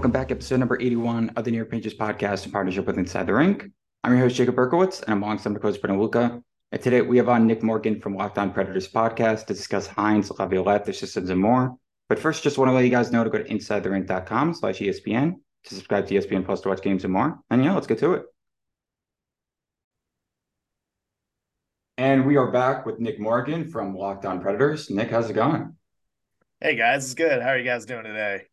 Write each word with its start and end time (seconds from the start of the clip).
welcome 0.00 0.12
back. 0.12 0.30
Episode 0.30 0.56
number 0.56 0.80
81 0.80 1.28
of 1.36 1.44
the 1.44 1.50
New 1.50 1.58
York 1.58 1.70
Rangers 1.70 1.92
podcast 1.92 2.46
in 2.46 2.52
partnership 2.52 2.86
with 2.86 2.96
Inside 2.96 3.26
the 3.26 3.34
Rink. 3.34 3.66
I'm 4.02 4.12
your 4.12 4.20
host, 4.22 4.34
Jacob 4.34 4.54
Berkowitz, 4.54 5.02
and 5.02 5.12
I'm 5.12 5.22
alongside 5.22 5.52
my 5.52 5.58
coach, 5.58 5.78
Brendan 5.78 6.00
Luca. 6.00 6.42
And 6.72 6.80
today 6.80 7.02
we 7.02 7.18
have 7.18 7.28
on 7.28 7.46
Nick 7.46 7.62
Morgan 7.62 8.00
from 8.00 8.16
Locked 8.16 8.38
On 8.38 8.50
Predators 8.50 8.90
podcast 8.90 9.44
to 9.44 9.52
discuss 9.52 9.86
Hynes, 9.86 10.30
Laviolette, 10.38 10.86
their 10.86 10.94
systems, 10.94 11.28
and 11.28 11.38
more. 11.38 11.76
But 12.08 12.18
first, 12.18 12.42
just 12.42 12.56
want 12.56 12.70
to 12.70 12.72
let 12.72 12.84
you 12.84 12.90
guys 12.90 13.12
know 13.12 13.22
to 13.22 13.28
go 13.28 13.36
to 13.36 13.44
InsideTheRink.com 13.44 14.54
slash 14.54 14.78
ESPN 14.78 15.34
to 15.64 15.74
subscribe 15.74 16.06
to 16.06 16.14
ESPN 16.14 16.46
Plus 16.46 16.62
to 16.62 16.70
watch 16.70 16.80
games 16.80 17.04
and 17.04 17.12
more. 17.12 17.38
And 17.50 17.62
yeah, 17.62 17.74
let's 17.74 17.86
get 17.86 17.98
to 17.98 18.14
it. 18.14 18.22
And 21.98 22.24
we 22.24 22.38
are 22.38 22.50
back 22.50 22.86
with 22.86 23.00
Nick 23.00 23.20
Morgan 23.20 23.68
from 23.68 23.94
Locked 23.94 24.24
On 24.24 24.40
Predators. 24.40 24.88
Nick, 24.88 25.10
how's 25.10 25.28
it 25.28 25.34
going? 25.34 25.76
Hey 26.58 26.74
guys, 26.74 27.04
it's 27.04 27.12
good. 27.12 27.42
How 27.42 27.50
are 27.50 27.58
you 27.58 27.64
guys 27.64 27.84
doing 27.84 28.04
today? 28.04 28.46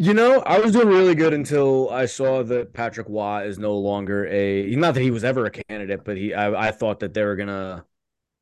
You 0.00 0.14
know, 0.14 0.40
I 0.46 0.60
was 0.60 0.70
doing 0.70 0.86
really 0.86 1.16
good 1.16 1.34
until 1.34 1.90
I 1.90 2.06
saw 2.06 2.44
that 2.44 2.72
Patrick 2.72 3.08
Roy 3.08 3.46
is 3.46 3.58
no 3.58 3.76
longer 3.76 4.28
a 4.28 4.76
not 4.76 4.94
that 4.94 5.00
he 5.00 5.10
was 5.10 5.24
ever 5.24 5.44
a 5.46 5.50
candidate, 5.50 6.04
but 6.04 6.16
he 6.16 6.32
I, 6.32 6.68
I 6.68 6.70
thought 6.70 7.00
that 7.00 7.14
they 7.14 7.24
were 7.24 7.34
gonna 7.34 7.84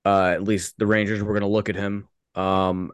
uh 0.05 0.33
at 0.35 0.45
least 0.45 0.75
the 0.79 0.87
Rangers 0.87 1.23
were 1.23 1.33
gonna 1.33 1.49
look 1.49 1.71
at 1.71 1.75
him 1.75 2.09
um 2.35 2.93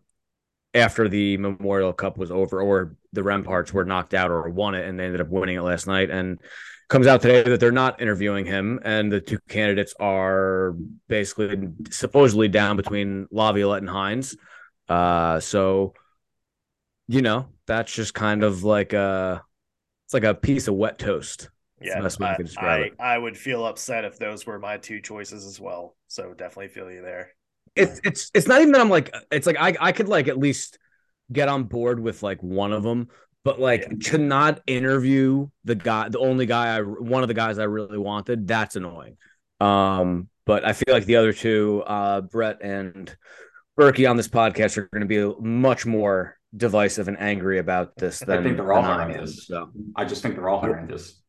after 0.75 1.09
the 1.09 1.39
Memorial 1.39 1.93
Cup 1.93 2.17
was 2.17 2.31
over 2.31 2.63
or 2.63 2.97
the 3.13 3.23
Remparts 3.23 3.73
were 3.73 3.85
knocked 3.85 4.15
out 4.15 4.31
or 4.31 4.49
won 4.49 4.77
it 4.77 4.87
and 4.87 4.97
they 4.97 5.07
ended 5.07 5.21
up 5.21 5.29
winning 5.29 5.57
it 5.57 5.63
last 5.63 5.89
night 5.89 6.11
and 6.11 6.39
comes 6.89 7.09
out 7.09 7.21
today 7.21 7.43
that 7.43 7.59
they're 7.59 7.73
not 7.73 8.01
interviewing 8.01 8.47
him 8.47 8.79
and 8.85 9.11
the 9.11 9.21
two 9.21 9.41
candidates 9.49 9.93
are 9.99 10.77
basically 11.09 11.69
supposedly 11.91 12.47
down 12.47 12.77
between 12.77 13.27
Laviolette 13.33 13.83
and 13.83 13.91
Hynes. 13.91 14.37
Uh 14.89 15.41
so 15.41 15.95
you 17.13 17.21
know, 17.21 17.47
that's 17.67 17.93
just 17.93 18.15
kind 18.15 18.43
of 18.43 18.65
like 18.65 18.95
a 18.95 19.43
it's 20.07 20.15
like 20.15 20.25
a 20.25 20.35
piece 20.35 20.67
of 20.67 20.75
wet 20.75 20.99
toast. 20.99 21.51
Yeah, 21.79 22.09
I, 22.21 22.37
I, 22.59 22.91
I, 23.01 23.19
would 23.19 23.37
feel 23.37 23.67
upset 23.67 24.05
if 24.05 24.17
those 24.17 24.47
were 24.47 24.59
my 24.59 24.79
two 24.79 25.01
choices 25.01 25.45
as 25.45 25.61
well. 25.61 25.97
So 26.07 26.33
definitely 26.33 26.69
feel 26.69 26.91
you 26.91 27.03
there. 27.03 27.33
It's 27.77 28.01
it's 28.03 28.31
it's 28.33 28.47
not 28.47 28.61
even 28.61 28.73
that 28.73 28.81
I'm 28.81 28.89
like 28.89 29.13
it's 29.31 29.47
like 29.47 29.57
I 29.59 29.75
I 29.79 29.93
could 29.93 30.09
like 30.09 30.29
at 30.29 30.39
least 30.39 30.79
get 31.31 31.49
on 31.49 31.65
board 31.65 32.01
with 32.01 32.23
like 32.23 32.43
one 32.43 32.73
of 32.73 32.83
them, 32.83 33.09
but 33.45 33.61
like 33.61 33.83
yeah. 33.83 34.11
to 34.11 34.19
not 34.19 34.63
interview 34.67 35.49
the 35.65 35.75
guy, 35.75 36.09
the 36.09 36.19
only 36.19 36.47
guy 36.47 36.77
I 36.77 36.81
one 36.81 37.23
of 37.23 37.29
the 37.29 37.35
guys 37.35 37.59
I 37.59 37.65
really 37.65 37.99
wanted, 37.99 38.47
that's 38.47 38.77
annoying. 38.77 39.19
Um, 39.61 40.29
but 40.47 40.65
I 40.65 40.73
feel 40.73 40.95
like 40.95 41.05
the 41.05 41.17
other 41.17 41.35
two, 41.35 41.83
uh, 41.87 42.23
Brett 42.23 42.63
and 42.63 43.15
Berkey 43.79 44.09
on 44.09 44.17
this 44.17 44.29
podcast 44.29 44.79
are 44.79 44.89
going 44.93 45.07
to 45.07 45.07
be 45.07 45.41
much 45.43 45.85
more 45.85 46.39
divisive 46.57 47.09
and 47.09 47.19
angry 47.19 47.59
about 47.59 47.97
this 47.97 48.21
than 48.21 48.39
I 48.39 48.43
think 48.43 48.57
they're 48.57 48.73
all 48.73 48.83
horrendous. 48.83 49.47
So. 49.47 49.71
I 49.97 50.05
just 50.05 50.23
think 50.23 50.35
they're 50.35 50.49
all 50.49 50.61
horrendous. 50.61 51.21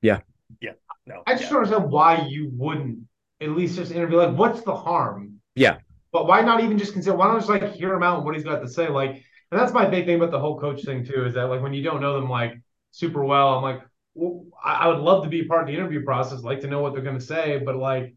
Yeah. 0.00 0.20
Yeah. 0.60 0.72
No. 1.06 1.22
I 1.26 1.34
just 1.34 1.44
yeah. 1.44 1.50
don't 1.50 1.58
understand 1.64 1.90
why 1.90 2.26
you 2.28 2.50
wouldn't 2.54 3.00
at 3.40 3.50
least 3.50 3.76
just 3.76 3.92
interview. 3.92 4.18
Like, 4.18 4.36
what's 4.36 4.62
the 4.62 4.74
harm? 4.74 5.40
Yeah. 5.54 5.78
But 6.12 6.26
why 6.26 6.40
not 6.40 6.62
even 6.62 6.78
just 6.78 6.92
consider? 6.92 7.16
Why 7.16 7.28
not 7.28 7.38
just 7.38 7.48
like 7.48 7.72
hear 7.72 7.92
him 7.92 8.02
out 8.02 8.16
and 8.16 8.24
what 8.24 8.34
he's 8.34 8.44
got 8.44 8.60
to 8.60 8.68
say? 8.68 8.88
Like, 8.88 9.10
and 9.50 9.60
that's 9.60 9.72
my 9.72 9.86
big 9.86 10.06
thing 10.06 10.16
about 10.16 10.30
the 10.30 10.38
whole 10.38 10.58
coach 10.58 10.82
thing 10.84 11.04
too. 11.04 11.24
Is 11.26 11.34
that 11.34 11.44
like 11.44 11.62
when 11.62 11.74
you 11.74 11.82
don't 11.82 12.00
know 12.00 12.18
them 12.18 12.30
like 12.30 12.54
super 12.90 13.24
well, 13.24 13.54
I'm 13.54 13.62
like, 13.62 13.82
well, 14.14 14.46
I, 14.62 14.88
would 14.88 14.98
love 14.98 15.24
to 15.24 15.30
be 15.30 15.44
part 15.44 15.62
of 15.62 15.66
the 15.68 15.74
interview 15.74 16.04
process, 16.04 16.42
like 16.42 16.60
to 16.60 16.66
know 16.66 16.80
what 16.80 16.92
they're 16.92 17.02
going 17.02 17.18
to 17.18 17.24
say, 17.24 17.60
but 17.64 17.76
like, 17.76 18.14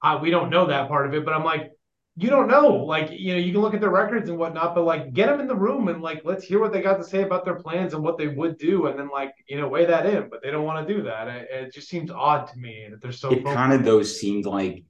I, 0.00 0.16
we 0.16 0.30
don't 0.30 0.50
know 0.50 0.66
that 0.66 0.88
part 0.88 1.06
of 1.06 1.14
it. 1.14 1.24
But 1.24 1.34
I'm 1.34 1.44
like, 1.44 1.72
you 2.16 2.28
don't 2.28 2.48
know. 2.48 2.68
Like, 2.68 3.10
you 3.10 3.32
know, 3.32 3.38
you 3.38 3.52
can 3.52 3.62
look 3.62 3.74
at 3.74 3.80
their 3.80 3.90
records 3.90 4.28
and 4.28 4.38
whatnot, 4.38 4.74
but 4.74 4.84
like 4.84 5.14
get 5.14 5.28
them 5.28 5.40
in 5.40 5.46
the 5.46 5.56
room 5.56 5.88
and 5.88 6.02
like 6.02 6.22
let's 6.24 6.44
hear 6.44 6.60
what 6.60 6.72
they 6.72 6.82
got 6.82 6.98
to 6.98 7.04
say 7.04 7.22
about 7.22 7.44
their 7.44 7.54
plans 7.54 7.94
and 7.94 8.02
what 8.02 8.18
they 8.18 8.28
would 8.28 8.58
do, 8.58 8.86
and 8.86 8.98
then 8.98 9.08
like 9.08 9.34
you 9.48 9.58
know 9.58 9.68
weigh 9.68 9.86
that 9.86 10.04
in. 10.06 10.28
But 10.28 10.42
they 10.42 10.50
don't 10.50 10.64
want 10.64 10.86
to 10.86 10.94
do 10.94 11.02
that. 11.04 11.28
It, 11.28 11.48
it, 11.50 11.74
just 11.74 11.88
seems 11.88 12.10
odd 12.10 12.48
to 12.48 12.58
me 12.58 12.88
that 12.90 13.00
they're 13.00 13.12
so. 13.12 13.30
It 13.30 13.44
kind 13.44 13.72
of 13.72 13.84
those 13.84 14.20
seemed 14.20 14.44
like 14.44 14.84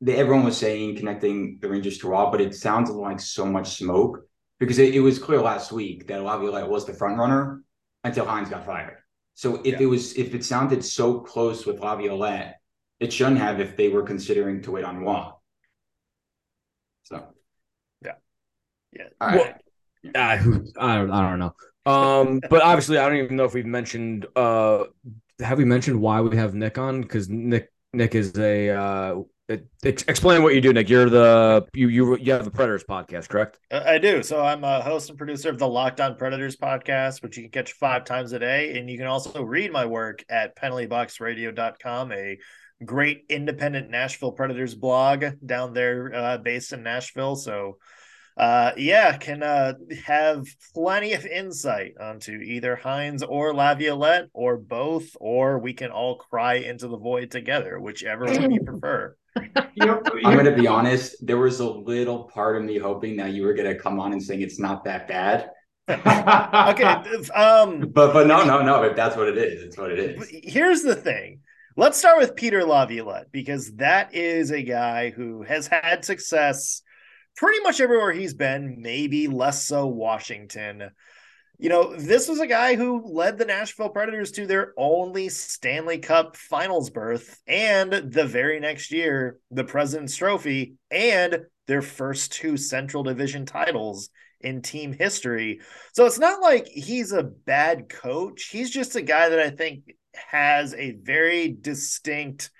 the, 0.00 0.16
everyone 0.16 0.44
was 0.44 0.56
saying 0.56 0.96
connecting 0.96 1.58
the 1.60 1.68
Rangers 1.68 1.98
to 1.98 2.08
Roy, 2.08 2.30
but 2.30 2.40
it 2.40 2.54
sounds 2.54 2.88
like 2.88 3.18
so 3.18 3.44
much 3.46 3.76
smoke 3.76 4.20
because 4.60 4.78
it, 4.78 4.94
it 4.94 5.00
was 5.00 5.18
clear 5.18 5.40
last 5.40 5.72
week 5.72 6.06
that 6.06 6.22
Laviolette 6.22 6.68
was 6.68 6.86
the 6.86 6.94
front 6.94 7.18
runner 7.18 7.62
until 8.04 8.26
Hynes 8.26 8.48
got 8.48 8.64
fired. 8.64 8.98
So 9.34 9.56
if 9.64 9.66
yeah. 9.66 9.80
it 9.80 9.86
was 9.86 10.16
if 10.16 10.34
it 10.34 10.44
sounded 10.44 10.84
so 10.84 11.18
close 11.18 11.66
with 11.66 11.80
Laviolette, 11.80 12.60
it 13.00 13.12
shouldn't 13.12 13.38
have 13.38 13.58
if 13.58 13.76
they 13.76 13.88
were 13.88 14.04
considering 14.04 14.62
to 14.62 14.70
wait 14.70 14.84
on 14.84 14.98
Roy. 14.98 15.24
So, 17.04 17.24
yeah, 18.04 18.12
yeah. 18.92 19.04
All 19.20 19.28
right. 19.28 19.36
Well, 19.36 19.54
I, 20.14 20.34
I 20.34 20.96
don't, 20.98 21.10
I 21.10 21.30
don't 21.30 21.38
know. 21.38 21.54
Um, 21.86 22.40
but 22.50 22.62
obviously, 22.62 22.98
I 22.98 23.08
don't 23.08 23.18
even 23.18 23.36
know 23.36 23.44
if 23.44 23.54
we've 23.54 23.66
mentioned. 23.66 24.26
Uh, 24.36 24.84
have 25.40 25.58
we 25.58 25.64
mentioned 25.64 26.00
why 26.00 26.20
we 26.20 26.36
have 26.36 26.54
Nick 26.54 26.78
on? 26.78 27.02
Because 27.02 27.28
Nick, 27.28 27.70
Nick 27.92 28.14
is 28.14 28.36
a. 28.38 28.70
Uh, 28.70 29.22
it, 29.46 29.68
explain 29.82 30.42
what 30.42 30.54
you 30.54 30.62
do, 30.62 30.72
Nick. 30.72 30.88
You're 30.88 31.10
the 31.10 31.66
you 31.74 31.88
you 31.88 32.16
you 32.16 32.32
have 32.32 32.46
the 32.46 32.50
Predators 32.50 32.82
podcast, 32.84 33.28
correct? 33.28 33.58
I 33.70 33.98
do. 33.98 34.22
So 34.22 34.40
I'm 34.40 34.64
a 34.64 34.80
host 34.80 35.10
and 35.10 35.18
producer 35.18 35.50
of 35.50 35.58
the 35.58 35.68
Locked 35.68 36.00
On 36.00 36.16
Predators 36.16 36.56
podcast, 36.56 37.22
which 37.22 37.36
you 37.36 37.42
can 37.42 37.50
catch 37.50 37.72
five 37.72 38.04
times 38.04 38.32
a 38.32 38.38
day, 38.38 38.78
and 38.78 38.88
you 38.88 38.96
can 38.96 39.06
also 39.06 39.42
read 39.42 39.70
my 39.70 39.84
work 39.84 40.24
at 40.30 40.56
penaltyboxradio.com, 40.56 42.12
a 42.12 42.38
great 42.84 43.24
independent 43.28 43.90
Nashville 43.90 44.32
Predators 44.32 44.74
blog 44.74 45.24
down 45.44 45.72
there 45.74 46.12
uh, 46.14 46.38
based 46.38 46.72
in 46.72 46.82
Nashville. 46.82 47.36
So, 47.36 47.78
uh, 48.36 48.72
yeah, 48.76 49.16
can 49.16 49.42
uh, 49.42 49.74
have 50.04 50.46
plenty 50.74 51.12
of 51.12 51.24
insight 51.24 51.94
onto 52.00 52.32
either 52.32 52.76
Hynes 52.76 53.22
or 53.26 53.54
Laviolette 53.54 54.28
or 54.32 54.56
both, 54.56 55.16
or 55.20 55.58
we 55.58 55.72
can 55.72 55.90
all 55.90 56.16
cry 56.16 56.54
into 56.54 56.88
the 56.88 56.98
void 56.98 57.30
together, 57.30 57.78
whichever 57.78 58.26
one 58.26 58.50
you 58.50 58.60
prefer. 58.64 59.16
I'm 59.36 60.20
going 60.22 60.44
to 60.44 60.54
be 60.54 60.66
honest. 60.66 61.24
There 61.26 61.38
was 61.38 61.60
a 61.60 61.68
little 61.68 62.24
part 62.24 62.56
of 62.56 62.64
me 62.64 62.78
hoping 62.78 63.16
that 63.16 63.32
you 63.32 63.44
were 63.44 63.54
going 63.54 63.72
to 63.72 63.80
come 63.80 64.00
on 64.00 64.12
and 64.12 64.22
saying 64.22 64.42
it's 64.42 64.58
not 64.58 64.84
that 64.84 65.08
bad. 65.08 65.50
okay. 65.88 66.84
Um, 67.32 67.90
but 67.92 68.12
but 68.14 68.26
no 68.26 68.42
no 68.42 68.62
no. 68.62 68.84
If 68.84 68.96
that's 68.96 69.16
what 69.16 69.28
it 69.28 69.36
is, 69.36 69.62
it's 69.62 69.76
what 69.76 69.90
it 69.90 69.98
is. 69.98 70.30
Here's 70.42 70.82
the 70.82 70.94
thing 70.94 71.40
Let's 71.76 71.98
start 71.98 72.18
with 72.18 72.36
Peter 72.36 72.64
Laviolette 72.64 73.32
because 73.32 73.72
that 73.74 74.14
is 74.14 74.52
a 74.52 74.62
guy 74.62 75.10
who 75.10 75.42
has 75.42 75.66
had 75.66 76.04
success 76.04 76.82
pretty 77.36 77.60
much 77.64 77.80
everywhere 77.80 78.12
he's 78.12 78.34
been, 78.34 78.76
maybe 78.78 79.26
less 79.26 79.64
so 79.64 79.88
Washington. 79.88 80.90
You 81.58 81.70
know, 81.70 81.96
this 81.96 82.28
was 82.28 82.38
a 82.38 82.46
guy 82.46 82.76
who 82.76 83.02
led 83.04 83.38
the 83.38 83.44
Nashville 83.44 83.88
Predators 83.88 84.30
to 84.32 84.46
their 84.46 84.72
only 84.76 85.28
Stanley 85.28 85.98
Cup 85.98 86.36
finals 86.36 86.90
berth 86.90 87.40
and 87.48 87.92
the 87.92 88.24
very 88.24 88.60
next 88.60 88.92
year, 88.92 89.40
the 89.50 89.64
President's 89.64 90.14
Trophy 90.14 90.74
and 90.92 91.40
their 91.66 91.82
first 91.82 92.30
two 92.30 92.56
Central 92.56 93.02
Division 93.02 93.46
titles 93.46 94.10
in 94.40 94.62
team 94.62 94.92
history. 94.92 95.58
So 95.92 96.06
it's 96.06 96.20
not 96.20 96.40
like 96.40 96.68
he's 96.68 97.10
a 97.10 97.24
bad 97.24 97.88
coach. 97.88 98.44
He's 98.44 98.70
just 98.70 98.94
a 98.94 99.02
guy 99.02 99.28
that 99.28 99.40
I 99.40 99.50
think 99.50 99.92
has 100.30 100.74
a 100.74 100.92
very 100.92 101.48
distinct, 101.48 102.50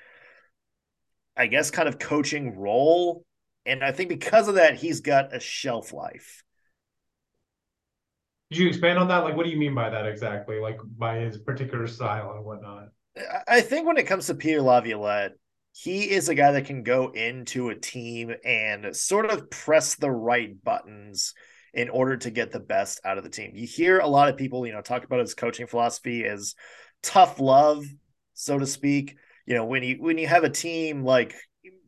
I 1.37 1.47
guess, 1.47 1.70
kind 1.70 1.88
of 1.88 1.98
coaching 1.98 2.56
role. 2.56 3.25
And 3.66 3.82
I 3.82 3.92
think 3.92 4.09
because 4.09 4.48
of 4.48 4.56
that, 4.56 4.76
he's 4.76 5.00
got 5.00 5.34
a 5.34 5.41
shelf 5.41 5.93
life. 5.93 6.43
Did 8.50 8.59
you 8.59 8.69
expand 8.69 8.98
on 8.98 9.09
that? 9.09 9.25
Like, 9.25 9.37
what 9.37 9.47
do 9.47 9.50
you 9.50 9.59
mean 9.59 9.75
by 9.75 9.91
that 9.91 10.06
exactly? 10.06 10.60
Like, 10.60 10.78
by 10.98 11.19
his 11.19 11.38
particular 11.38 11.87
style 11.87 12.32
and 12.37 12.44
whatnot? 12.44 12.88
I 13.49 13.61
think 13.61 13.87
when 13.87 13.96
it 13.96 14.06
comes 14.06 14.26
to 14.26 14.34
Peter 14.34 14.61
Laviolette, 14.61 15.32
he 15.73 16.11
is 16.11 16.28
a 16.28 16.34
guy 16.34 16.52
that 16.52 16.67
can 16.67 16.82
go 16.82 17.11
into 17.11 17.69
a 17.69 17.75
team 17.75 18.32
and 18.44 18.94
sort 18.94 19.31
of 19.31 19.50
press 19.50 19.96
the 19.96 20.11
right 20.11 20.62
buttons 20.62 21.34
in 21.73 21.88
order 21.88 22.17
to 22.17 22.31
get 22.31 22.52
the 22.52 22.61
best 22.61 23.00
out 23.05 23.19
of 23.19 23.25
the 23.25 23.31
team. 23.31 23.52
You 23.55 23.67
hear 23.67 23.99
a 23.99 24.06
lot 24.06 24.28
of 24.28 24.37
people, 24.37 24.67
you 24.67 24.73
know, 24.73 24.82
talk 24.82 25.05
about 25.05 25.20
his 25.20 25.34
coaching 25.34 25.67
philosophy 25.67 26.25
as 26.25 26.55
tough 27.04 27.38
love, 27.38 27.84
so 28.32 28.58
to 28.58 28.66
speak. 28.66 29.16
You 29.46 29.54
know, 29.54 29.66
when 29.66 29.82
you 29.82 29.96
when 30.00 30.18
you 30.18 30.26
have 30.26 30.44
a 30.44 30.50
team 30.50 31.04
like 31.04 31.34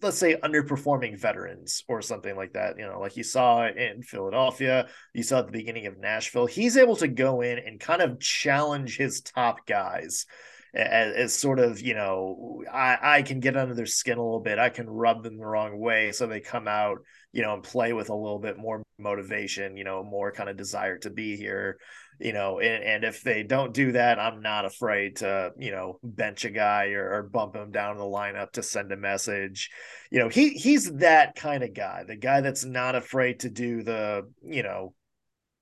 let's 0.03 0.19
say 0.19 0.37
underperforming 0.37 1.19
veterans 1.19 1.83
or 1.89 2.03
something 2.03 2.37
like 2.37 2.53
that, 2.53 2.79
you 2.79 2.87
know, 2.87 3.01
like 3.01 3.17
you 3.17 3.25
saw 3.25 3.67
in 3.67 4.03
Philadelphia, 4.03 4.89
you 5.15 5.23
saw 5.23 5.41
at 5.41 5.47
the 5.47 5.53
beginning 5.53 5.87
of 5.87 5.99
Nashville, 5.99 6.47
he's 6.47 6.77
able 6.77 6.97
to 6.97 7.09
go 7.09 7.41
in 7.41 7.59
and 7.59 7.81
kind 7.81 8.03
of 8.03 8.21
challenge 8.21 8.97
his 8.97 9.23
top 9.23 9.67
guys 9.67 10.27
as, 10.75 11.15
as, 11.15 11.35
sort 11.35 11.59
of 11.59 11.81
you 11.81 11.95
know 11.95 12.63
I, 12.71 12.99
I 13.01 13.23
can 13.23 13.41
get 13.41 13.57
under 13.57 13.75
their 13.75 13.87
skin 13.87 14.19
a 14.19 14.23
little 14.23 14.41
bit. 14.41 14.59
I 14.59 14.69
can 14.69 14.89
rub 14.89 15.23
them 15.23 15.39
the 15.39 15.47
wrong 15.47 15.79
way. 15.79 16.13
So 16.13 16.27
they 16.27 16.41
come 16.41 16.69
out 16.69 16.99
you 17.33 17.43
know 17.43 17.53
and 17.53 17.63
play 17.63 17.93
with 17.93 18.09
a 18.09 18.15
little 18.15 18.39
bit 18.39 18.57
more 18.57 18.83
motivation 18.99 19.77
you 19.77 19.85
know 19.85 20.03
more 20.03 20.33
kind 20.33 20.49
of 20.49 20.57
desire 20.57 20.97
to 20.99 21.11
be 21.11 21.37
here 21.37 21.79
you 22.19 22.33
know 22.33 22.59
and, 22.61 22.83
and 22.83 23.05
if 23.05 23.23
they 23.23 23.43
don't 23.43 23.75
do 23.75 23.93
that 23.93 24.19
i'm 24.19 24.41
not 24.41 24.65
afraid 24.65 25.17
to 25.17 25.53
you 25.59 25.71
know 25.71 25.99
bench 26.03 26.45
a 26.45 26.51
guy 26.51 26.89
or, 26.91 27.15
or 27.15 27.23
bump 27.23 27.55
him 27.55 27.71
down 27.71 27.97
the 27.97 28.03
lineup 28.03 28.51
to 28.53 28.63
send 28.63 28.91
a 28.93 28.97
message 28.97 29.71
you 30.11 30.19
know 30.19 30.29
he 30.29 30.51
he's 30.51 30.91
that 30.95 31.35
kind 31.35 31.63
of 31.63 31.75
guy 31.75 32.05
the 32.07 32.17
guy 32.17 32.41
that's 32.41 32.65
not 32.65 32.95
afraid 32.95 33.41
to 33.41 33.51
do 33.51 33.83
the 33.83 34.23
you 34.43 34.63
know 34.63 34.95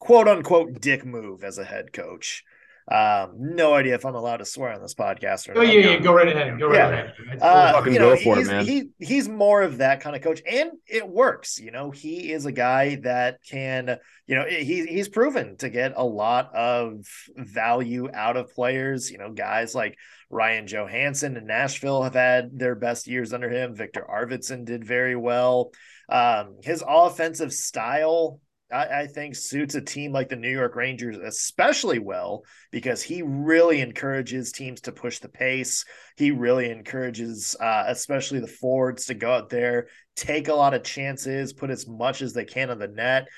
quote 0.04 0.28
unquote 0.28 0.80
dick 0.80 1.04
move 1.04 1.42
as 1.42 1.56
a 1.58 1.64
head 1.64 1.92
coach. 1.92 2.44
Um, 2.86 3.36
no 3.38 3.72
idea 3.72 3.94
if 3.94 4.04
I'm 4.04 4.14
allowed 4.14 4.38
to 4.38 4.44
swear 4.44 4.72
on 4.72 4.82
this 4.82 4.94
podcast 4.94 5.48
or 5.48 5.52
Oh 5.56 5.62
not. 5.62 5.72
yeah, 5.72 5.90
yeah, 5.92 5.98
go 6.00 6.12
right 6.12 6.28
ahead. 6.28 6.58
Go 6.58 6.69
right 6.69 6.76
Yeah. 6.76 6.88
ahead. 6.90 7.38
Uh. 7.40 7.72
Fucking 7.72 7.92
you 7.94 7.98
know, 7.98 8.14
go 8.14 8.22
for 8.22 8.34
it, 8.34 8.38
he's, 8.40 8.48
man. 8.48 8.64
He, 8.66 8.90
he's 8.98 9.28
more 9.28 9.62
of 9.62 9.78
that 9.78 10.00
kind 10.02 10.14
of 10.14 10.20
coach, 10.20 10.42
and 10.46 10.72
it 10.86 11.08
works. 11.08 11.58
You 11.58 11.70
know, 11.70 11.90
he 11.90 12.31
is 12.31 12.44
a 12.44 12.52
guy 12.52 12.96
that 12.96 13.38
can, 13.48 13.96
you 14.26 14.34
know, 14.34 14.44
he, 14.46 14.84
he's 14.86 15.08
proven 15.08 15.56
to 15.58 15.70
get 15.70 15.94
a 15.96 16.04
lot 16.04 16.54
of 16.54 17.06
value 17.36 18.10
out 18.12 18.36
of 18.36 18.52
players. 18.54 19.10
You 19.10 19.16
know, 19.16 19.32
guys 19.32 19.75
like 19.75 19.96
Ryan 20.28 20.66
Johansen 20.66 21.38
and 21.38 21.46
Nashville 21.46 22.02
have 22.02 22.14
had 22.14 22.58
their 22.58 22.75
best 22.75 23.06
years 23.06 23.32
under 23.32 23.48
him. 23.48 23.75
Viktor 23.75 24.04
Arvidsson 24.06 24.66
did 24.66 24.84
very 24.84 25.16
well. 25.16 25.72
Um, 26.10 26.56
his 26.62 26.84
offensive 26.87 27.52
style. 27.54 28.40
I, 28.75 29.03
I 29.03 29.06
think 29.06 29.37
suits 29.37 29.75
a 29.76 29.81
team 29.81 30.12
like 30.12 30.29
the 30.29 30.37
New 30.37 30.50
York 30.50 30.75
Rangers 30.75 31.17
especially 31.17 32.00
well 32.00 32.43
because 32.73 33.03
he 33.03 33.23
really 33.23 33.81
encourages 33.81 34.50
teams 34.50 34.81
to 34.82 34.93
push 34.93 35.21
the 35.21 35.29
pace. 35.29 35.85
He 36.17 36.32
really 36.32 36.71
encourages, 36.71 37.55
uh, 37.61 37.85
especially 37.87 38.41
the 38.41 38.49
forwards, 38.49 39.06
to 39.06 39.15
go 39.15 39.32
out 39.32 39.49
there, 39.49 39.87
take 40.17 40.49
a 40.49 40.55
lot 40.55 40.75
of 40.75 40.82
chances, 40.82 41.53
put 41.53 41.71
as 41.71 41.87
much 41.87 42.21
as 42.21 42.32
they 42.32 42.44
can 42.44 42.71
on 42.71 42.79
the 42.79 42.88
net, 42.88 43.29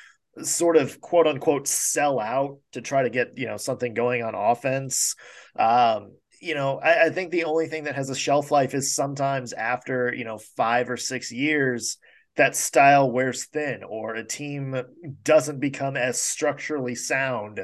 sort 0.43 0.77
of 0.77 1.01
quote 1.01 1.27
unquote 1.27 1.69
sell 1.69 2.19
out 2.19 2.59
to 2.73 2.81
try 2.81 3.03
to 3.03 3.11
get 3.11 3.37
you 3.37 3.47
know 3.47 3.59
something 3.59 3.95
going 3.95 4.23
on 4.23 4.35
offense. 4.35 5.15
Um, 5.59 6.13
you 6.41 6.55
know, 6.55 6.79
I, 6.79 7.07
I 7.07 7.11
think 7.11 7.31
the 7.31 7.45
only 7.45 7.67
thing 7.67 7.85
that 7.85 7.95
has 7.95 8.11
a 8.11 8.15
shelf 8.15 8.51
life 8.51 8.75
is 8.75 8.95
sometimes 8.95 9.53
after 9.53 10.15
you 10.15 10.25
know 10.25 10.39
five 10.57 10.89
or 10.89 10.97
six 10.97 11.31
years 11.31 11.99
that 12.37 12.57
style 12.57 13.11
wears 13.11 13.47
thin 13.47 13.83
or 13.83 14.15
a 14.15 14.27
team 14.27 14.77
doesn't 15.23 15.61
become 15.61 15.97
as 15.97 16.21
structurally 16.21 16.95
sound 16.95 17.61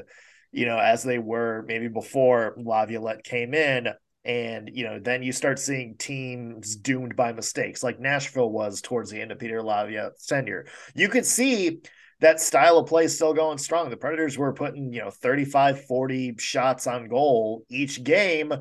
you 0.53 0.67
know 0.67 0.79
as 0.79 1.03
they 1.03 1.19
were 1.19 1.65
maybe 1.67 1.89
before 1.89 2.55
laviolette 2.59 3.25
came 3.25 3.55
in. 3.55 3.89
And 4.25 4.71
you 4.73 4.85
know 4.85 5.01
then 5.01 5.25
you 5.25 5.33
start 5.33 5.59
seeing 5.59 5.97
teams 5.97 6.77
doomed 6.77 7.17
by 7.17 7.33
mistakes 7.33 7.83
like 7.83 7.99
nashville 7.99 8.53
was 8.53 8.81
towards 8.81 9.11
the 9.11 9.21
end 9.21 9.33
of 9.33 9.41
peter 9.41 9.61
laviolette's 9.61 10.27
tenure. 10.27 10.67
You 10.95 11.09
could 11.09 11.27
see 11.27 11.81
that 12.21 12.39
style 12.39 12.79
of 12.79 12.87
play 12.87 13.07
is 13.07 13.17
still 13.17 13.35
going 13.35 13.59
strong. 13.59 13.91
The 13.91 13.97
predators 13.97 14.39
were 14.39 14.53
putting 14.53 14.93
you 14.93 15.01
know 15.01 15.11
35 15.11 15.87
40 15.87 16.37
shots 16.39 16.87
on 16.87 17.09
goal 17.09 17.65
each 17.69 18.05
game 18.05 18.53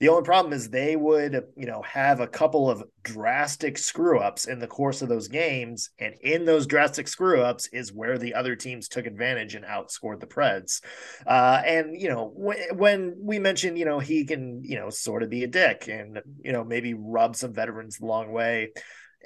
the 0.00 0.08
only 0.10 0.22
problem 0.22 0.52
is 0.52 0.70
they 0.70 0.94
would, 0.94 1.42
you 1.56 1.66
know, 1.66 1.82
have 1.82 2.20
a 2.20 2.28
couple 2.28 2.70
of 2.70 2.84
drastic 3.02 3.76
screw 3.76 4.20
ups 4.20 4.44
in 4.46 4.60
the 4.60 4.68
course 4.68 5.02
of 5.02 5.08
those 5.08 5.26
games. 5.26 5.90
And 5.98 6.14
in 6.20 6.44
those 6.44 6.68
drastic 6.68 7.08
screw 7.08 7.40
ups 7.40 7.68
is 7.72 7.92
where 7.92 8.16
the 8.16 8.34
other 8.34 8.54
teams 8.54 8.86
took 8.86 9.06
advantage 9.06 9.56
and 9.56 9.64
outscored 9.64 10.20
the 10.20 10.28
Preds. 10.28 10.82
Uh, 11.26 11.60
and, 11.66 12.00
you 12.00 12.08
know, 12.08 12.32
when, 12.32 13.16
we 13.18 13.40
mentioned, 13.40 13.76
you 13.76 13.84
know, 13.86 13.98
he 13.98 14.24
can, 14.24 14.62
you 14.62 14.76
know, 14.78 14.88
sort 14.88 15.24
of 15.24 15.30
be 15.30 15.42
a 15.42 15.48
dick 15.48 15.88
and, 15.88 16.20
you 16.44 16.52
know, 16.52 16.62
maybe 16.62 16.94
rub 16.94 17.34
some 17.34 17.52
veterans 17.52 17.98
the 17.98 18.06
long 18.06 18.30
way. 18.30 18.70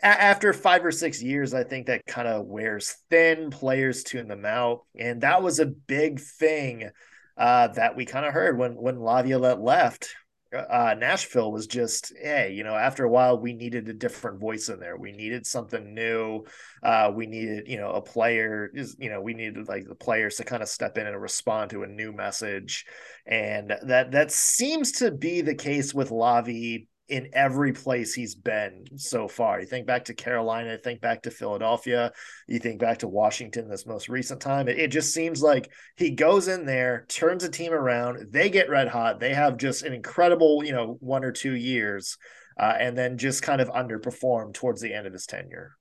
A- 0.02 0.06
after 0.06 0.54
five 0.54 0.86
or 0.86 0.92
six 0.92 1.22
years, 1.22 1.52
I 1.52 1.64
think 1.64 1.88
that 1.88 2.06
kind 2.06 2.26
of 2.26 2.46
wears 2.46 2.96
thin. 3.10 3.50
Players 3.50 4.04
tune 4.04 4.26
them 4.26 4.46
out. 4.46 4.86
And 4.98 5.20
that 5.20 5.42
was 5.42 5.58
a 5.58 5.66
big 5.66 6.19
thing 6.19 6.88
uh, 7.36 7.69
that 7.69 7.94
we 7.94 8.06
kind 8.06 8.24
of 8.24 8.32
heard 8.32 8.56
when, 8.56 8.72
when 8.72 9.00
Laviolette 9.00 9.60
left 9.60 10.14
uh, 10.52 10.94
Nashville 10.99 11.50
was 11.50 11.66
just, 11.66 12.12
hey, 12.20 12.52
you 12.52 12.64
know, 12.64 12.75
after 12.75 13.04
a 13.04 13.08
while, 13.08 13.38
we 13.38 13.52
needed 13.52 13.88
a 13.88 13.94
different 13.94 14.40
voice 14.40 14.69
in 14.69 14.78
there. 14.81 14.96
We 14.96 15.12
needed 15.12 15.46
something 15.46 15.94
new. 15.94 16.44
Uh, 16.82 17.10
we 17.14 17.26
needed, 17.26 17.69
you 17.69 17.78
know, 17.78 17.90
a 17.90 18.02
player 18.02 18.70
is, 18.75 18.96
you 18.99 19.08
know, 19.08 19.20
we 19.20 19.34
needed 19.34 19.69
like 19.69 19.87
the 19.87 19.94
players 19.94 20.37
to 20.37 20.44
kind 20.44 20.62
of 20.62 20.69
step 20.69 20.99
in 20.99 21.06
and 21.06 21.20
respond 21.20 21.70
to 21.70 21.82
a 21.82 21.87
new 21.88 22.12
message. 22.12 22.84
And 23.26 23.72
that, 23.87 24.12
that 24.12 24.31
seems 24.31 24.93
to 24.93 25.10
be 25.10 25.40
the 25.40 25.54
case 25.54 25.94
with 25.94 26.10
Lavi 26.10 26.87
in 27.08 27.28
every 27.32 27.72
place 27.72 28.14
he's 28.14 28.34
been 28.34 28.84
so 28.96 29.28
far. 29.28 29.60
You 29.60 29.66
think 29.66 29.87
back 29.87 30.06
to 30.06 30.14
Carolina, 30.14 30.78
think 30.78 31.00
back 31.00 31.22
to 31.22 31.31
Philadelphia, 31.31 32.12
you 32.46 32.58
think 32.58 32.81
back 32.81 32.99
to 32.99 33.08
Washington 33.08 33.69
this 33.69 33.87
most 33.87 34.08
recent 34.08 34.40
time. 34.40 34.69
It, 34.69 34.78
it 34.78 34.88
just 34.88 35.12
seems 35.12 35.43
like 35.43 35.70
he 35.96 36.10
goes 36.10 36.49
in 36.49 36.64
there, 36.64 37.04
turns 37.08 37.44
a 37.44 37.49
team 37.49 37.72
around, 37.72 38.32
they 38.32 38.50
get 38.50 38.70
red 38.70 38.88
hot, 38.88 39.20
they 39.20 39.34
have 39.34 39.56
just 39.56 39.82
an 39.82 39.93
incredible, 39.93 40.62
you 40.64 40.72
know, 40.72 40.96
one 41.00 41.25
or 41.25 41.32
two 41.32 41.54
years, 41.54 42.16
uh, 42.58 42.75
and 42.78 42.96
then 42.96 43.19
just 43.19 43.43
kind 43.43 43.60
of 43.60 43.69
underperform 43.69 44.55
towards 44.55 44.81
the 44.81 44.94
end 44.94 45.06
of 45.06 45.12
his 45.12 45.26
tenure. 45.26 45.76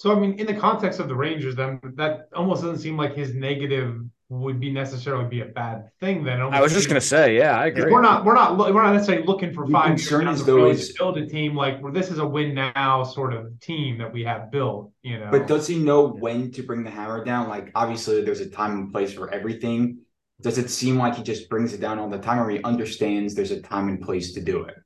So 0.00 0.16
I 0.16 0.18
mean, 0.18 0.38
in 0.38 0.46
the 0.46 0.54
context 0.54 0.98
of 0.98 1.08
the 1.08 1.14
Rangers, 1.14 1.54
then 1.54 1.78
that 1.96 2.30
almost 2.34 2.62
doesn't 2.62 2.78
seem 2.78 2.96
like 2.96 3.14
his 3.14 3.34
negative 3.34 4.00
would 4.30 4.58
be 4.58 4.70
necessarily 4.72 5.28
be 5.28 5.42
a 5.42 5.44
bad 5.44 5.90
thing. 6.00 6.24
Then 6.24 6.40
I 6.40 6.62
was 6.62 6.72
just 6.72 6.88
gonna 6.88 7.02
say, 7.02 7.36
yeah, 7.36 7.58
I 7.60 7.66
agree. 7.66 7.92
We're 7.92 8.00
not, 8.00 8.24
we're 8.24 8.32
not, 8.32 8.56
lo- 8.56 8.72
we're 8.72 8.82
not 8.82 8.94
necessarily 8.94 9.26
looking 9.26 9.52
for 9.52 9.66
The 9.66 9.72
five 9.72 9.88
years 9.88 10.00
concern 10.08 10.24
down 10.24 10.34
is, 10.34 10.44
though, 10.46 10.56
road 10.56 10.70
is- 10.76 10.88
to 10.88 10.94
build 10.96 11.18
a 11.18 11.26
team 11.26 11.54
like 11.54 11.82
where 11.82 11.92
this 11.92 12.10
is 12.10 12.18
a 12.18 12.24
win 12.26 12.54
now 12.54 13.04
sort 13.04 13.34
of 13.34 13.60
team 13.60 13.98
that 13.98 14.10
we 14.10 14.24
have 14.24 14.50
built. 14.50 14.90
You 15.02 15.18
know, 15.18 15.28
But 15.30 15.46
does 15.46 15.66
he 15.66 15.78
know 15.78 16.06
when 16.08 16.50
to 16.52 16.62
bring 16.62 16.82
the 16.82 16.90
hammer 16.90 17.22
down? 17.22 17.50
Like, 17.50 17.70
obviously, 17.74 18.22
there's 18.22 18.40
a 18.40 18.48
time 18.48 18.72
and 18.78 18.90
place 18.90 19.12
for 19.12 19.30
everything. 19.34 19.98
Does 20.40 20.56
it 20.56 20.70
seem 20.70 20.96
like 20.96 21.16
he 21.16 21.22
just 21.22 21.50
brings 21.50 21.74
it 21.74 21.80
down 21.82 21.98
all 21.98 22.08
the 22.08 22.16
time, 22.18 22.40
or 22.40 22.48
he 22.48 22.62
understands 22.62 23.34
there's 23.34 23.50
a 23.50 23.60
time 23.60 23.88
and 23.88 24.00
place 24.00 24.32
to 24.32 24.40
do 24.40 24.62
it? 24.62 24.76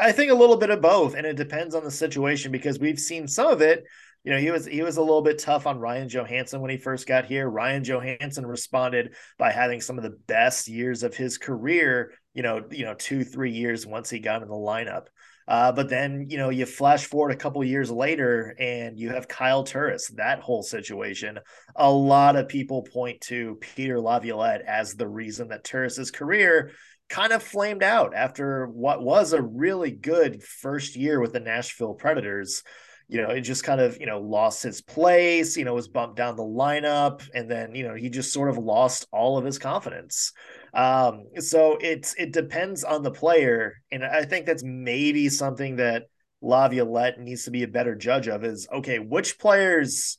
I 0.00 0.10
think 0.10 0.32
a 0.32 0.34
little 0.34 0.56
bit 0.56 0.70
of 0.70 0.80
both, 0.80 1.14
and 1.14 1.24
it 1.24 1.36
depends 1.36 1.72
on 1.76 1.84
the 1.84 1.90
situation 1.92 2.50
because 2.50 2.80
we've 2.80 2.98
seen 2.98 3.28
some 3.28 3.46
of 3.52 3.62
it. 3.62 3.84
You 4.28 4.34
know, 4.34 4.40
he 4.40 4.50
was 4.50 4.66
he 4.66 4.82
was 4.82 4.98
a 4.98 5.00
little 5.00 5.22
bit 5.22 5.38
tough 5.38 5.66
on 5.66 5.78
Ryan 5.78 6.06
Johansen 6.06 6.60
when 6.60 6.70
he 6.70 6.76
first 6.76 7.06
got 7.06 7.24
here. 7.24 7.48
Ryan 7.48 7.82
Johansen 7.82 8.44
responded 8.44 9.14
by 9.38 9.50
having 9.50 9.80
some 9.80 9.96
of 9.96 10.04
the 10.04 10.18
best 10.26 10.68
years 10.68 11.02
of 11.02 11.16
his 11.16 11.38
career. 11.38 12.12
You 12.34 12.42
know, 12.42 12.62
you 12.70 12.84
know, 12.84 12.92
two 12.92 13.24
three 13.24 13.52
years 13.52 13.86
once 13.86 14.10
he 14.10 14.18
got 14.18 14.42
in 14.42 14.48
the 14.48 14.54
lineup. 14.54 15.06
Uh, 15.48 15.72
but 15.72 15.88
then 15.88 16.26
you 16.28 16.36
know 16.36 16.50
you 16.50 16.66
flash 16.66 17.06
forward 17.06 17.30
a 17.30 17.36
couple 17.36 17.64
years 17.64 17.90
later, 17.90 18.54
and 18.58 18.98
you 18.98 19.08
have 19.08 19.28
Kyle 19.28 19.64
Turris. 19.64 20.08
That 20.16 20.40
whole 20.40 20.62
situation. 20.62 21.38
A 21.74 21.90
lot 21.90 22.36
of 22.36 22.48
people 22.48 22.82
point 22.82 23.22
to 23.28 23.56
Peter 23.62 23.98
Laviolette 23.98 24.60
as 24.60 24.92
the 24.92 25.08
reason 25.08 25.48
that 25.48 25.64
Turris's 25.64 26.10
career 26.10 26.72
kind 27.08 27.32
of 27.32 27.42
flamed 27.42 27.82
out 27.82 28.14
after 28.14 28.66
what 28.66 29.02
was 29.02 29.32
a 29.32 29.40
really 29.40 29.90
good 29.90 30.42
first 30.42 30.96
year 30.96 31.18
with 31.18 31.32
the 31.32 31.40
Nashville 31.40 31.94
Predators. 31.94 32.62
You 33.08 33.22
know, 33.22 33.30
it 33.30 33.40
just 33.40 33.64
kind 33.64 33.80
of, 33.80 33.98
you 33.98 34.06
know, 34.06 34.20
lost 34.20 34.62
his 34.62 34.82
place, 34.82 35.56
you 35.56 35.64
know, 35.64 35.74
was 35.74 35.88
bumped 35.88 36.16
down 36.16 36.36
the 36.36 36.42
lineup. 36.42 37.26
And 37.34 37.50
then, 37.50 37.74
you 37.74 37.88
know, 37.88 37.94
he 37.94 38.10
just 38.10 38.32
sort 38.32 38.50
of 38.50 38.58
lost 38.58 39.06
all 39.12 39.38
of 39.38 39.44
his 39.44 39.58
confidence. 39.58 40.32
Um, 40.74 41.24
so 41.38 41.78
it's, 41.80 42.14
it 42.14 42.32
depends 42.32 42.84
on 42.84 43.02
the 43.02 43.10
player. 43.10 43.80
And 43.90 44.04
I 44.04 44.24
think 44.24 44.44
that's 44.44 44.62
maybe 44.62 45.30
something 45.30 45.76
that 45.76 46.04
Laviolette 46.42 47.18
needs 47.18 47.44
to 47.44 47.50
be 47.50 47.62
a 47.62 47.68
better 47.68 47.94
judge 47.94 48.28
of 48.28 48.44
is 48.44 48.68
okay, 48.72 48.98
which 48.98 49.38
players, 49.38 50.18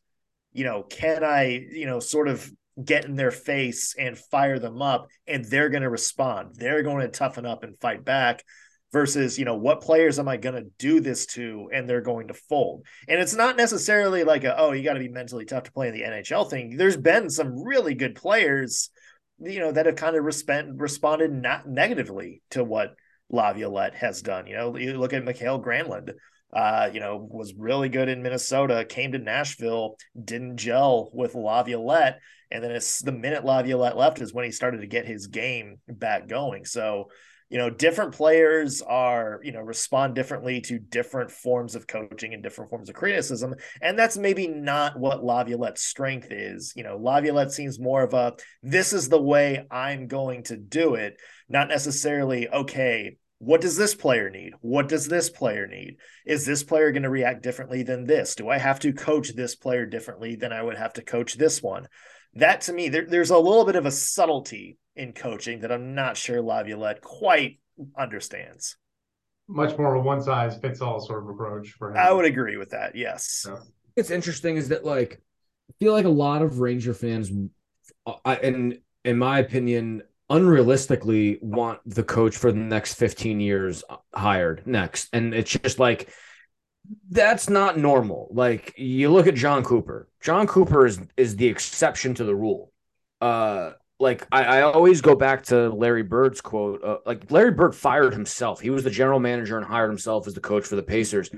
you 0.51 0.63
know, 0.65 0.83
can 0.83 1.23
I, 1.23 1.65
you 1.71 1.85
know, 1.85 1.99
sort 1.99 2.27
of 2.27 2.51
get 2.83 3.05
in 3.05 3.15
their 3.15 3.31
face 3.31 3.95
and 3.97 4.17
fire 4.17 4.59
them 4.59 4.81
up 4.81 5.07
and 5.27 5.45
they're 5.45 5.69
going 5.69 5.83
to 5.83 5.89
respond. 5.89 6.55
They're 6.55 6.83
going 6.83 7.01
to 7.01 7.07
toughen 7.07 7.45
up 7.45 7.63
and 7.63 7.79
fight 7.79 8.03
back 8.03 8.43
versus, 8.91 9.37
you 9.37 9.45
know, 9.45 9.55
what 9.55 9.81
players 9.81 10.19
am 10.19 10.27
I 10.27 10.37
going 10.37 10.55
to 10.55 10.69
do 10.77 10.99
this 10.99 11.25
to 11.27 11.69
and 11.71 11.87
they're 11.87 12.01
going 12.01 12.27
to 12.29 12.33
fold. 12.33 12.85
And 13.07 13.19
it's 13.19 13.35
not 13.35 13.57
necessarily 13.57 14.23
like 14.23 14.43
a, 14.43 14.57
oh, 14.57 14.71
you 14.71 14.83
got 14.83 14.93
to 14.93 14.99
be 14.99 15.09
mentally 15.09 15.45
tough 15.45 15.63
to 15.63 15.71
play 15.71 15.87
in 15.87 15.93
the 15.93 16.01
NHL 16.01 16.49
thing. 16.49 16.75
There's 16.75 16.97
been 16.97 17.29
some 17.29 17.63
really 17.63 17.93
good 17.93 18.15
players, 18.15 18.89
you 19.39 19.59
know, 19.59 19.71
that 19.71 19.85
have 19.85 19.95
kind 19.95 20.15
of 20.15 20.23
respond, 20.23 20.79
responded 20.81 21.31
not 21.31 21.67
negatively 21.67 22.41
to 22.51 22.63
what 22.63 22.95
Laviolette 23.29 23.95
has 23.95 24.21
done. 24.21 24.47
You 24.47 24.55
know, 24.55 24.75
you 24.75 24.97
look 24.97 25.13
at 25.13 25.23
Mikael 25.23 25.61
Granlund, 25.61 26.13
uh, 26.51 26.89
you 26.91 26.99
know, 26.99 27.27
was 27.29 27.53
really 27.53 27.89
good 27.89 28.09
in 28.09 28.23
Minnesota, 28.23 28.85
came 28.87 29.11
to 29.11 29.19
Nashville, 29.19 29.97
didn't 30.21 30.57
gel 30.57 31.11
with 31.13 31.35
Laviolette. 31.35 32.19
And 32.51 32.63
then 32.63 32.71
it's 32.71 32.99
the 32.99 33.11
minute 33.11 33.45
Laviolette 33.45 33.97
left 33.97 34.21
is 34.21 34.33
when 34.33 34.45
he 34.45 34.51
started 34.51 34.81
to 34.81 34.87
get 34.87 35.05
his 35.05 35.27
game 35.27 35.77
back 35.87 36.27
going. 36.27 36.65
So, 36.65 37.09
you 37.49 37.57
know, 37.57 37.69
different 37.69 38.13
players 38.13 38.81
are, 38.83 39.39
you 39.43 39.51
know, 39.51 39.61
respond 39.61 40.13
differently 40.13 40.61
to 40.61 40.77
different 40.77 41.31
forms 41.31 41.73
of 41.75 41.87
coaching 41.87 42.33
and 42.33 42.43
different 42.43 42.69
forms 42.69 42.89
of 42.89 42.95
criticism. 42.95 43.55
And 43.81 43.97
that's 43.97 44.17
maybe 44.17 44.47
not 44.47 44.99
what 44.99 45.23
Laviolette's 45.23 45.81
strength 45.81 46.31
is. 46.31 46.73
You 46.75 46.83
know, 46.83 46.97
Laviolette 46.97 47.51
seems 47.51 47.79
more 47.79 48.03
of 48.03 48.13
a 48.13 48.33
this 48.61 48.93
is 48.93 49.09
the 49.09 49.21
way 49.21 49.65
I'm 49.71 50.07
going 50.07 50.43
to 50.43 50.57
do 50.57 50.93
it, 50.93 51.19
not 51.49 51.69
necessarily, 51.69 52.47
okay, 52.47 53.17
what 53.39 53.61
does 53.61 53.77
this 53.77 53.95
player 53.95 54.29
need? 54.29 54.53
What 54.59 54.89
does 54.89 55.07
this 55.07 55.29
player 55.29 55.65
need? 55.65 55.95
Is 56.25 56.45
this 56.45 56.61
player 56.61 56.91
going 56.91 57.03
to 57.03 57.09
react 57.09 57.41
differently 57.41 57.83
than 57.83 58.05
this? 58.05 58.35
Do 58.35 58.49
I 58.49 58.57
have 58.57 58.79
to 58.81 58.93
coach 58.93 59.33
this 59.33 59.55
player 59.55 59.85
differently 59.85 60.35
than 60.35 60.51
I 60.51 60.61
would 60.61 60.77
have 60.77 60.93
to 60.93 61.01
coach 61.01 61.35
this 61.35 61.63
one? 61.63 61.87
That 62.35 62.61
to 62.61 62.73
me, 62.73 62.89
there, 62.89 63.05
there's 63.05 63.31
a 63.31 63.37
little 63.37 63.65
bit 63.65 63.75
of 63.75 63.85
a 63.85 63.91
subtlety 63.91 64.77
in 64.95 65.13
coaching 65.13 65.61
that 65.61 65.71
I'm 65.71 65.95
not 65.95 66.17
sure 66.17 66.41
Laviolette 66.41 67.01
quite 67.01 67.59
understands. 67.97 68.77
much 69.47 69.77
more 69.77 69.95
of 69.95 70.01
a 70.01 70.05
one 70.05 70.21
size 70.21 70.57
fits 70.57 70.81
all 70.81 70.99
sort 70.99 71.23
of 71.23 71.29
approach 71.29 71.71
for 71.71 71.91
him. 71.91 71.97
I 71.97 72.11
would 72.11 72.25
agree 72.25 72.57
with 72.57 72.69
that. 72.71 72.95
Yes. 72.95 73.45
Yeah. 73.47 73.57
It's 73.95 74.11
interesting 74.11 74.57
is 74.57 74.69
that 74.69 74.85
like 74.85 75.21
I 75.69 75.73
feel 75.79 75.93
like 75.93 76.05
a 76.05 76.09
lot 76.09 76.41
of 76.41 76.59
Ranger 76.59 76.93
fans, 76.93 77.31
uh, 78.05 78.35
in 78.43 78.79
in 79.03 79.17
my 79.17 79.39
opinion, 79.39 80.03
unrealistically 80.29 81.41
want 81.41 81.79
the 81.85 82.03
coach 82.03 82.37
for 82.37 82.51
the 82.51 82.59
next 82.59 82.95
15 82.95 83.39
years 83.39 83.83
hired 84.13 84.65
next. 84.67 85.09
And 85.13 85.33
it's 85.33 85.49
just 85.49 85.79
like 85.79 86.09
that's 87.09 87.49
not 87.49 87.77
normal. 87.77 88.29
Like 88.31 88.73
you 88.77 89.09
look 89.09 89.27
at 89.27 89.35
Jon 89.35 89.63
Cooper. 89.63 90.07
Jon 90.21 90.47
Cooper 90.47 90.85
is 90.85 90.99
is 91.17 91.35
the 91.35 91.47
exception 91.47 92.13
to 92.15 92.23
the 92.23 92.35
rule. 92.35 92.71
Uh 93.21 93.71
like 93.99 94.25
I, 94.31 94.43
I 94.43 94.61
always 94.61 95.01
go 95.01 95.15
back 95.15 95.43
to 95.45 95.69
Larry 95.69 96.03
Bird's 96.03 96.39
quote. 96.41 96.83
Uh, 96.83 96.97
like 97.05 97.29
Larry 97.29 97.51
Bird 97.51 97.75
fired 97.75 98.13
himself. 98.13 98.61
He 98.61 98.69
was 98.69 98.83
the 98.83 98.89
general 98.89 99.19
manager 99.19 99.57
and 99.57 99.65
hired 99.65 99.89
himself 99.89 100.25
as 100.25 100.33
the 100.33 100.39
coach 100.39 100.65
for 100.65 100.77
the 100.77 100.83
Pacers. 100.83 101.29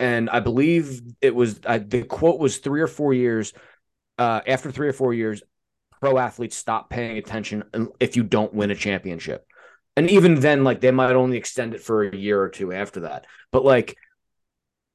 And 0.00 0.28
I 0.28 0.40
believe 0.40 1.00
it 1.20 1.34
was 1.34 1.60
I, 1.64 1.78
the 1.78 2.02
quote 2.02 2.40
was 2.40 2.58
three 2.58 2.80
or 2.80 2.86
four 2.88 3.14
years. 3.14 3.52
Uh, 4.18 4.40
after 4.48 4.72
three 4.72 4.88
or 4.88 4.92
four 4.92 5.14
years, 5.14 5.42
pro 6.00 6.18
athletes 6.18 6.56
stop 6.56 6.90
paying 6.90 7.18
attention 7.18 7.62
if 8.00 8.16
you 8.16 8.24
don't 8.24 8.52
win 8.52 8.72
a 8.72 8.74
championship. 8.74 9.46
And 9.96 10.10
even 10.10 10.40
then, 10.40 10.64
like 10.64 10.80
they 10.80 10.90
might 10.90 11.14
only 11.14 11.36
extend 11.36 11.74
it 11.74 11.82
for 11.82 12.02
a 12.02 12.16
year 12.16 12.40
or 12.40 12.48
two 12.48 12.72
after 12.72 13.00
that. 13.00 13.26
But 13.52 13.64
like 13.64 13.96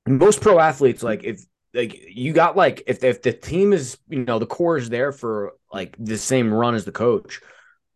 most 0.05 0.41
pro 0.41 0.59
athletes, 0.59 1.03
like 1.03 1.23
if 1.23 1.43
like 1.73 1.99
you 2.09 2.33
got 2.33 2.55
like 2.55 2.83
if 2.87 3.03
if 3.03 3.21
the 3.21 3.33
team 3.33 3.73
is 3.73 3.97
you 4.09 4.23
know 4.23 4.39
the 4.39 4.45
core 4.45 4.77
is 4.77 4.89
there 4.89 5.11
for 5.11 5.53
like 5.71 5.95
the 5.97 6.17
same 6.17 6.53
run 6.53 6.75
as 6.75 6.85
the 6.85 6.91
coach, 6.91 7.41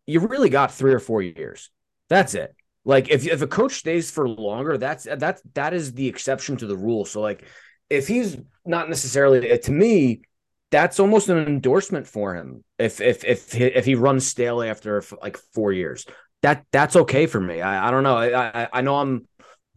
you 0.06 0.20
really 0.20 0.50
got 0.50 0.72
three 0.72 0.92
or 0.92 0.98
four 0.98 1.22
years. 1.22 1.70
That's 2.08 2.34
it. 2.34 2.54
Like 2.84 3.10
if 3.10 3.26
if 3.26 3.42
a 3.42 3.46
coach 3.46 3.74
stays 3.74 4.10
for 4.10 4.28
longer, 4.28 4.78
that's 4.78 5.06
that's 5.18 5.42
that 5.54 5.74
is 5.74 5.92
the 5.92 6.08
exception 6.08 6.56
to 6.56 6.66
the 6.66 6.76
rule. 6.76 7.04
So 7.04 7.20
like 7.20 7.44
if 7.90 8.08
he's 8.08 8.36
not 8.64 8.88
necessarily 8.88 9.52
uh, 9.52 9.58
to 9.58 9.70
me, 9.70 10.22
that's 10.70 10.98
almost 10.98 11.28
an 11.28 11.38
endorsement 11.38 12.06
for 12.06 12.34
him. 12.34 12.64
If 12.78 13.00
if 13.00 13.24
if 13.24 13.54
if 13.54 13.84
he 13.84 13.94
runs 13.94 14.26
stale 14.26 14.62
after 14.62 15.04
like 15.22 15.38
four 15.52 15.72
years, 15.72 16.06
that 16.42 16.64
that's 16.72 16.96
okay 16.96 17.26
for 17.26 17.40
me. 17.40 17.60
I, 17.60 17.88
I 17.88 17.90
don't 17.90 18.02
know. 18.02 18.16
I, 18.16 18.62
I 18.62 18.68
I 18.72 18.80
know 18.80 18.96
I'm 18.96 19.27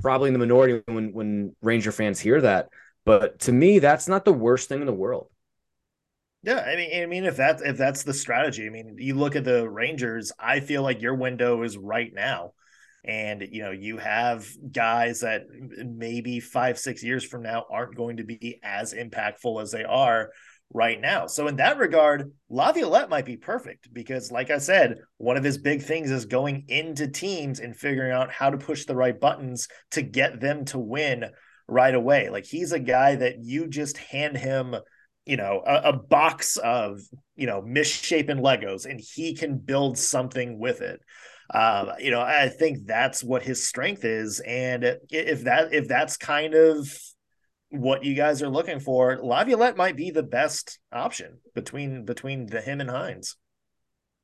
probably 0.01 0.27
in 0.27 0.33
the 0.33 0.39
minority 0.39 0.81
when 0.87 1.13
when 1.13 1.55
Ranger 1.61 1.91
fans 1.91 2.19
hear 2.19 2.41
that, 2.41 2.69
but 3.05 3.39
to 3.41 3.51
me, 3.51 3.79
that's 3.79 4.07
not 4.07 4.25
the 4.25 4.33
worst 4.33 4.69
thing 4.69 4.79
in 4.79 4.85
the 4.85 4.93
world. 4.93 5.27
Yeah, 6.43 6.59
I 6.59 6.75
mean, 6.75 7.03
I 7.03 7.05
mean, 7.05 7.25
if 7.25 7.37
that 7.37 7.61
if 7.61 7.77
that's 7.77 8.03
the 8.03 8.13
strategy, 8.13 8.65
I 8.65 8.69
mean, 8.69 8.95
you 8.97 9.15
look 9.15 9.35
at 9.35 9.43
the 9.43 9.69
Rangers. 9.69 10.31
I 10.39 10.59
feel 10.59 10.81
like 10.81 11.01
your 11.01 11.15
window 11.15 11.61
is 11.61 11.77
right 11.77 12.11
now, 12.13 12.53
and 13.03 13.41
you 13.41 13.61
know, 13.61 13.71
you 13.71 13.97
have 13.97 14.47
guys 14.71 15.21
that 15.21 15.43
maybe 15.49 16.39
five, 16.39 16.79
six 16.79 17.03
years 17.03 17.23
from 17.23 17.43
now 17.43 17.65
aren't 17.69 17.95
going 17.95 18.17
to 18.17 18.23
be 18.23 18.59
as 18.63 18.93
impactful 18.93 19.61
as 19.61 19.71
they 19.71 19.83
are 19.83 20.31
right 20.73 20.99
now. 20.99 21.27
So 21.27 21.47
in 21.47 21.57
that 21.57 21.77
regard, 21.77 22.31
Laviolette 22.49 23.09
might 23.09 23.25
be 23.25 23.37
perfect 23.37 23.93
because, 23.93 24.31
like 24.31 24.49
I 24.49 24.57
said, 24.57 24.99
one 25.17 25.37
of 25.37 25.43
his 25.43 25.57
big 25.57 25.81
things 25.81 26.11
is 26.11 26.25
going 26.25 26.65
into 26.67 27.07
teams 27.07 27.59
and 27.59 27.75
figuring 27.75 28.11
out 28.11 28.31
how 28.31 28.49
to 28.49 28.57
push 28.57 28.85
the 28.85 28.95
right 28.95 29.19
buttons 29.19 29.67
to 29.91 30.01
get 30.01 30.39
them 30.39 30.65
to 30.65 30.79
win 30.79 31.25
right 31.67 31.93
away. 31.93 32.29
Like 32.29 32.45
he's 32.45 32.71
a 32.71 32.79
guy 32.79 33.15
that 33.15 33.39
you 33.39 33.67
just 33.67 33.97
hand 33.97 34.37
him, 34.37 34.75
you 35.25 35.37
know, 35.37 35.61
a, 35.65 35.89
a 35.89 35.93
box 35.93 36.57
of 36.57 36.99
you 37.35 37.47
know 37.47 37.61
misshapen 37.61 38.39
Legos, 38.39 38.85
and 38.85 38.99
he 38.99 39.35
can 39.35 39.57
build 39.57 39.97
something 39.97 40.59
with 40.59 40.81
it. 40.81 41.01
Um, 41.53 41.91
you 41.99 42.11
know, 42.11 42.21
I 42.21 42.47
think 42.47 42.85
that's 42.85 43.23
what 43.23 43.43
his 43.43 43.67
strength 43.67 44.05
is, 44.05 44.39
and 44.41 44.83
if 45.09 45.43
that 45.43 45.73
if 45.73 45.87
that's 45.87 46.17
kind 46.17 46.53
of 46.53 46.87
what 47.71 48.03
you 48.03 48.13
guys 48.13 48.41
are 48.41 48.49
looking 48.49 48.79
for, 48.79 49.19
Laviolette 49.23 49.77
might 49.77 49.95
be 49.95 50.11
the 50.11 50.23
best 50.23 50.77
option 50.91 51.39
between 51.55 52.05
between 52.05 52.45
the 52.45 52.61
him 52.61 52.81
and 52.81 52.89
Hynes. 52.89 53.35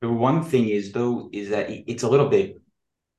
The 0.02 0.12
one 0.12 0.44
thing 0.44 0.70
is 0.70 0.92
though 0.92 1.30
is 1.32 1.50
that 1.50 1.70
it's 1.70 2.04
a 2.04 2.10
little 2.10 2.30
bit 2.30 2.58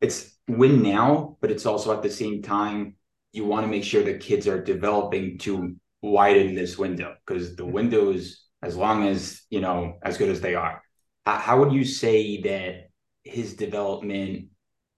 it's 0.00 0.36
win 0.46 0.82
now, 0.82 1.36
but 1.40 1.50
it's 1.50 1.66
also 1.66 1.92
at 1.92 2.02
the 2.02 2.10
same 2.10 2.42
time 2.42 2.94
you 3.32 3.44
want 3.44 3.64
to 3.64 3.70
make 3.70 3.84
sure 3.84 4.02
the 4.02 4.18
kids 4.18 4.46
are 4.46 4.62
developing 4.62 5.38
to 5.38 5.74
widen 6.02 6.54
this 6.54 6.78
window 6.78 7.14
because 7.26 7.56
the 7.56 7.66
window 7.66 8.10
is 8.10 8.44
as 8.62 8.76
long 8.76 9.08
as 9.08 9.42
you 9.50 9.60
know 9.60 9.94
as 10.02 10.18
good 10.18 10.28
as 10.28 10.40
they 10.40 10.54
are. 10.54 10.82
How 11.26 11.58
would 11.60 11.72
you 11.72 11.84
say 11.84 12.40
that 12.42 12.90
his 13.24 13.54
development, 13.54 14.48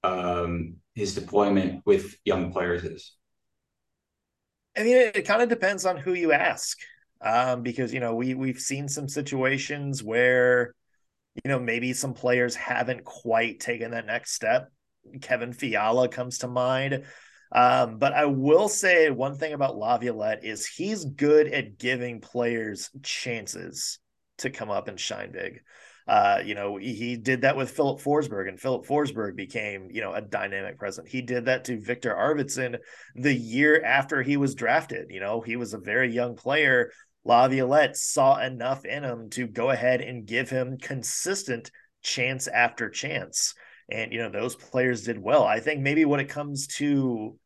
um, 0.05 0.77
his 0.95 1.15
deployment 1.15 1.83
with 1.87 2.17
young 2.25 2.53
players 2.53 2.85
is? 2.85 3.17
I 4.77 4.83
mean, 4.83 4.97
it, 4.97 5.17
it 5.17 5.23
kind 5.27 5.43
of 5.43 5.49
depends 5.49 5.85
on 5.85 5.97
who 5.97 6.15
you 6.15 6.33
ask, 6.33 6.79
um, 7.21 7.63
because 7.63 7.93
you 7.93 8.01
know 8.01 8.15
we 8.15 8.35
we've 8.35 8.61
seen 8.61 8.89
some 8.89 9.09
situations 9.09 10.03
where 10.03 10.75
you 11.45 11.49
know 11.49 11.59
maybe 11.59 11.93
some 11.93 12.15
players 12.15 12.55
haven't 12.55 13.05
quite 13.05 13.61
taken 13.61 13.93
that 13.93 14.07
next 14.07 14.33
step. 14.33 14.71
Kevin 15.21 15.53
Fiala 15.53 16.09
comes 16.09 16.39
to 16.39 16.49
mind. 16.49 17.05
Um, 17.53 17.99
but 17.99 18.13
I 18.13 18.27
will 18.27 18.69
say 18.69 19.11
one 19.11 19.37
thing 19.37 19.55
about 19.55 19.77
Laviolette 19.77 20.45
is 20.45 20.67
he's 20.67 21.05
good 21.05 21.49
at 21.49 21.79
giving 21.79 22.21
players 22.21 22.91
chances 23.03 23.99
to 24.39 24.51
come 24.51 24.71
up 24.71 24.87
and 24.89 24.99
shine 25.01 25.33
big. 25.33 25.63
Uh, 26.11 26.43
you 26.45 26.57
know, 26.57 26.77
he 26.77 27.17
did 27.17 27.43
that 27.43 27.57
with 27.57 27.71
Filip 27.71 28.01
Forsberg, 28.01 28.49
and 28.49 28.59
Filip 28.59 28.85
Forsberg 28.85 29.37
became, 29.37 29.87
you 29.93 30.01
know, 30.01 30.13
a 30.13 30.21
dynamic 30.21 30.77
present. 30.77 31.07
He 31.07 31.23
did 31.23 31.45
that 31.45 31.67
to 31.67 31.81
Viktor 31.81 32.13
Arvidsson 32.13 32.79
the 33.15 33.33
year 33.33 33.81
after 33.85 34.21
he 34.21 34.37
was 34.37 34.57
drafted. 34.57 35.07
You 35.11 35.21
know, 35.21 35.41
he 35.41 35.55
was 35.55 35.73
a 35.73 35.79
very 35.79 36.13
young 36.13 36.35
player. 36.35 36.91
Laviolette 37.25 37.97
saw 37.97 38.41
enough 38.41 38.85
in 38.85 39.05
him 39.05 39.31
to 39.31 39.47
go 39.47 39.71
ahead 39.71 40.01
and 40.01 40.27
give 40.27 40.51
him 40.51 40.79
consistent 40.79 41.71
chance 42.03 42.49
after 42.49 42.91
chance. 42.91 43.55
And, 43.89 44.13
you 44.13 44.19
know, 44.19 44.31
those 44.31 44.57
players 44.57 45.05
did 45.05 45.17
well. 45.17 45.45
I 45.45 45.61
think 45.61 45.81
maybe 45.81 46.05
when 46.05 46.19
it 46.19 46.29
comes 46.29 46.67
to, 46.79 47.39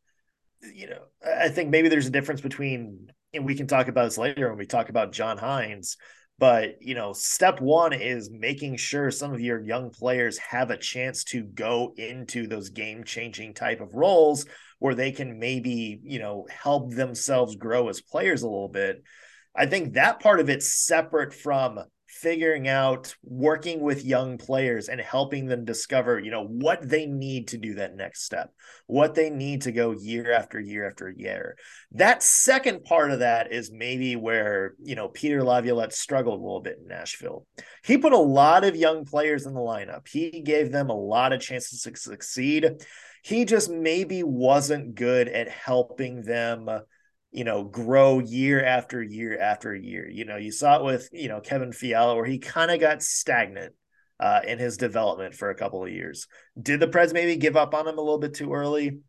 you 0.74 0.88
know, 0.88 1.02
I 1.22 1.50
think 1.50 1.68
maybe 1.68 1.90
there's 1.90 2.06
a 2.06 2.10
difference 2.10 2.40
between, 2.40 3.12
and 3.34 3.44
we 3.44 3.56
can 3.56 3.66
talk 3.66 3.88
about 3.88 4.04
this 4.04 4.16
later 4.16 4.48
when 4.48 4.56
we 4.56 4.64
talk 4.64 4.88
about 4.88 5.12
John 5.12 5.36
Hynes 5.36 5.98
but, 6.38 6.82
you 6.82 6.94
know, 6.94 7.12
step 7.12 7.60
one 7.60 7.92
is 7.92 8.30
making 8.30 8.76
sure 8.76 9.10
some 9.10 9.32
of 9.32 9.40
your 9.40 9.60
young 9.60 9.90
players 9.90 10.38
have 10.38 10.70
a 10.70 10.76
chance 10.76 11.24
to 11.24 11.44
go 11.44 11.94
into 11.96 12.46
those 12.46 12.70
game 12.70 13.04
changing 13.04 13.54
type 13.54 13.80
of 13.80 13.94
roles 13.94 14.46
where 14.80 14.94
they 14.94 15.12
can 15.12 15.38
maybe, 15.38 16.00
you 16.02 16.18
know, 16.18 16.46
help 16.50 16.90
themselves 16.92 17.54
grow 17.56 17.88
as 17.88 18.00
players 18.00 18.42
a 18.42 18.48
little 18.48 18.68
bit. 18.68 19.02
I 19.54 19.66
think 19.66 19.94
that 19.94 20.20
part 20.20 20.40
of 20.40 20.48
it's 20.48 20.74
separate 20.74 21.32
from 21.32 21.78
figuring 22.20 22.68
out 22.68 23.14
working 23.24 23.80
with 23.80 24.04
young 24.04 24.38
players 24.38 24.88
and 24.88 25.00
helping 25.00 25.46
them 25.46 25.64
discover 25.64 26.18
you 26.18 26.30
know 26.30 26.44
what 26.44 26.88
they 26.88 27.06
need 27.06 27.48
to 27.48 27.58
do 27.58 27.74
that 27.74 27.96
next 27.96 28.22
step 28.22 28.52
what 28.86 29.14
they 29.14 29.30
need 29.30 29.62
to 29.62 29.72
go 29.72 29.92
year 29.92 30.32
after 30.32 30.60
year 30.60 30.86
after 30.86 31.10
year. 31.10 31.56
That 31.92 32.22
second 32.22 32.84
part 32.84 33.10
of 33.10 33.20
that 33.20 33.52
is 33.52 33.72
maybe 33.72 34.14
where 34.14 34.74
you 34.82 34.94
know 34.94 35.08
peter 35.08 35.42
laviolette 35.42 35.92
struggled 35.92 36.40
a 36.40 36.42
little 36.42 36.60
bit 36.60 36.78
in 36.80 36.86
nashville. 36.86 37.46
He 37.84 37.98
put 37.98 38.12
a 38.12 38.18
lot 38.18 38.64
of 38.64 38.76
young 38.76 39.04
players 39.04 39.46
in 39.46 39.54
the 39.54 39.60
lineup. 39.60 40.06
He 40.08 40.40
gave 40.40 40.70
them 40.70 40.90
a 40.90 40.96
lot 40.96 41.32
of 41.32 41.40
chances 41.40 41.82
to 41.82 41.96
succeed. 41.96 42.84
He 43.22 43.44
just 43.44 43.70
maybe 43.70 44.22
wasn't 44.22 44.94
good 44.94 45.28
at 45.28 45.48
helping 45.48 46.22
them 46.22 46.68
you 47.34 47.42
know, 47.42 47.64
grow 47.64 48.20
year 48.20 48.64
after 48.64 49.02
year 49.02 49.36
after 49.40 49.74
year. 49.74 50.08
You 50.08 50.24
know, 50.24 50.36
you 50.36 50.52
saw 50.52 50.78
it 50.78 50.84
with, 50.84 51.08
you 51.12 51.26
know, 51.26 51.40
Kevin 51.40 51.72
Fiala, 51.72 52.14
where 52.14 52.24
he 52.24 52.38
kind 52.38 52.70
of 52.70 52.78
got 52.78 53.02
stagnant 53.02 53.74
uh, 54.20 54.42
in 54.46 54.60
his 54.60 54.76
development 54.76 55.34
for 55.34 55.50
a 55.50 55.54
couple 55.56 55.82
of 55.82 55.90
years. 55.90 56.28
Did 56.60 56.78
the 56.78 56.86
Preds 56.86 57.12
maybe 57.12 57.34
give 57.34 57.56
up 57.56 57.74
on 57.74 57.88
him 57.88 57.98
a 57.98 58.00
little 58.00 58.20
bit 58.20 58.34
too 58.34 58.52
early? 58.52 59.00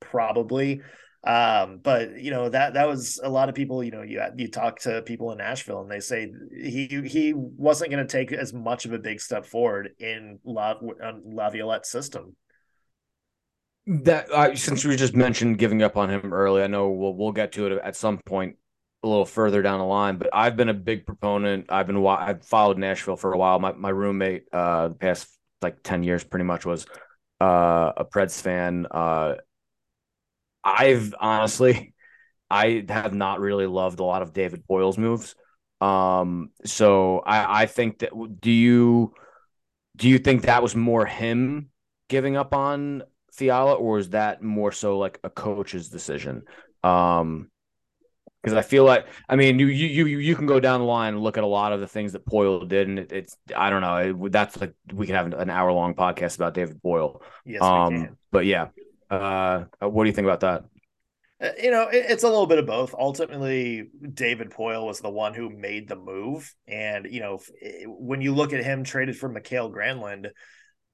Probably. 0.00 0.80
Um, 1.22 1.80
but 1.82 2.18
you 2.18 2.30
know 2.30 2.48
that 2.48 2.74
that 2.74 2.86
was 2.86 3.20
a 3.22 3.28
lot 3.28 3.48
of 3.48 3.54
people. 3.54 3.82
You 3.82 3.90
know, 3.90 4.02
you 4.02 4.22
you 4.36 4.48
talk 4.48 4.78
to 4.80 5.02
people 5.02 5.32
in 5.32 5.38
Nashville, 5.38 5.80
and 5.80 5.90
they 5.90 6.00
say 6.00 6.32
he 6.56 6.86
he 7.04 7.34
wasn't 7.34 7.90
going 7.90 8.06
to 8.06 8.10
take 8.10 8.32
as 8.32 8.54
much 8.54 8.86
of 8.86 8.92
a 8.92 8.98
big 8.98 9.20
step 9.20 9.44
forward 9.44 9.90
in 9.98 10.38
La, 10.44 10.74
Laviolette's 11.24 11.90
system. 11.90 12.36
That 13.88 14.30
uh, 14.32 14.56
since 14.56 14.84
we 14.84 14.96
just 14.96 15.14
mentioned 15.14 15.58
giving 15.58 15.82
up 15.82 15.96
on 15.96 16.10
him 16.10 16.32
early, 16.32 16.62
I 16.62 16.66
know 16.66 16.90
we'll 16.90 17.14
we'll 17.14 17.32
get 17.32 17.52
to 17.52 17.66
it 17.66 17.80
at 17.84 17.94
some 17.94 18.18
point 18.18 18.56
a 19.04 19.08
little 19.08 19.24
further 19.24 19.62
down 19.62 19.78
the 19.78 19.84
line. 19.84 20.16
But 20.16 20.30
I've 20.32 20.56
been 20.56 20.68
a 20.68 20.74
big 20.74 21.06
proponent. 21.06 21.66
I've 21.68 21.86
been 21.86 22.04
I've 22.04 22.44
followed 22.44 22.78
Nashville 22.78 23.16
for 23.16 23.32
a 23.32 23.38
while. 23.38 23.60
My 23.60 23.72
my 23.72 23.90
roommate, 23.90 24.48
uh, 24.52 24.88
the 24.88 24.94
past 24.94 25.28
like 25.62 25.84
ten 25.84 26.02
years, 26.02 26.24
pretty 26.24 26.44
much 26.44 26.66
was 26.66 26.86
uh, 27.40 27.92
a 27.96 28.04
Preds 28.04 28.40
fan. 28.40 28.86
Uh, 28.90 29.36
I've 30.64 31.14
honestly, 31.20 31.94
I 32.50 32.84
have 32.88 33.14
not 33.14 33.40
really 33.40 33.66
loved 33.66 34.00
a 34.00 34.04
lot 34.04 34.22
of 34.22 34.32
David 34.32 34.66
Poile's 34.66 34.98
moves. 34.98 35.36
Um, 35.80 36.50
so 36.64 37.20
I 37.20 37.62
I 37.62 37.66
think 37.66 38.00
that 38.00 38.10
do 38.40 38.50
you 38.50 39.14
do 39.96 40.08
you 40.08 40.18
think 40.18 40.42
that 40.42 40.62
was 40.62 40.76
more 40.76 41.06
him 41.06 41.70
giving 42.08 42.36
up 42.36 42.54
on 42.54 43.02
Fiala, 43.36 43.74
or 43.74 43.98
is 43.98 44.10
that 44.10 44.42
more 44.42 44.72
so 44.72 44.98
like 44.98 45.20
a 45.22 45.30
coach's 45.30 45.88
decision? 45.88 46.42
Um, 46.82 47.50
because 48.42 48.56
I 48.56 48.62
feel 48.62 48.84
like 48.84 49.06
I 49.28 49.34
mean 49.34 49.58
you 49.58 49.66
you 49.66 50.06
you 50.06 50.18
you 50.18 50.36
can 50.36 50.46
go 50.46 50.60
down 50.60 50.78
the 50.78 50.86
line 50.86 51.14
and 51.14 51.22
look 51.22 51.36
at 51.36 51.42
a 51.42 51.48
lot 51.48 51.72
of 51.72 51.80
the 51.80 51.88
things 51.88 52.12
that 52.12 52.24
Poile 52.24 52.68
did, 52.68 52.86
and 52.86 53.00
it, 53.00 53.10
it's 53.10 53.36
I 53.56 53.70
don't 53.70 53.80
know 53.80 53.96
it, 54.26 54.32
that's 54.32 54.60
like 54.60 54.72
we 54.92 55.06
can 55.06 55.16
have 55.16 55.32
an 55.32 55.50
hour 55.50 55.72
long 55.72 55.94
podcast 55.94 56.36
about 56.36 56.54
David 56.54 56.80
Poile. 56.80 57.20
Yes, 57.44 57.60
um, 57.60 58.16
but 58.30 58.46
yeah, 58.46 58.68
uh, 59.10 59.64
what 59.80 60.04
do 60.04 60.08
you 60.08 60.14
think 60.14 60.26
about 60.26 60.40
that? 60.40 60.64
Uh, 61.42 61.60
You 61.60 61.72
know, 61.72 61.88
it, 61.88 62.06
it's 62.08 62.22
a 62.22 62.28
little 62.28 62.46
bit 62.46 62.58
of 62.58 62.66
both. 62.66 62.94
Ultimately, 62.96 63.90
David 64.14 64.50
Poile 64.50 64.86
was 64.86 65.00
the 65.00 65.10
one 65.10 65.34
who 65.34 65.50
made 65.50 65.88
the 65.88 65.96
move, 65.96 66.54
and 66.68 67.06
you 67.10 67.18
know, 67.18 67.40
when 67.86 68.20
you 68.20 68.32
look 68.32 68.52
at 68.52 68.62
him 68.62 68.84
traded 68.84 69.16
for 69.16 69.28
Mikael 69.28 69.72
Granlund, 69.72 70.30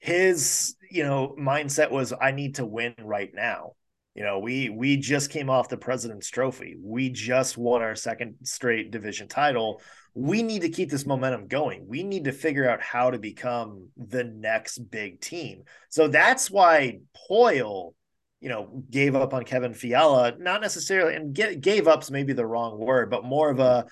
his 0.02 0.74
you 0.90 1.04
know 1.04 1.34
mindset 1.38 1.92
was, 1.92 2.12
"I 2.20 2.32
need 2.32 2.56
to 2.56 2.66
win 2.66 2.94
right 2.98 3.30
now." 3.32 3.74
You 4.14 4.24
know, 4.24 4.40
we 4.40 4.68
we 4.68 4.96
just 4.96 5.30
came 5.30 5.48
off 5.48 5.68
the 5.68 5.76
President's 5.76 6.28
Trophy. 6.28 6.76
We 6.82 7.08
just 7.08 7.56
won 7.56 7.82
our 7.82 7.94
second 7.94 8.34
straight 8.42 8.90
division 8.90 9.28
title. 9.28 9.80
We 10.14 10.42
need 10.42 10.62
to 10.62 10.70
keep 10.70 10.90
this 10.90 11.06
momentum 11.06 11.46
going. 11.46 11.86
We 11.86 12.02
need 12.02 12.24
to 12.24 12.32
figure 12.32 12.68
out 12.68 12.82
how 12.82 13.12
to 13.12 13.18
become 13.18 13.90
the 13.96 14.24
next 14.24 14.78
big 14.90 15.20
team. 15.20 15.62
So 15.88 16.08
that's 16.08 16.50
why 16.50 16.98
Poile, 17.30 17.94
you 18.40 18.48
know, 18.48 18.82
gave 18.90 19.14
up 19.14 19.32
on 19.32 19.44
Kevin 19.44 19.72
Fiala, 19.72 20.34
not 20.36 20.60
necessarily, 20.60 21.14
and 21.14 21.32
get, 21.32 21.60
gave 21.60 21.86
up's 21.86 22.10
maybe 22.10 22.32
the 22.32 22.44
wrong 22.44 22.78
word, 22.78 23.08
but 23.08 23.24
more 23.24 23.50
of 23.50 23.60
a 23.60 23.86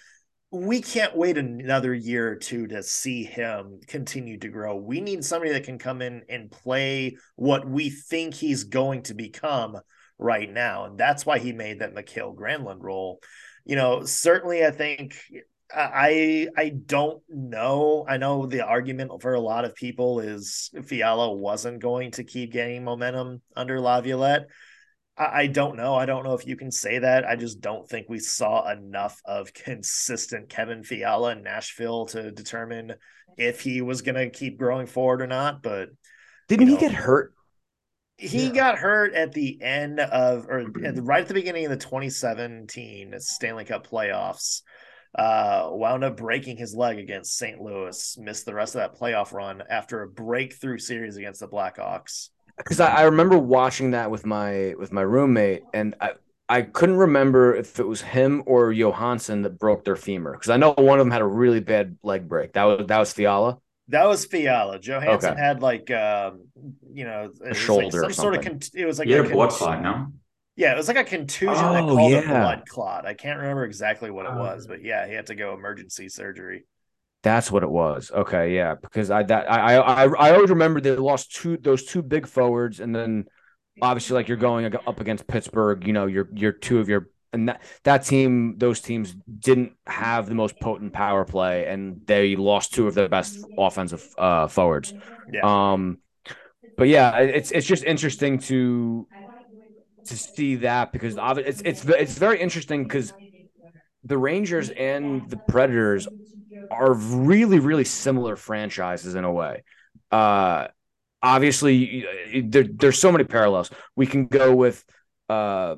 we 0.52 0.82
can't 0.82 1.16
wait 1.16 1.38
another 1.38 1.94
year 1.94 2.28
or 2.28 2.36
two 2.36 2.66
to 2.66 2.82
see 2.82 3.22
him 3.24 3.80
continue 3.86 4.38
to 4.38 4.48
grow. 4.48 4.74
We 4.76 5.00
need 5.00 5.24
somebody 5.24 5.52
that 5.52 5.64
can 5.64 5.78
come 5.78 6.02
in 6.02 6.22
and 6.28 6.50
play 6.50 7.16
what 7.36 7.68
we 7.68 7.88
think 7.90 8.34
he's 8.34 8.64
going 8.64 9.02
to 9.04 9.14
become 9.14 9.78
right 10.18 10.52
now. 10.52 10.86
And 10.86 10.98
that's 10.98 11.24
why 11.24 11.38
he 11.38 11.52
made 11.52 11.80
that 11.80 11.94
Mikael 11.94 12.34
Granlund 12.34 12.82
role. 12.82 13.20
You 13.64 13.76
know, 13.76 14.04
certainly 14.04 14.64
I 14.66 14.72
think 14.72 15.16
I 15.72 16.48
I 16.56 16.70
don't 16.70 17.22
know. 17.28 18.04
I 18.08 18.16
know 18.16 18.46
the 18.46 18.66
argument 18.66 19.22
for 19.22 19.34
a 19.34 19.40
lot 19.40 19.64
of 19.64 19.76
people 19.76 20.18
is 20.18 20.70
Fiala 20.84 21.32
wasn't 21.32 21.80
going 21.80 22.10
to 22.12 22.24
keep 22.24 22.52
gaining 22.52 22.82
momentum 22.82 23.40
under 23.54 23.80
Laviolette. 23.80 24.48
I, 25.16 25.42
I 25.42 25.46
don't 25.46 25.76
know. 25.76 25.94
I 25.94 26.06
don't 26.06 26.24
know 26.24 26.34
if 26.34 26.46
you 26.46 26.56
can 26.56 26.70
say 26.70 26.98
that. 26.98 27.24
I 27.26 27.36
just 27.36 27.60
don't 27.60 27.88
think 27.88 28.08
we 28.08 28.18
saw 28.18 28.70
enough 28.70 29.20
of 29.24 29.52
consistent 29.54 30.48
Kevin 30.48 30.82
Fiala 30.82 31.32
in 31.32 31.42
Nashville 31.42 32.06
to 32.06 32.30
determine 32.30 32.94
if 33.36 33.60
he 33.60 33.80
was 33.80 34.02
going 34.02 34.16
to 34.16 34.30
keep 34.30 34.58
growing 34.58 34.86
forward 34.86 35.22
or 35.22 35.26
not. 35.26 35.62
But 35.62 35.90
Didn't 36.48 36.68
You 36.68 36.74
he 36.76 36.80
get 36.80 36.92
hurt? 36.92 37.34
he 38.16 38.46
Yeah. 38.46 38.52
got 38.52 38.78
hurt 38.78 39.14
at 39.14 39.32
the 39.32 39.60
end 39.62 39.98
of 40.00 40.46
or 40.46 40.60
at 40.84 40.94
the, 40.94 41.02
right 41.02 41.22
at 41.22 41.28
the 41.28 41.34
beginning 41.34 41.64
of 41.64 41.70
the 41.70 41.76
2017 41.76 43.14
Stanley 43.18 43.64
Cup 43.64 43.86
playoffs. 43.86 44.62
Uh, 45.12 45.68
wound 45.72 46.04
up 46.04 46.16
breaking 46.16 46.56
his 46.56 46.72
leg 46.72 46.96
against 46.98 47.36
St. 47.36 47.60
Louis, 47.60 48.16
missed 48.20 48.46
the 48.46 48.54
rest 48.54 48.76
of 48.76 48.80
that 48.80 48.96
playoff 49.00 49.32
run 49.32 49.60
after 49.68 50.02
a 50.02 50.08
breakthrough 50.08 50.78
series 50.78 51.16
against 51.16 51.40
the 51.40 51.48
Blackhawks. 51.48 52.28
Because 52.64 52.80
I, 52.80 52.90
I 52.90 53.02
remember 53.02 53.38
watching 53.38 53.92
that 53.92 54.10
with 54.10 54.26
my 54.26 54.74
with 54.78 54.92
my 54.92 55.02
roommate, 55.02 55.64
and 55.72 55.94
I 56.00 56.12
I 56.48 56.62
couldn't 56.62 56.96
remember 56.96 57.54
if 57.54 57.78
it 57.80 57.86
was 57.86 58.02
him 58.02 58.42
or 58.46 58.72
Johansen 58.72 59.42
that 59.42 59.58
broke 59.58 59.84
their 59.84 59.96
femur 59.96 60.32
because 60.32 60.50
I 60.50 60.56
know 60.56 60.72
one 60.76 60.98
of 60.98 61.04
them 61.06 61.10
had 61.12 61.22
a 61.22 61.26
really 61.26 61.60
bad 61.60 61.96
leg 62.02 62.28
break. 62.28 62.52
That 62.54 62.64
was 62.64 62.86
that 62.86 62.98
was 62.98 63.12
Fiala. 63.12 63.58
That 63.88 64.04
was 64.06 64.24
Fiala. 64.24 64.78
Johansen 64.78 65.34
Okay. 65.34 65.36
had 65.36 65.62
like 65.62 65.90
um, 65.90 66.46
you 66.92 67.04
know, 67.04 67.32
it 67.44 67.58
was 67.58 67.76
like 67.76 67.90
shoulder 67.90 68.04
or 68.04 68.10
some 68.10 68.12
sort 68.12 68.34
of 68.34 68.40
something. 68.40 68.42
con- 68.42 68.60
it 68.74 68.86
was 68.86 68.98
like 68.98 69.08
You 69.08 69.20
a 69.20 69.24
blood 69.24 69.50
clot, 69.50 69.82
no? 69.82 70.12
Yeah, 70.56 70.72
it 70.72 70.76
was 70.76 70.88
like 70.88 70.96
a 70.96 71.04
contusion 71.04 71.72
that 71.72 71.88
Oh, 71.88 71.88
called 71.88 72.14
a 72.14 72.20
yeah. 72.20 72.22
blood 72.22 72.66
clot. 72.68 73.06
I 73.06 73.14
can't 73.14 73.38
remember 73.38 73.64
exactly 73.64 74.10
what 74.10 74.26
it 74.26 74.32
Oh. 74.32 74.36
was, 74.36 74.66
but 74.66 74.82
yeah, 74.82 75.06
he 75.06 75.14
had 75.14 75.26
to 75.26 75.34
go 75.34 75.54
emergency 75.54 76.08
surgery. 76.08 76.64
That's 77.22 77.50
what 77.52 77.62
it 77.62 77.70
was. 77.70 78.10
Okay, 78.10 78.54
yeah, 78.54 78.76
because 78.80 79.10
I 79.10 79.22
that 79.24 79.50
I 79.50 79.76
I 79.76 80.04
I 80.06 80.30
always 80.34 80.48
remember 80.50 80.80
they 80.80 80.96
lost 80.96 81.34
two 81.34 81.58
those 81.58 81.84
two 81.84 82.02
big 82.02 82.26
forwards, 82.26 82.80
and 82.80 82.94
then 82.94 83.26
obviously 83.82 84.14
like 84.14 84.28
you're 84.28 84.36
going 84.38 84.72
up 84.86 85.00
against 85.00 85.26
Pittsburgh. 85.26 85.86
You 85.86 85.92
know, 85.92 86.06
you're 86.06 86.28
you're 86.34 86.52
two 86.52 86.78
of 86.80 86.88
your 86.88 87.10
and 87.32 87.48
that 87.48 87.62
that 87.84 88.04
team 88.06 88.56
those 88.58 88.80
teams 88.80 89.14
didn't 89.38 89.72
have 89.86 90.28
the 90.28 90.34
most 90.34 90.58
potent 90.60 90.94
power 90.94 91.24
play, 91.26 91.66
and 91.66 92.00
they 92.06 92.36
lost 92.36 92.72
two 92.74 92.88
of 92.88 92.94
their 92.94 93.08
best 93.08 93.44
offensive 93.58 94.08
uh 94.16 94.48
forwards. 94.48 94.94
Yeah. 95.30 95.72
Um, 95.74 95.98
but 96.76 96.88
yeah, 96.88 97.18
it's 97.18 97.50
it's 97.52 97.66
just 97.66 97.84
interesting 97.84 98.38
to 98.40 99.08
to 100.06 100.16
see 100.16 100.56
that 100.56 100.92
because 100.92 101.16
it's 101.38 101.62
it's 101.64 101.84
it's 101.84 102.18
very 102.18 102.40
interesting 102.40 102.82
because 102.84 103.12
the 104.04 104.18
Rangers 104.18 104.70
and 104.70 105.28
the 105.28 105.36
Predators 105.36 106.08
are 106.70 106.92
really 106.92 107.58
really 107.58 107.84
similar 107.84 108.36
franchises 108.36 109.14
in 109.14 109.24
a 109.24 109.32
way. 109.32 109.64
Uh, 110.10 110.68
obviously, 111.22 112.06
there, 112.42 112.64
there's 112.64 112.98
so 112.98 113.12
many 113.12 113.24
parallels. 113.24 113.70
We 113.96 114.06
can 114.06 114.26
go 114.26 114.54
with 114.54 114.84
uh, 115.28 115.76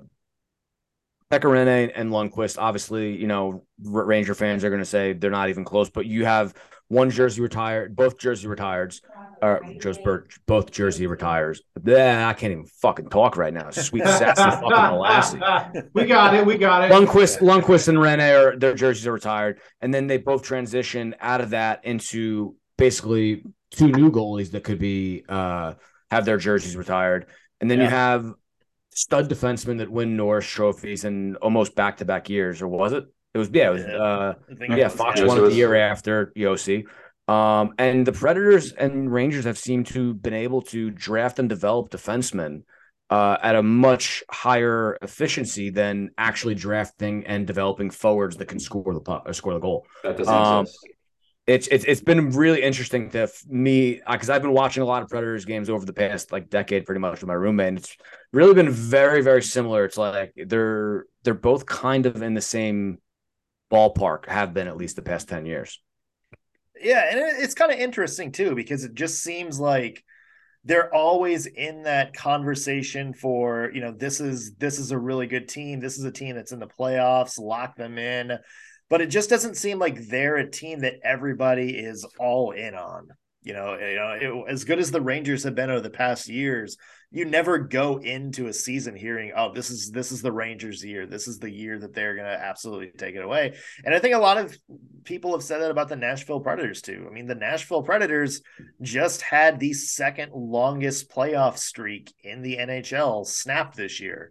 Pekka 1.30 1.44
Rinne 1.44 1.92
and 1.94 2.10
Lundqvist. 2.10 2.56
Obviously, 2.58 3.16
you 3.16 3.26
know 3.26 3.64
Ranger 3.82 4.34
fans 4.34 4.64
are 4.64 4.70
going 4.70 4.82
to 4.82 4.86
say 4.86 5.12
they're 5.12 5.30
not 5.30 5.48
even 5.48 5.64
close, 5.64 5.90
but 5.90 6.06
you 6.06 6.24
have 6.24 6.54
one 6.92 7.08
jersey 7.08 7.40
retired, 7.40 7.96
both 7.96 8.18
jersey 8.18 8.46
retires. 8.46 9.00
Uh, 9.40 9.58
Joe's 9.80 9.98
Birch, 9.98 10.38
both 10.46 10.70
jersey 10.70 11.06
retires. 11.06 11.62
Yeah, 11.82 12.28
I 12.28 12.34
can't 12.34 12.52
even 12.52 12.66
fucking 12.66 13.08
talk 13.08 13.36
right 13.36 13.52
now. 13.52 13.70
Sweet 13.70 14.04
sassy 14.04 14.42
fucking 14.42 14.98
Lassie. 14.98 15.40
we 15.94 16.04
got 16.04 16.34
it. 16.34 16.46
We 16.46 16.58
got 16.58 16.84
it. 16.84 16.92
Lundqvist, 16.92 17.38
Lundqvist 17.38 17.88
and 17.88 17.98
Rinne 17.98 18.20
are 18.20 18.56
their 18.56 18.74
jerseys 18.74 19.06
are 19.06 19.12
retired, 19.12 19.58
and 19.80 19.92
then 19.92 20.06
they 20.06 20.18
both 20.18 20.42
transition 20.42 21.16
out 21.18 21.40
of 21.40 21.50
that 21.50 21.84
into 21.84 22.56
basically 22.76 23.42
two 23.70 23.88
new 23.88 24.12
goalies 24.12 24.50
that 24.52 24.62
could 24.62 24.78
be 24.78 25.24
uh 25.28 25.74
have 26.10 26.24
their 26.26 26.36
jerseys 26.36 26.76
retired, 26.76 27.26
and 27.60 27.70
then 27.70 27.80
you 27.80 27.86
have 27.86 28.32
stud 28.90 29.30
defensemen 29.30 29.78
that 29.78 29.90
win 29.90 30.16
Norris 30.16 30.46
trophies 30.46 31.04
in 31.04 31.36
almost 31.36 31.74
back 31.74 31.96
to 31.96 32.04
back 32.04 32.28
years, 32.28 32.60
or 32.60 32.68
was 32.68 32.92
it? 32.92 33.06
It 33.34 33.38
was 33.38 33.50
yeah, 33.52 33.70
it 33.70 33.72
was 33.72 33.82
Yeah. 33.84 33.96
uh 33.96 34.34
yeah, 34.68 34.88
Fox 34.88 35.20
yeah. 35.20 35.26
won 35.26 35.38
it 35.38 35.40
So 35.40 35.48
the 35.48 35.54
year 35.54 35.74
after 35.74 36.32
Josi. 36.36 36.84
Um, 37.28 37.74
and 37.78 38.06
the 38.06 38.12
Predators 38.12 38.72
and 38.72 39.12
Rangers 39.12 39.44
have 39.44 39.56
seemed 39.56 39.86
to 39.88 40.12
been 40.14 40.34
able 40.34 40.62
to 40.62 40.90
draft 40.90 41.38
and 41.38 41.48
develop 41.48 41.90
defensemen 41.90 42.62
uh, 43.10 43.36
at 43.42 43.54
a 43.56 43.62
much 43.62 44.24
higher 44.30 44.98
efficiency 45.02 45.70
than 45.70 46.10
actually 46.18 46.54
drafting 46.54 47.26
and 47.26 47.46
developing 47.46 47.90
forwards 47.90 48.36
that 48.38 48.46
can 48.48 48.58
score 48.58 48.92
the 48.92 49.00
puck 49.00 49.22
or 49.26 49.32
score 49.32 49.52
the 49.54 49.60
goal. 49.60 49.86
That 50.02 50.16
doesn't 50.18 50.34
Um, 50.34 50.62
exist. 50.62 50.86
It's 51.46 51.66
it's 51.68 51.84
it's 51.84 52.00
been 52.00 52.30
really 52.30 52.62
interesting 52.62 53.10
to 53.10 53.22
f- 53.22 53.42
me 53.48 54.00
because 54.08 54.30
I've 54.30 54.42
been 54.42 54.52
watching 54.52 54.82
a 54.82 54.86
lot 54.86 55.02
of 55.02 55.08
Predators 55.08 55.44
games 55.44 55.68
over 55.68 55.84
the 55.84 55.92
past 55.92 56.30
like 56.30 56.48
decade, 56.50 56.86
pretty 56.86 57.00
much 57.00 57.20
with 57.20 57.26
my 57.26 57.34
roommate. 57.34 57.68
And 57.68 57.78
it's 57.78 57.96
really 58.32 58.54
been 58.54 58.70
very 58.70 59.22
very 59.22 59.42
similar. 59.42 59.84
It's 59.84 59.96
like 59.98 60.32
they're 60.36 61.04
they're 61.24 61.34
both 61.34 61.66
kind 61.66 62.06
of 62.06 62.22
in 62.22 62.34
the 62.34 62.40
same 62.40 62.98
ballpark, 63.72 64.28
have 64.28 64.52
been 64.52 64.68
at 64.68 64.76
least 64.76 64.96
the 64.96 65.02
past 65.02 65.28
ten 65.28 65.46
years. 65.46 65.80
Yeah, 66.80 67.04
and 67.10 67.42
it's 67.42 67.54
kind 67.54 67.72
of 67.72 67.78
interesting 67.78 68.32
too 68.32 68.54
because 68.54 68.84
it 68.84 68.94
just 68.94 69.22
seems 69.22 69.58
like 69.58 70.04
they're 70.64 70.94
always 70.94 71.46
in 71.46 71.82
that 71.84 72.14
conversation 72.14 73.14
for 73.14 73.70
you 73.72 73.80
know 73.80 73.92
this 73.92 74.20
is 74.20 74.54
this 74.56 74.78
is 74.78 74.90
a 74.90 74.98
really 74.98 75.26
good 75.26 75.48
team 75.48 75.80
this 75.80 75.98
is 75.98 76.04
a 76.04 76.12
team 76.12 76.36
that's 76.36 76.52
in 76.52 76.60
the 76.60 76.68
playoffs 76.68 77.38
lock 77.38 77.76
them 77.76 77.98
in 77.98 78.38
but 78.88 79.00
it 79.00 79.06
just 79.06 79.30
doesn't 79.30 79.56
seem 79.56 79.78
like 79.78 80.06
they're 80.06 80.36
a 80.36 80.50
team 80.50 80.80
that 80.80 80.94
everybody 81.02 81.70
is 81.70 82.06
all 82.18 82.52
in 82.52 82.74
on 82.74 83.08
you 83.42 83.54
know, 83.54 83.76
you 83.76 83.96
know 83.96 84.44
it, 84.46 84.52
as 84.52 84.64
good 84.64 84.78
as 84.78 84.90
the 84.90 85.00
Rangers 85.00 85.42
have 85.44 85.56
been 85.56 85.70
over 85.70 85.80
the 85.80 85.90
past 85.90 86.28
years 86.28 86.76
you 87.12 87.24
never 87.24 87.58
go 87.58 87.98
into 87.98 88.48
a 88.48 88.52
season 88.52 88.96
hearing 88.96 89.32
oh 89.36 89.52
this 89.52 89.70
is 89.70 89.90
this 89.90 90.12
is 90.12 90.22
the 90.22 90.32
Rangers 90.32 90.84
year 90.84 91.06
this 91.06 91.28
is 91.28 91.38
the 91.38 91.50
year 91.50 91.78
that 91.78 91.94
they're 91.94 92.16
going 92.16 92.26
to 92.26 92.44
absolutely 92.44 92.90
take 92.96 93.14
it 93.14 93.24
away 93.24 93.54
and 93.84 93.94
I 93.94 93.98
think 93.98 94.14
a 94.14 94.18
lot 94.18 94.38
of 94.38 94.56
people 95.04 95.32
have 95.32 95.42
said 95.42 95.58
that 95.58 95.70
about 95.70 95.88
the 95.88 95.96
Nashville 95.96 96.40
Predators 96.40 96.82
too. 96.82 97.06
I 97.08 97.12
mean, 97.12 97.26
the 97.26 97.34
Nashville 97.34 97.82
Predators 97.82 98.42
just 98.80 99.22
had 99.22 99.58
the 99.58 99.72
second 99.72 100.32
longest 100.32 101.10
playoff 101.10 101.58
streak 101.58 102.12
in 102.22 102.42
the 102.42 102.56
NHL 102.56 103.26
snap 103.26 103.74
this 103.74 104.00
year. 104.00 104.30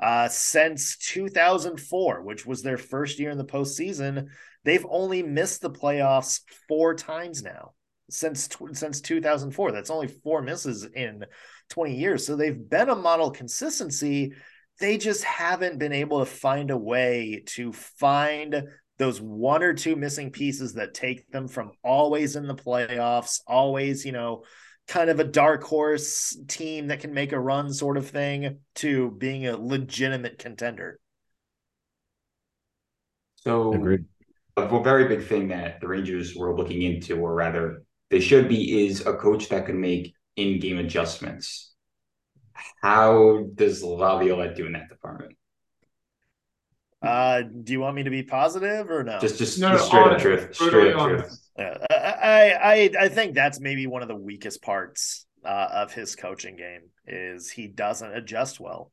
Uh, 0.00 0.28
since 0.28 0.96
2004, 0.96 2.22
which 2.22 2.44
was 2.44 2.62
their 2.62 2.78
first 2.78 3.18
year 3.18 3.30
in 3.30 3.38
the 3.38 3.44
postseason, 3.44 4.26
they've 4.64 4.86
only 4.90 5.22
missed 5.22 5.60
the 5.60 5.70
playoffs 5.70 6.40
four 6.68 6.94
times 6.94 7.42
now 7.42 7.72
since 8.10 8.48
since 8.72 9.00
2004. 9.00 9.72
That's 9.72 9.90
only 9.90 10.08
four 10.08 10.42
misses 10.42 10.84
in 10.84 11.24
20 11.72 11.96
years. 11.96 12.26
So 12.26 12.36
they've 12.36 12.68
been 12.68 12.90
a 12.90 12.94
model 12.94 13.30
consistency. 13.30 14.34
They 14.78 14.98
just 14.98 15.24
haven't 15.24 15.78
been 15.78 15.92
able 15.92 16.20
to 16.20 16.26
find 16.26 16.70
a 16.70 16.76
way 16.76 17.44
to 17.46 17.72
find 17.72 18.64
those 18.98 19.20
one 19.20 19.62
or 19.62 19.72
two 19.72 19.96
missing 19.96 20.30
pieces 20.30 20.74
that 20.74 20.94
take 20.94 21.30
them 21.30 21.48
from 21.48 21.72
always 21.82 22.36
in 22.36 22.46
the 22.46 22.54
playoffs, 22.54 23.40
always, 23.46 24.04
you 24.04 24.12
know, 24.12 24.44
kind 24.86 25.08
of 25.08 25.18
a 25.18 25.24
dark 25.24 25.64
horse 25.64 26.36
team 26.46 26.88
that 26.88 27.00
can 27.00 27.14
make 27.14 27.32
a 27.32 27.40
run 27.40 27.72
sort 27.72 27.96
of 27.96 28.10
thing 28.10 28.58
to 28.76 29.10
being 29.12 29.46
a 29.46 29.56
legitimate 29.56 30.38
contender. 30.38 31.00
So 33.36 33.72
Agreed. 33.72 34.04
a 34.56 34.82
very 34.82 35.08
big 35.08 35.26
thing 35.26 35.48
that 35.48 35.80
the 35.80 35.88
Rangers 35.88 36.36
were 36.36 36.54
looking 36.54 36.82
into, 36.82 37.18
or 37.18 37.34
rather, 37.34 37.84
they 38.10 38.20
should 38.20 38.48
be, 38.48 38.86
is 38.86 39.06
a 39.06 39.14
coach 39.14 39.48
that 39.48 39.66
can 39.66 39.80
make 39.80 40.14
in-game 40.36 40.78
adjustments. 40.78 41.72
How 42.82 43.46
does 43.54 43.82
Laviolette 43.82 44.56
do 44.56 44.66
in 44.66 44.72
that 44.72 44.88
department? 44.88 45.36
Uh, 47.02 47.42
do 47.42 47.72
you 47.72 47.80
want 47.80 47.96
me 47.96 48.04
to 48.04 48.10
be 48.10 48.22
positive 48.22 48.88
or 48.90 49.02
no? 49.02 49.18
Just, 49.18 49.38
just, 49.38 49.58
No, 49.58 49.72
just 49.72 49.92
no, 49.92 50.00
straight 50.00 50.12
up 50.14 50.20
truth. 50.20 50.54
Straight 50.54 50.94
up 50.94 51.08
truth. 51.08 51.38
Yeah, 51.58 51.78
I, 51.90 52.52
I 52.62 52.90
I 53.04 53.08
think 53.08 53.34
that's 53.34 53.60
maybe 53.60 53.86
one 53.86 54.02
of 54.02 54.08
the 54.08 54.16
weakest 54.16 54.62
parts 54.62 55.26
uh, 55.44 55.68
of 55.72 55.92
his 55.92 56.14
coaching 56.14 56.56
game 56.56 56.82
is 57.06 57.50
he 57.50 57.66
doesn't 57.66 58.14
adjust 58.14 58.60
well. 58.60 58.92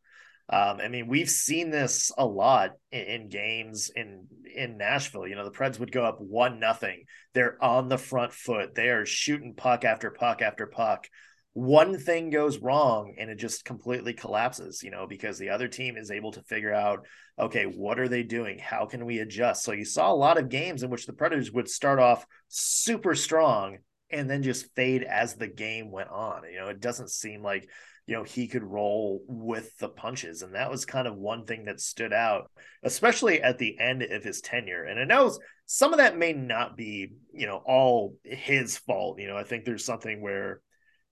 Um, 0.52 0.80
I 0.82 0.88
mean, 0.88 1.08
we've 1.08 1.30
seen 1.30 1.70
this 1.70 2.12
a 2.18 2.26
lot 2.26 2.72
in, 2.92 3.02
in, 3.02 3.30
games 3.30 3.92
in 3.96 4.26
in 4.56 4.78
Nashville. 4.78 5.28
You 5.28 5.36
know, 5.36 5.46
the 5.46 5.52
Preds 5.52 5.80
would 5.80 5.92
go 5.92 6.04
up 6.04 6.20
one 6.20 6.60
nothing. 6.60 7.06
They're 7.36 7.64
on 7.64 7.88
the 7.88 8.00
front 8.00 8.34
foot. 8.34 8.74
They 8.74 8.90
are 8.90 9.06
shooting 9.06 9.54
puck 9.54 9.86
after 9.86 10.10
puck 10.10 10.42
after 10.42 10.66
puck. 10.66 11.08
One 11.54 11.98
thing 11.98 12.30
goes 12.30 12.60
wrong 12.60 13.16
and 13.18 13.30
it 13.30 13.36
just 13.36 13.66
completely 13.66 14.14
collapses. 14.14 14.84
You 14.84 14.92
know, 14.92 15.08
because 15.08 15.38
the 15.38 15.50
other 15.50 15.68
team 15.68 15.98
is 15.98 16.12
able 16.12 16.32
to 16.34 16.44
figure 16.44 16.74
out, 16.74 17.06
okay, 17.38 17.64
what 17.64 18.00
are 18.00 18.08
they 18.08 18.24
doing? 18.24 18.60
How 18.60 18.86
can 18.86 19.06
we 19.06 19.20
adjust? 19.20 19.64
So 19.64 19.72
you 19.72 19.86
saw 19.86 20.12
a 20.12 20.14
lot 20.14 20.38
of 20.38 20.50
games 20.50 20.84
in 20.84 20.90
which 20.90 21.06
the 21.06 21.14
Predators 21.14 21.52
would 21.52 21.70
start 21.70 22.00
off 22.00 22.26
super 22.48 23.16
strong 23.16 23.80
and 24.12 24.30
then 24.30 24.44
just 24.44 24.74
fade 24.76 25.04
as 25.04 25.36
the 25.36 25.48
game 25.48 25.92
went 25.92 26.10
on. 26.10 26.44
You 26.52 26.60
know, 26.60 26.68
it 26.68 26.80
doesn't 26.80 27.12
seem 27.12 27.44
like 27.44 27.70
you 28.10 28.16
know 28.16 28.24
he 28.24 28.48
could 28.48 28.64
roll 28.64 29.22
with 29.28 29.78
the 29.78 29.88
punches 29.88 30.42
and 30.42 30.56
that 30.56 30.72
was 30.72 30.84
kind 30.84 31.08
of 31.08 31.16
one 31.16 31.46
thing 31.46 31.66
that 31.66 31.80
stood 31.80 32.12
out 32.12 32.50
especially 32.82 33.40
at 33.40 33.60
the 33.60 33.78
end 33.80 34.02
of 34.02 34.24
his 34.24 34.42
tenure 34.42 34.84
and 34.84 35.00
i 35.00 35.04
know 35.04 35.32
some 35.68 35.94
of 35.94 36.00
that 36.00 36.18
may 36.18 36.34
not 36.34 36.76
be 36.76 37.12
you 37.32 37.46
know 37.46 37.62
all 37.68 38.16
his 38.24 38.78
fault 38.80 39.20
you 39.20 39.28
know 39.28 39.38
i 39.38 39.44
think 39.44 39.64
there's 39.64 39.86
something 39.86 40.24
where 40.24 40.60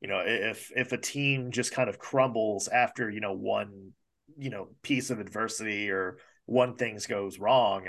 you 0.01 0.07
know 0.07 0.21
if 0.25 0.71
if 0.75 0.91
a 0.91 0.97
team 0.97 1.51
just 1.51 1.71
kind 1.71 1.89
of 1.89 1.99
crumbles 1.99 2.67
after 2.67 3.09
you 3.09 3.19
know 3.19 3.33
one 3.33 3.91
you 4.37 4.49
know 4.49 4.69
piece 4.83 5.09
of 5.09 5.19
adversity 5.19 5.89
or 5.89 6.17
one 6.45 6.75
things 6.75 7.07
goes 7.07 7.39
wrong 7.39 7.87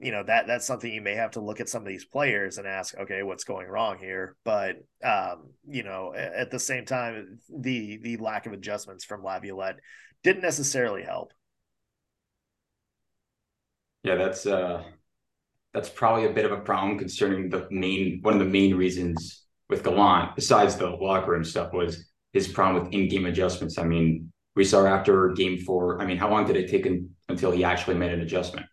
you 0.00 0.12
know 0.12 0.22
that 0.22 0.46
that's 0.46 0.66
something 0.66 0.92
you 0.92 1.02
may 1.02 1.14
have 1.14 1.32
to 1.32 1.40
look 1.40 1.60
at 1.60 1.68
some 1.68 1.82
of 1.82 1.88
these 1.88 2.06
players 2.06 2.56
and 2.58 2.66
ask 2.66 2.96
okay 2.98 3.22
what's 3.22 3.44
going 3.44 3.68
wrong 3.68 3.98
here? 3.98 4.36
But 4.44 4.76
um 5.04 5.50
you 5.68 5.82
know 5.82 6.14
at 6.14 6.50
the 6.50 6.58
same 6.58 6.86
time 6.86 7.38
the 7.54 7.98
the 7.98 8.16
lack 8.16 8.46
of 8.46 8.52
adjustments 8.52 9.04
from 9.04 9.22
Laviolette 9.22 9.78
didn't 10.22 10.42
necessarily 10.42 11.02
help. 11.02 11.32
Yeah 14.02 14.14
that's 14.14 14.46
uh 14.46 14.82
that's 15.74 15.90
probably 15.90 16.24
a 16.24 16.32
bit 16.32 16.46
of 16.46 16.52
a 16.52 16.62
problem 16.62 16.98
concerning 16.98 17.50
the 17.50 17.68
main 17.70 18.20
one 18.22 18.32
of 18.32 18.40
the 18.40 18.46
main 18.46 18.74
reasons 18.74 19.39
with 19.70 19.82
Gallant 19.82 20.34
besides 20.36 20.76
the 20.76 20.88
locker 20.88 21.30
room 21.30 21.44
stuff 21.44 21.72
was 21.72 22.10
his 22.32 22.46
problem 22.48 22.84
with 22.84 22.92
in-game 22.92 23.26
adjustments 23.26 23.78
i 23.78 23.84
mean 23.84 24.30
we 24.56 24.64
saw 24.64 24.84
after 24.86 25.28
game 25.30 25.56
four 25.58 26.00
i 26.02 26.04
mean 26.06 26.18
how 26.18 26.28
long 26.30 26.46
did 26.46 26.56
it 26.56 26.70
take 26.70 26.84
him 26.84 27.10
until 27.28 27.50
he 27.50 27.64
actually 27.64 27.94
made 27.96 28.12
an 28.12 28.20
adjustment 28.20 28.66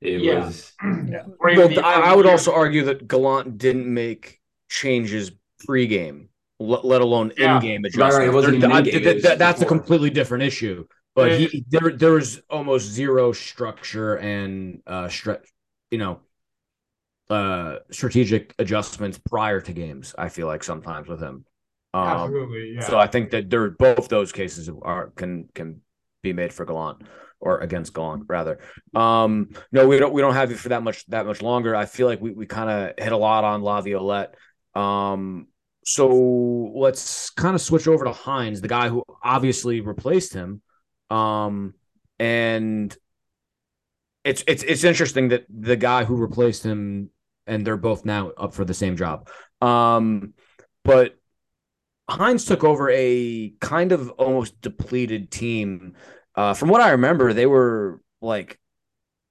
it 0.00 0.20
Yeah. 0.20 0.44
was 0.46 0.72
Yeah. 0.82 1.22
Or 1.40 1.54
Well, 1.56 1.84
I, 1.84 1.92
I 2.10 2.14
would 2.16 2.26
also 2.26 2.52
argue 2.52 2.84
that 2.84 3.06
Gallant 3.08 3.56
didn't 3.58 3.86
make 3.92 4.40
changes 4.68 5.30
pre-game, 5.66 6.28
let, 6.58 6.84
let 6.84 7.00
alone 7.00 7.32
Yeah. 7.38 7.56
in-game 7.56 7.82
right, 7.82 7.94
adjustments. 7.94 8.26
it 8.28 8.34
wasn't 8.34 8.60
There- 8.60 8.68
even 8.70 8.72
I- 8.72 8.78
in-game, 8.80 9.06
it 9.06 9.14
was 9.14 9.22
that- 9.22 9.38
that's 9.38 9.62
a 9.62 9.66
completely 9.66 10.10
different 10.10 10.44
issue. 10.44 10.86
But 11.14 11.38
he 11.38 11.64
there 11.68 11.90
there 12.02 12.12
was 12.12 12.42
almost 12.50 12.86
zero 12.90 13.32
structure 13.32 14.16
and 14.16 14.82
uh 14.86 15.06
stre- 15.06 15.44
you 15.92 15.98
know 15.98 16.20
uh 17.34 17.78
strategic 17.90 18.54
adjustments 18.58 19.18
prior 19.18 19.60
to 19.60 19.72
games. 19.72 20.14
I 20.16 20.28
feel 20.28 20.46
like 20.46 20.64
sometimes 20.64 21.08
with 21.08 21.20
him. 21.20 21.44
Um, 21.92 22.08
Absolutely, 22.08 22.74
yeah. 22.74 22.80
So 22.82 22.98
I 22.98 23.06
think 23.06 23.30
that 23.30 23.50
there 23.50 23.70
both 23.70 24.08
those 24.08 24.32
cases 24.32 24.70
are 24.82 25.10
can 25.10 25.48
can 25.54 25.80
be 26.22 26.32
made 26.32 26.52
for 26.52 26.64
Gallant 26.64 27.02
or 27.40 27.58
against 27.58 27.94
Gallant 27.94 28.24
rather. 28.26 28.58
Um, 28.94 29.50
no, 29.70 29.86
we 29.86 29.98
don't 29.98 30.12
we 30.12 30.20
don't 30.20 30.34
have 30.34 30.50
you 30.50 30.56
for 30.56 30.70
that 30.70 30.82
much 30.82 31.06
that 31.06 31.26
much 31.26 31.42
longer. 31.42 31.76
I 31.76 31.86
feel 31.86 32.06
like 32.06 32.20
we, 32.20 32.32
we 32.32 32.46
kind 32.46 32.70
of 32.70 32.94
hit 32.98 33.12
a 33.12 33.16
lot 33.16 33.44
on 33.44 33.62
Laviolette. 33.62 34.34
Um, 34.74 35.48
so 35.84 36.72
let's 36.74 37.30
kind 37.30 37.54
of 37.54 37.60
switch 37.60 37.86
over 37.86 38.04
to 38.04 38.10
Hynes, 38.10 38.60
the 38.60 38.68
guy 38.68 38.88
who 38.88 39.04
obviously 39.22 39.80
replaced 39.80 40.32
him. 40.32 40.62
Um, 41.10 41.74
and 42.18 42.96
it's 44.24 44.42
it's 44.46 44.62
it's 44.62 44.84
interesting 44.84 45.28
that 45.28 45.44
the 45.48 45.76
guy 45.76 46.04
who 46.04 46.16
replaced 46.16 46.64
him 46.64 47.10
and 47.46 47.66
they're 47.66 47.76
both 47.76 48.04
now 48.04 48.30
up 48.30 48.54
for 48.54 48.64
the 48.64 48.74
same 48.74 48.96
job. 48.96 49.28
Um, 49.60 50.34
but 50.84 51.16
Hynes 52.08 52.46
took 52.46 52.64
over 52.64 52.90
a 52.90 53.54
kind 53.60 53.92
of 53.92 54.10
almost 54.10 54.60
depleted 54.60 55.30
team. 55.30 55.94
Uh, 56.34 56.54
from 56.54 56.68
what 56.68 56.80
I 56.80 56.90
remember, 56.90 57.32
they 57.32 57.46
were 57.46 58.00
like 58.20 58.58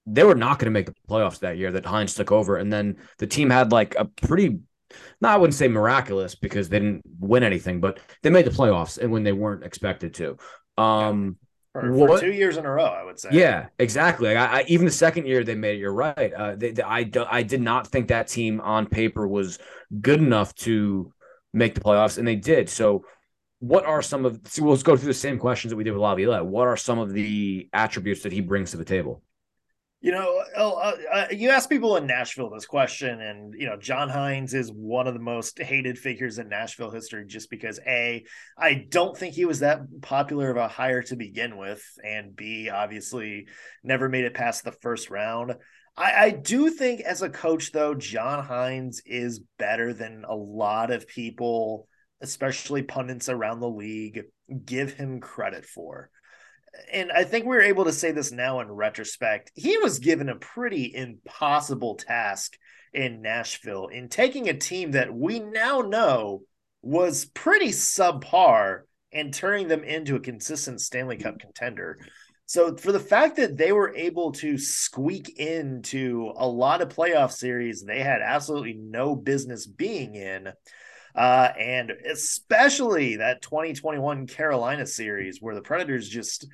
they 0.06 0.24
were 0.24 0.36
not 0.36 0.60
going 0.60 0.66
to 0.66 0.72
make 0.72 0.88
the 0.88 0.96
playoffs 1.10 1.40
that 1.40 1.58
year 1.58 1.72
that 1.72 1.86
Hynes 1.86 2.16
took 2.16 2.32
over, 2.32 2.58
and 2.58 2.72
then 2.72 2.98
the 3.20 3.28
team 3.28 3.50
had 3.50 3.72
like 3.72 3.96
a 3.96 4.06
pretty. 4.06 4.60
No, 5.22 5.30
I 5.30 5.38
wouldn't 5.38 5.56
say 5.56 5.68
miraculous 5.68 6.36
because 6.36 6.70
they 6.70 6.78
didn't 6.78 7.04
win 7.20 7.42
anything, 7.42 7.80
but 7.80 8.00
they 8.22 8.30
made 8.30 8.46
the 8.46 8.52
playoffs 8.52 9.00
and 9.00 9.12
when 9.12 9.24
they 9.24 9.32
weren't 9.32 9.64
expected 9.64 10.14
to. 10.16 10.38
Um, 10.78 11.38
for, 11.74 11.92
for 11.98 12.20
two 12.20 12.32
years 12.32 12.58
in 12.58 12.66
a 12.66 12.72
row 12.72 12.86
i 12.86 13.04
would 13.04 13.20
say 13.20 13.30
yeah, 13.32 13.66
exactly. 13.80 14.36
I, 14.36 14.60
I 14.60 14.66
even 14.68 14.86
the 14.86 14.92
second 14.92 15.26
year 15.26 15.44
they 15.44 15.56
made 15.56 15.76
it. 15.78 15.80
You're 15.80 15.94
right. 15.94 16.32
Uh, 16.32 16.56
they, 16.56 16.72
they- 16.72 16.84
I 16.84 17.04
do, 17.04 17.26
I 17.30 17.42
did 17.44 17.62
not 17.62 17.88
think 17.88 18.10
that 18.10 18.28
team 18.28 18.62
on 18.62 18.86
paper 18.86 19.28
was 19.28 19.58
good 20.02 20.20
enough 20.20 20.54
to 20.56 21.12
make 21.52 21.74
the 21.74 21.82
playoffs, 21.82 22.20
and 22.20 22.28
they 22.28 22.36
did. 22.36 22.70
So, 22.70 23.06
what 23.60 23.86
are 23.86 24.04
some 24.04 24.26
of? 24.26 24.40
So 24.46 24.66
let's 24.66 24.84
go 24.84 24.96
through 24.96 25.08
the 25.08 25.14
same 25.16 25.40
questions 25.40 25.72
that 25.72 25.78
we 25.78 25.84
did 25.84 25.92
with 25.94 26.02
Laviolette. 26.02 26.46
What 26.46 26.68
are 26.68 26.78
some 26.78 27.00
of 27.00 27.12
the 27.12 27.70
attributes 27.74 28.22
that 28.22 28.32
he 28.32 28.42
brings 28.42 28.72
to 28.72 28.78
the 28.78 28.86
table? 28.86 29.23
You 30.04 30.12
know, 30.12 30.44
uh, 30.54 30.92
uh, 31.14 31.26
you 31.32 31.50
ask 31.50 31.70
people 31.70 31.96
in 31.96 32.06
Nashville 32.06 32.50
this 32.50 32.66
question, 32.66 33.22
and 33.22 33.54
you 33.58 33.68
know, 33.68 33.78
John 33.78 34.10
Hynes 34.10 34.54
is 34.54 34.70
one 34.70 35.08
of 35.08 35.14
the 35.14 35.22
most 35.22 35.58
hated 35.58 35.98
figures 35.98 36.40
in 36.40 36.50
Nashville 36.50 36.92
history, 36.92 37.26
just 37.26 37.50
because 37.50 37.80
a, 37.88 38.26
I 38.58 38.86
don't 38.90 39.18
think 39.18 39.34
he 39.34 39.46
was 39.46 39.60
that 39.60 39.80
popular 40.02 40.52
of 40.52 40.58
a 40.58 40.68
hire 40.68 41.04
to 41.04 41.16
begin 41.16 41.56
with, 41.56 41.82
and 42.04 42.36
b, 42.36 42.70
obviously, 42.70 43.48
never 43.82 44.10
made 44.10 44.26
it 44.26 44.34
past 44.34 44.66
the 44.66 44.74
first 44.74 45.10
round. 45.10 45.56
I, 45.96 46.26
I 46.26 46.30
do 46.32 46.70
think, 46.70 47.00
as 47.00 47.22
a 47.22 47.30
coach, 47.30 47.72
though, 47.72 47.96
John 47.96 48.46
Hynes 48.46 48.98
is 49.06 49.40
better 49.58 49.94
than 49.94 50.26
a 50.28 50.36
lot 50.36 50.92
of 50.92 51.08
people, 51.08 51.88
especially 52.20 52.84
pundits 52.84 53.30
around 53.30 53.62
the 53.62 53.70
league, 53.70 54.24
give 54.66 54.92
him 54.92 55.22
credit 55.22 55.64
for 55.64 56.10
and 56.92 57.12
I 57.12 57.24
think 57.24 57.46
we're 57.46 57.62
able 57.62 57.86
to 57.86 57.94
say 57.94 58.12
this 58.12 58.32
now 58.32 58.60
in 58.60 58.72
retrospect. 58.72 59.52
He 59.56 59.78
was 59.78 60.00
given 60.00 60.30
a 60.30 60.36
pretty 60.36 60.94
impossible 60.94 61.96
task 61.96 62.58
in 62.94 63.22
Nashville 63.22 63.88
in 63.88 64.10
taking 64.10 64.50
a 64.50 64.54
team 64.54 64.92
that 64.92 65.14
we 65.14 65.40
now 65.40 65.82
know 65.82 66.42
was 66.82 67.26
pretty 67.26 67.70
subpar 67.70 68.82
and 69.12 69.34
turning 69.34 69.68
them 69.68 69.84
into 69.84 70.16
a 70.16 70.20
consistent 70.20 70.82
Stanley 70.82 71.18
Cup 71.18 71.40
contender. 71.40 72.00
So, 72.46 72.76
for 72.76 72.92
the 72.92 73.00
fact 73.00 73.38
that 73.38 73.58
they 73.58 73.72
were 73.72 73.96
able 73.96 74.34
to 74.34 74.58
squeak 74.58 75.40
into 75.40 76.34
a 76.36 76.48
lot 76.48 76.82
of 76.82 76.90
playoff 76.90 77.32
series 77.32 77.84
they 77.84 78.02
had 78.02 78.22
absolutely 78.22 78.74
no 78.74 79.16
business 79.16 79.66
being 79.66 80.16
in, 80.16 80.50
uh, 81.16 81.50
and 81.60 81.92
especially 81.92 83.18
that 83.18 83.42
2021 83.42 84.28
Carolina 84.28 84.86
series 84.86 85.42
where 85.42 85.56
the 85.56 85.62
Predators 85.62 86.10
just 86.10 86.48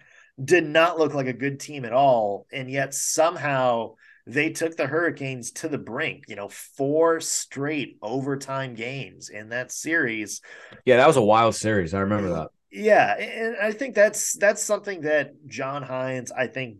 did 0.44 0.66
not 0.66 0.98
look 0.98 1.14
like 1.14 1.28
a 1.28 1.34
good 1.34 1.60
team 1.60 1.86
at 1.86 1.94
all. 1.94 2.46
And 2.52 2.70
yet 2.70 2.94
somehow 2.94 3.96
they 4.26 4.52
took 4.52 4.78
the 4.78 4.88
Hurricanes 4.88 5.52
to 5.54 5.68
the 5.68 5.78
brink, 5.78 6.26
you 6.28 6.36
know, 6.36 6.50
four 6.50 7.20
straight 7.20 7.98
overtime 8.02 8.76
games 8.76 9.30
in 9.30 9.50
that 9.50 9.72
series. 9.72 10.42
Yeah, 10.86 10.98
that 10.98 11.08
was 11.08 11.18
a 11.18 11.22
wild 11.22 11.56
series. 11.56 11.94
I 11.94 12.02
remember 12.02 12.30
that. 12.30 12.50
Yeah, 12.72 13.16
and 13.18 13.56
I 13.60 13.72
think 13.72 13.96
that's 13.96 14.34
that's 14.34 14.62
something 14.62 15.02
that 15.02 15.48
John 15.48 15.84
Hynes, 15.84 16.32
I 16.36 16.46
think, 16.46 16.78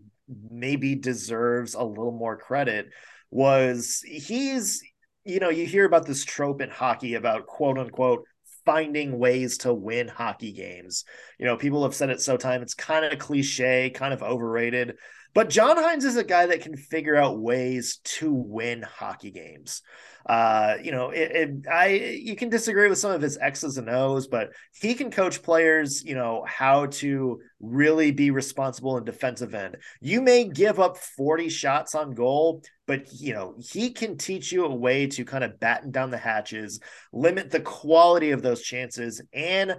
maybe 0.50 0.94
deserves 0.94 1.74
a 1.74 1.82
little 1.82 2.12
more 2.12 2.36
credit. 2.36 2.90
Was 3.32 4.04
he's 4.06 4.82
you 5.24 5.40
know 5.40 5.50
you 5.50 5.66
hear 5.66 5.84
about 5.84 6.06
this 6.06 6.24
trope 6.24 6.60
in 6.60 6.70
hockey 6.70 7.14
about 7.14 7.46
quote 7.46 7.78
unquote 7.78 8.24
finding 8.64 9.18
ways 9.18 9.58
to 9.58 9.72
win 9.72 10.08
hockey 10.08 10.52
games. 10.52 11.04
You 11.38 11.46
know, 11.46 11.56
people 11.56 11.82
have 11.82 11.94
said 11.94 12.10
it 12.10 12.20
so 12.20 12.36
time 12.36 12.62
it's 12.62 12.74
kind 12.74 13.04
of 13.04 13.18
cliche, 13.18 13.90
kind 13.90 14.12
of 14.12 14.22
overrated. 14.22 14.96
But 15.32 15.48
John 15.48 15.76
Hynes 15.76 16.04
is 16.04 16.16
a 16.16 16.24
guy 16.24 16.46
that 16.46 16.62
can 16.62 16.76
figure 16.76 17.16
out 17.16 17.38
ways 17.38 18.00
to 18.04 18.32
win 18.32 18.82
hockey 18.82 19.30
games. 19.30 19.82
Uh, 20.26 20.76
you 20.82 20.92
know, 20.92 21.10
it, 21.10 21.30
it, 21.32 21.50
I 21.70 21.86
you 21.88 22.36
can 22.36 22.50
disagree 22.50 22.88
with 22.88 22.98
some 22.98 23.12
of 23.12 23.22
his 23.22 23.38
X's 23.38 23.78
and 23.78 23.88
O's, 23.88 24.26
but 24.26 24.50
he 24.72 24.94
can 24.94 25.10
coach 25.10 25.42
players, 25.42 26.04
you 26.04 26.14
know, 26.14 26.44
how 26.46 26.86
to 26.86 27.40
really 27.60 28.10
be 28.10 28.30
responsible 28.30 28.96
in 28.98 29.04
defensive 29.04 29.54
end. 29.54 29.76
You 30.00 30.20
may 30.20 30.44
give 30.44 30.78
up 30.78 30.98
40 30.98 31.48
shots 31.48 31.94
on 31.94 32.14
goal, 32.14 32.62
but 32.86 33.06
you 33.12 33.32
know, 33.32 33.54
he 33.58 33.90
can 33.90 34.18
teach 34.18 34.52
you 34.52 34.66
a 34.66 34.74
way 34.74 35.06
to 35.06 35.24
kind 35.24 35.44
of 35.44 35.58
batten 35.58 35.90
down 35.90 36.10
the 36.10 36.18
hatches, 36.18 36.80
limit 37.12 37.50
the 37.50 37.60
quality 37.60 38.32
of 38.32 38.42
those 38.42 38.62
chances, 38.62 39.22
and 39.32 39.76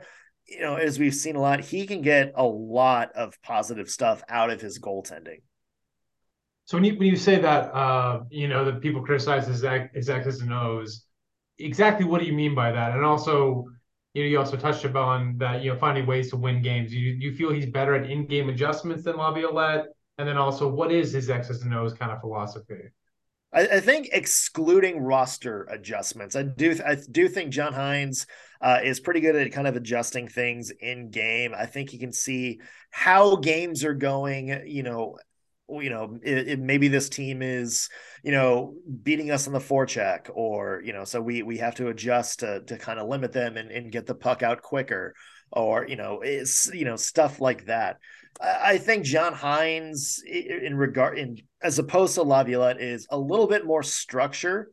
you 0.52 0.60
know, 0.60 0.76
as 0.76 1.00
we've 1.00 1.16
seen 1.16 1.36
a 1.38 1.42
lot, 1.42 1.62
he 1.62 1.88
can 1.88 2.02
get 2.02 2.34
a 2.36 2.44
lot 2.44 3.12
of 3.14 3.42
positive 3.42 3.90
stuff 3.90 4.22
out 4.28 4.50
of 4.50 4.60
his 4.60 4.80
goaltending. 4.80 5.42
So 6.66 6.78
when 6.78 6.84
you 6.84 6.98
when 6.98 7.08
you 7.08 7.16
say 7.16 7.40
that, 7.40 7.74
uh, 7.74 8.22
you 8.30 8.48
know, 8.48 8.66
that 8.66 8.82
people 8.82 9.02
criticize 9.02 9.48
his, 9.48 9.64
his 9.94 10.10
X's 10.10 10.42
and 10.42 10.54
O's, 10.54 11.06
exactly 11.58 12.06
what 12.06 12.20
do 12.20 12.28
you 12.28 12.34
mean 12.34 12.54
by 12.54 12.72
that? 12.72 12.92
And 12.96 13.06
also, 13.06 13.66
you 14.14 14.24
know, 14.24 14.30
you 14.30 14.40
also 14.40 14.58
touched 14.58 14.84
upon 14.84 15.38
that, 15.38 15.64
you 15.64 15.72
know, 15.72 15.80
finding 15.80 16.06
ways 16.06 16.30
to 16.32 16.38
win 16.38 16.62
games. 16.62 16.94
You 16.94 17.14
you 17.14 17.34
feel 17.34 17.52
he's 17.52 17.66
better 17.70 17.96
at 17.96 18.10
in-game 18.10 18.50
adjustments 18.50 19.04
than 19.04 19.16
Laviolette? 19.16 19.86
And 20.18 20.28
then 20.28 20.38
also, 20.38 20.68
what 20.68 20.92
is 20.92 21.14
his 21.14 21.30
X's 21.30 21.64
and 21.64 21.74
O's 21.74 21.94
kind 21.94 22.12
of 22.12 22.20
philosophy? 22.20 22.92
I, 23.54 23.62
I 23.62 23.80
think 23.80 24.10
excluding 24.12 25.00
roster 25.00 25.64
adjustments, 25.64 26.36
I 26.36 26.44
do 26.44 26.78
I 26.86 26.96
do 27.10 27.28
think 27.28 27.52
John 27.52 27.74
Hynes 27.74 28.26
uh, 28.62 28.80
is 28.84 29.00
pretty 29.00 29.20
good 29.20 29.36
at 29.36 29.52
kind 29.52 29.68
of 29.68 29.76
adjusting 29.76 30.28
things 30.28 30.72
in 30.80 31.10
game. 31.10 31.54
I 31.58 31.66
think 31.66 31.90
he 31.90 31.98
can 31.98 32.14
see 32.14 32.60
how 32.90 33.38
games 33.38 33.84
are 33.84 33.94
going, 33.94 34.68
you 34.68 34.84
know, 34.84 35.18
you 35.70 35.90
know, 35.90 36.20
it, 36.22 36.50
it, 36.50 36.60
maybe 36.60 36.90
this 36.90 37.08
team 37.08 37.42
is, 37.42 37.90
you 38.24 38.32
know, 38.32 38.76
beating 39.04 39.32
us 39.32 39.48
on 39.48 39.54
the 39.54 39.60
forecheck, 39.60 40.30
or 40.34 40.82
you 40.84 40.92
know, 40.92 41.06
so 41.06 41.22
we 41.22 41.44
we 41.44 41.58
have 41.60 41.76
to 41.76 41.88
adjust 41.88 42.42
to 42.42 42.62
to 42.64 42.78
kind 42.78 43.00
of 43.00 43.08
limit 43.08 43.32
them 43.32 43.56
and, 43.56 43.72
and 43.72 43.92
get 43.92 44.06
the 44.06 44.16
puck 44.16 44.44
out 44.44 44.62
quicker, 44.62 45.14
or 45.52 45.88
you 45.88 45.96
know, 45.96 46.20
it's 46.22 46.70
you 46.74 46.84
know 46.84 46.98
stuff 46.98 47.40
like 47.40 47.68
that. 47.68 47.98
I, 48.40 48.78
think 48.78 49.06
John 49.06 49.34
Hynes, 49.34 50.24
in 50.24 50.76
regard 50.76 51.18
in 51.18 51.38
as 51.62 51.80
opposed 51.80 52.16
to 52.16 52.24
Laviolette, 52.24 52.82
is 52.82 53.08
a 53.10 53.18
little 53.18 53.48
bit 53.48 53.66
more 53.66 53.84
structure, 53.84 54.70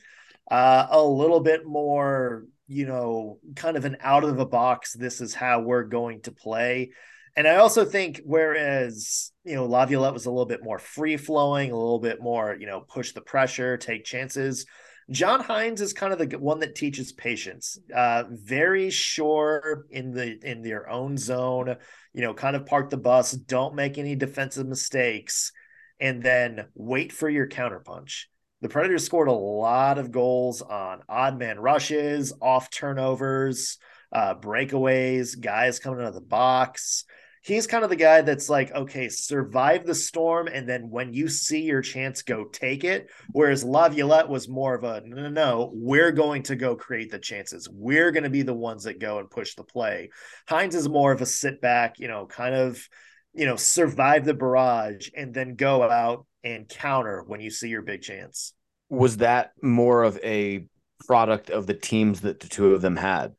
uh, 0.50 0.86
a 0.90 1.02
little 1.02 1.40
bit 1.40 1.66
more, 1.66 2.44
you 2.68 2.86
know, 2.86 3.38
kind 3.56 3.76
of 3.76 3.84
an 3.84 3.96
out 4.00 4.24
of 4.24 4.36
the 4.36 4.46
box. 4.46 4.92
This 4.92 5.20
is 5.20 5.34
how 5.34 5.60
we're 5.60 5.84
going 5.84 6.20
to 6.22 6.32
play 6.32 6.90
and 7.38 7.46
I 7.46 7.58
also 7.58 7.84
think 7.84 8.20
whereas, 8.24 9.30
you 9.44 9.54
know, 9.54 9.66
Laviolette 9.66 10.12
was 10.12 10.26
a 10.26 10.30
little 10.30 10.44
bit 10.44 10.64
more 10.64 10.80
free 10.80 11.16
flowing, 11.16 11.70
a 11.70 11.76
little 11.76 12.00
bit 12.00 12.20
more, 12.20 12.56
you 12.58 12.66
know, 12.66 12.80
push 12.80 13.12
the 13.12 13.20
pressure, 13.20 13.76
take 13.76 14.04
chances. 14.04 14.66
John 15.12 15.40
Hynes 15.40 15.80
is 15.80 15.92
kind 15.92 16.12
of 16.12 16.18
the 16.18 16.36
one 16.36 16.58
that 16.58 16.74
teaches 16.74 17.12
patience. 17.12 17.78
Uh, 17.94 18.24
very 18.28 18.90
sure 18.90 19.86
in 19.90 20.10
the 20.10 20.36
in 20.42 20.62
their 20.62 20.90
own 20.90 21.16
zone, 21.16 21.76
you 22.12 22.22
know, 22.22 22.34
kind 22.34 22.56
of 22.56 22.66
park 22.66 22.90
the 22.90 22.96
bus, 22.96 23.30
don't 23.30 23.76
make 23.76 23.98
any 23.98 24.16
defensive 24.16 24.66
mistakes, 24.66 25.52
and 26.00 26.20
then 26.20 26.66
wait 26.74 27.12
for 27.12 27.30
your 27.30 27.46
counterpunch. 27.46 28.24
The 28.60 28.68
Predators 28.68 29.04
scored 29.04 29.28
a 29.28 29.32
lot 29.32 29.98
of 29.98 30.10
goals 30.10 30.62
on 30.62 31.02
odd 31.08 31.38
man 31.38 31.60
rushes, 31.60 32.32
off 32.40 32.70
turnovers, 32.70 33.78
uh, 34.12 34.34
breakaways, 34.34 35.38
guys 35.40 35.78
coming 35.78 36.00
out 36.00 36.08
of 36.08 36.14
the 36.14 36.20
box 36.20 37.04
he's 37.48 37.66
kind 37.66 37.82
of 37.82 37.90
the 37.90 37.96
guy 37.96 38.20
that's 38.20 38.48
like, 38.48 38.70
okay, 38.72 39.08
survive 39.08 39.86
the 39.86 39.94
storm, 39.94 40.48
and 40.48 40.68
then 40.68 40.90
when 40.90 41.14
you 41.14 41.28
see 41.28 41.62
your 41.62 41.80
chance, 41.80 42.22
go 42.22 42.44
take 42.44 42.84
it. 42.84 43.10
Whereas 43.32 43.64
Laviolette 43.64 44.28
was 44.28 44.48
more 44.48 44.74
of 44.74 44.84
a 44.84 45.02
no, 45.04 45.22
no, 45.22 45.30
no, 45.30 45.70
we're 45.74 46.12
going 46.12 46.42
to 46.44 46.56
go 46.56 46.76
create 46.76 47.10
the 47.10 47.18
chances. 47.18 47.68
We're 47.72 48.10
going 48.10 48.24
to 48.24 48.30
be 48.30 48.42
the 48.42 48.54
ones 48.54 48.84
that 48.84 49.00
go 49.00 49.18
and 49.18 49.30
push 49.30 49.54
the 49.54 49.64
play. 49.64 50.10
Hynes 50.48 50.74
is 50.74 50.88
more 50.88 51.10
of 51.12 51.22
a 51.22 51.26
sit 51.26 51.60
back, 51.60 51.98
you 51.98 52.08
know, 52.08 52.26
kind 52.26 52.54
of, 52.54 52.86
you 53.32 53.46
know, 53.46 53.56
survive 53.56 54.24
the 54.24 54.34
barrage 54.34 55.08
and 55.16 55.32
then 55.32 55.54
go 55.54 55.82
out 55.82 56.26
and 56.44 56.68
counter 56.68 57.24
when 57.26 57.40
you 57.40 57.50
see 57.50 57.68
your 57.68 57.82
big 57.82 58.02
chance. 58.02 58.52
Was 58.88 59.18
that 59.18 59.52
more 59.62 60.02
of 60.02 60.18
a 60.22 60.66
product 61.06 61.50
of 61.50 61.66
the 61.66 61.74
teams 61.74 62.22
that 62.22 62.40
the 62.40 62.48
two 62.48 62.74
of 62.74 62.82
them 62.82 62.96
had? 62.96 63.34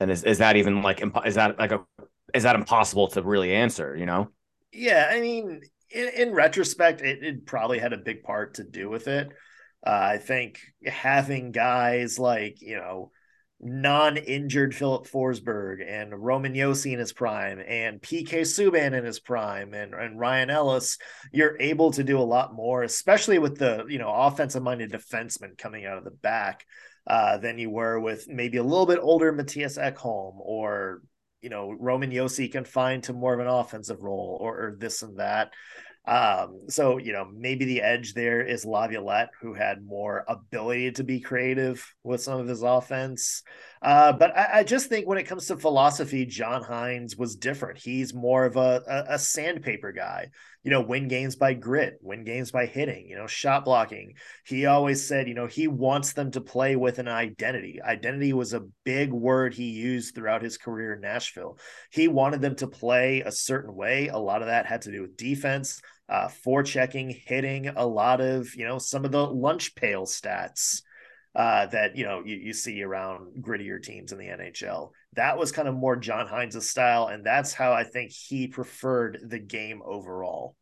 And 0.00 0.10
is, 0.10 0.24
is 0.24 0.38
that 0.38 0.56
even 0.56 0.82
like 0.82 1.02
is 1.24 1.34
that 1.34 1.58
like 1.58 1.72
a 1.72 1.84
is 2.34 2.42
that 2.42 2.56
impossible 2.56 3.08
to 3.08 3.22
really 3.22 3.54
answer, 3.54 3.96
you 3.96 4.06
know? 4.06 4.28
Yeah, 4.72 5.08
I 5.10 5.20
mean, 5.20 5.62
in, 5.90 6.08
in 6.16 6.32
retrospect, 6.32 7.00
it, 7.00 7.22
it, 7.22 7.46
probably 7.46 7.78
had 7.78 7.92
a 7.92 7.98
big 7.98 8.22
part 8.22 8.54
to 8.54 8.64
do 8.64 8.90
with 8.90 9.08
it. 9.08 9.28
Uh, 9.86 9.90
I 9.90 10.18
think 10.18 10.60
having 10.84 11.52
guys 11.52 12.18
like, 12.18 12.60
you 12.60 12.76
know, 12.76 13.12
non-injured 13.60 14.74
Filip 14.74 15.06
Forsberg 15.06 15.84
and 15.86 16.14
Roman 16.14 16.54
Josi 16.54 16.92
in 16.92 16.98
his 16.98 17.12
prime 17.12 17.60
and 17.66 18.00
PK 18.00 18.42
Subban 18.42 18.92
in 18.96 19.04
his 19.04 19.18
prime 19.18 19.74
and, 19.74 19.94
and 19.94 20.18
Ryan 20.18 20.50
Ellis, 20.50 20.98
you're 21.32 21.56
able 21.58 21.90
to 21.92 22.04
do 22.04 22.18
a 22.18 22.20
lot 22.20 22.54
more, 22.54 22.82
especially 22.82 23.38
with 23.38 23.58
the, 23.58 23.84
you 23.88 23.98
know, 23.98 24.12
offensive-minded 24.12 24.92
defensemen 24.92 25.58
coming 25.58 25.86
out 25.86 25.98
of 25.98 26.04
the 26.04 26.10
back. 26.10 26.64
Uh, 27.06 27.38
than 27.38 27.56
you 27.56 27.70
were 27.70 27.98
with 27.98 28.28
maybe 28.28 28.58
a 28.58 28.62
little 28.62 28.84
bit 28.84 28.98
older 29.00 29.32
Mattias 29.32 29.78
Ekholm 29.82 30.34
or 30.40 31.00
you 31.40 31.48
know 31.48 31.74
Roman 31.78 32.10
Josi 32.10 32.52
confined 32.52 33.04
to 33.04 33.14
more 33.14 33.32
of 33.32 33.40
an 33.40 33.46
offensive 33.46 34.02
role 34.02 34.36
or, 34.38 34.58
or 34.58 34.76
this 34.78 35.02
and 35.02 35.18
that. 35.18 35.54
Um, 36.08 36.60
so 36.70 36.96
you 36.96 37.12
know 37.12 37.28
maybe 37.36 37.66
the 37.66 37.82
edge 37.82 38.14
there 38.14 38.40
is 38.40 38.64
Laviolette, 38.64 39.28
who 39.42 39.52
had 39.52 39.84
more 39.84 40.24
ability 40.26 40.92
to 40.92 41.04
be 41.04 41.20
creative 41.20 41.84
with 42.02 42.22
some 42.22 42.40
of 42.40 42.48
his 42.48 42.62
offense. 42.62 43.42
Uh, 43.80 44.12
but 44.12 44.36
I, 44.36 44.48
I, 44.54 44.62
just 44.64 44.88
think 44.88 45.06
when 45.06 45.18
it 45.18 45.28
comes 45.28 45.46
to 45.46 45.56
philosophy, 45.56 46.26
John 46.26 46.62
Hynes 46.62 47.16
was 47.16 47.36
different. 47.36 47.78
He's 47.78 48.12
more 48.12 48.44
of 48.44 48.56
a, 48.56 48.82
a, 48.88 49.14
a 49.14 49.18
sandpaper 49.18 49.92
guy. 49.92 50.30
You 50.64 50.72
know, 50.72 50.80
win 50.80 51.06
games 51.06 51.36
by 51.36 51.54
grit, 51.54 51.98
win 52.02 52.24
games 52.24 52.50
by 52.50 52.66
hitting. 52.66 53.06
You 53.08 53.16
know, 53.16 53.26
shot 53.26 53.64
blocking. 53.64 54.14
He 54.44 54.66
always 54.66 55.06
said, 55.06 55.28
you 55.28 55.34
know, 55.34 55.46
he 55.46 55.68
wants 55.68 56.12
them 56.12 56.32
to 56.32 56.40
play 56.40 56.74
with 56.76 56.98
an 56.98 57.08
identity. 57.08 57.80
Identity 57.80 58.32
was 58.32 58.52
a 58.52 58.66
big 58.84 59.12
word 59.12 59.54
he 59.54 59.70
used 59.70 60.14
throughout 60.14 60.42
his 60.42 60.58
career 60.58 60.94
in 60.94 61.00
Nashville. 61.00 61.58
He 61.90 62.08
wanted 62.08 62.40
them 62.40 62.56
to 62.56 62.66
play 62.66 63.20
a 63.20 63.32
certain 63.32 63.74
way. 63.74 64.08
A 64.08 64.18
lot 64.18 64.42
of 64.42 64.48
that 64.48 64.66
had 64.66 64.82
to 64.82 64.92
do 64.92 65.02
with 65.02 65.16
defense 65.16 65.80
uh, 66.08 66.28
forechecking, 66.44 67.22
hitting 67.26 67.68
a 67.68 67.86
lot 67.86 68.20
of, 68.20 68.54
you 68.54 68.64
know, 68.64 68.78
some 68.78 69.04
of 69.04 69.12
the 69.12 69.24
lunch 69.24 69.74
pail 69.74 70.06
stats 70.06 70.82
uh, 71.38 71.66
that, 71.66 71.96
you 71.96 72.04
know, 72.04 72.20
you, 72.24 72.34
you 72.36 72.52
see 72.52 72.82
around 72.82 73.28
grittier 73.40 73.80
teams 73.80 74.10
in 74.10 74.18
the 74.18 74.26
NHL. 74.26 74.90
That 75.14 75.38
was 75.38 75.52
kind 75.52 75.68
of 75.68 75.74
more 75.76 75.94
John 75.94 76.26
Hynes' 76.26 76.60
style. 76.64 77.06
And 77.06 77.24
that's 77.24 77.54
how 77.54 77.72
I 77.72 77.84
think 77.84 78.10
he 78.10 78.48
preferred 78.48 79.20
the 79.22 79.38
game 79.38 79.80
overall. 79.84 80.56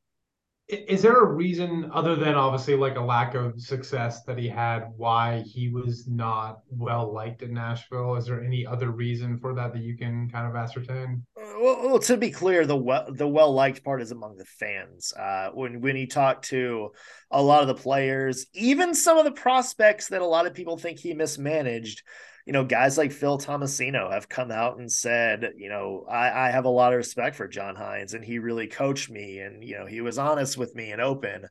Is 0.69 1.03
there 1.03 1.21
a 1.21 1.33
reason 1.33 1.89
other 1.95 2.17
than 2.17 2.35
obviously 2.35 2.75
like 2.75 2.97
a 2.97 3.01
lack 3.01 3.37
of 3.37 3.61
success 3.61 4.25
that 4.25 4.37
he 4.37 4.49
had 4.49 4.93
why 4.97 5.43
he 5.43 5.69
was 5.69 6.09
not 6.09 6.63
well 6.69 7.13
liked 7.13 7.43
in 7.43 7.55
Nashville? 7.55 8.17
Is 8.17 8.27
there 8.27 8.43
any 8.43 8.67
other 8.67 8.91
reason 8.91 9.39
for 9.39 9.55
that 9.55 9.73
that 9.75 9.83
you 9.83 9.97
can 9.97 10.29
kind 10.29 10.45
of 10.45 10.57
ascertain? 10.57 11.25
Well, 11.37 11.87
well 11.87 11.99
to 12.01 12.17
be 12.17 12.33
clear, 12.33 12.67
the 12.67 12.77
well 12.77 13.07
the 13.09 13.29
well 13.29 13.53
liked 13.53 13.85
part 13.85 14.03
is 14.03 14.11
among 14.11 14.39
the 14.39 14.45
fans. 14.45 15.13
Uh, 15.13 15.51
when 15.55 15.81
when 15.83 15.95
he 15.95 16.09
talked 16.09 16.47
to 16.47 16.91
a 17.31 17.41
lot 17.41 17.63
of 17.63 17.69
the 17.69 17.81
players, 17.81 18.47
even 18.53 18.93
some 18.93 19.19
of 19.19 19.25
the 19.25 19.31
prospects 19.31 20.09
that 20.09 20.21
a 20.21 20.27
lot 20.27 20.47
of 20.47 20.55
people 20.55 20.77
think 20.77 20.99
he 20.99 21.15
mismanaged, 21.15 22.03
you 22.47 22.53
know, 22.53 22.65
guys 22.65 22.97
like 22.97 23.11
Phil 23.11 23.39
Tomasino 23.39 24.13
have 24.13 24.29
come 24.29 24.53
out 24.53 24.79
and 24.79 24.91
said, 24.91 25.55
you 25.57 25.69
know, 25.69 26.07
I, 26.09 26.47
I 26.47 26.51
have 26.51 26.65
a 26.65 26.71
lot 26.71 26.93
of 26.93 26.97
respect 26.97 27.35
for 27.35 27.49
John 27.49 27.75
Hynes 27.75 28.15
and 28.15 28.25
he 28.25 28.39
really 28.39 28.69
coached 28.69 29.11
me 29.11 29.41
and, 29.41 29.65
you 29.65 29.77
know, 29.77 29.85
he 29.85 30.01
was 30.01 30.17
honest 30.17 30.57
with 30.57 30.73
me 30.73 30.93
and 30.93 31.03
open. 31.03 31.49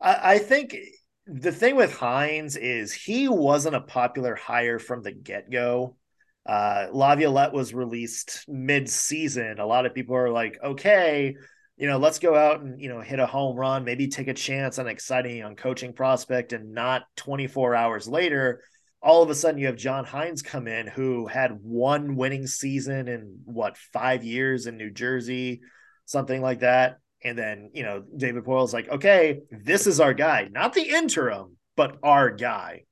I, 0.00 0.34
I 0.34 0.38
think 0.38 0.74
the 1.26 1.52
thing 1.52 1.76
with 1.76 1.92
Hynes 1.92 2.56
is 2.56 2.90
he 2.90 3.28
wasn't 3.28 3.76
a 3.76 3.82
popular 3.82 4.34
hire 4.34 4.78
from 4.78 5.02
the 5.02 5.12
get 5.12 5.50
go. 5.50 5.96
Uh, 6.46 6.86
Laviolette 6.90 7.52
was 7.52 7.74
released 7.74 8.46
mid 8.48 8.88
season. 8.88 9.58
A 9.58 9.66
lot 9.66 9.84
of 9.84 9.94
people 9.94 10.16
are 10.16 10.30
like, 10.30 10.58
okay, 10.64 11.36
you 11.76 11.86
know, 11.86 11.98
let's 11.98 12.18
go 12.18 12.34
out 12.34 12.62
and, 12.62 12.80
you 12.80 12.88
know, 12.88 13.02
hit 13.02 13.18
a 13.18 13.26
home 13.26 13.56
run, 13.56 13.84
maybe 13.84 14.08
take 14.08 14.28
a 14.28 14.34
chance 14.34 14.78
on 14.78 14.88
exciting 14.88 15.42
on 15.42 15.54
coaching 15.54 15.92
prospect 15.92 16.54
and 16.54 16.72
not 16.72 17.02
24 17.16 17.74
hours 17.74 18.08
later 18.08 18.62
all 19.02 19.22
of 19.22 19.30
a 19.30 19.34
sudden 19.34 19.58
you 19.58 19.66
have 19.66 19.76
John 19.76 20.04
Hynes 20.04 20.42
come 20.44 20.68
in 20.68 20.86
who 20.86 21.26
had 21.26 21.58
one 21.62 22.16
winning 22.16 22.46
season 22.46 23.08
in 23.08 23.40
what 23.44 23.78
five 23.78 24.24
years 24.24 24.66
in 24.66 24.76
New 24.76 24.90
Jersey, 24.90 25.60
something 26.04 26.42
like 26.42 26.60
that. 26.60 26.98
And 27.22 27.36
then, 27.38 27.70
you 27.74 27.82
know, 27.82 28.02
David 28.16 28.44
Poile's 28.44 28.74
like, 28.74 28.88
okay, 28.88 29.40
this 29.50 29.86
is 29.86 30.00
our 30.00 30.14
guy, 30.14 30.48
not 30.50 30.74
the 30.74 30.88
interim, 30.88 31.56
but 31.76 31.98
our 32.02 32.30
guy 32.30 32.84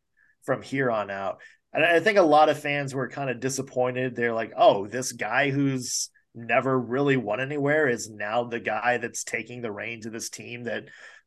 from 0.43 0.63
here 0.63 0.91
on 0.91 1.11
out. 1.11 1.41
And 1.73 1.85
I 1.85 2.01
think 2.01 2.19
a 2.19 2.23
lot 2.23 2.49
of 2.49 2.59
fans 2.59 2.95
were 2.95 3.09
kind 3.09 3.29
of 3.29 3.41
disappointed. 3.41 4.17
They're 4.17 4.35
like, 4.35 4.53
oh, 4.57 4.87
this 4.87 5.13
guy 5.13 5.51
who's 5.51 6.11
never 6.35 6.79
really 6.79 7.17
won 7.17 7.41
anywhere, 7.41 7.89
is 7.89 8.09
now 8.09 8.45
the 8.45 8.61
guy 8.61 8.99
that's 8.99 9.25
taking 9.25 9.61
the 9.61 9.73
reins 9.73 10.07
of 10.07 10.13
this 10.13 10.31
team 10.31 10.65
that 10.65 10.85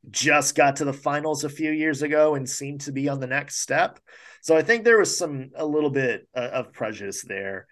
just 0.09 0.55
got 0.55 0.77
to 0.77 0.85
the 0.85 0.93
finals 0.93 1.43
a 1.43 1.49
few 1.49 1.71
years 1.71 2.01
ago 2.01 2.35
and 2.35 2.49
seemed 2.49 2.81
to 2.81 2.91
be 2.91 3.09
on 3.09 3.19
the 3.19 3.27
next 3.27 3.59
step. 3.59 3.99
So 4.41 4.57
I 4.57 4.61
think 4.61 4.83
there 4.83 4.97
was 4.97 5.17
some 5.17 5.51
a 5.55 5.65
little 5.65 5.89
bit 5.89 6.27
uh, 6.35 6.49
of 6.53 6.73
prejudice 6.73 7.23
there. 7.23 7.67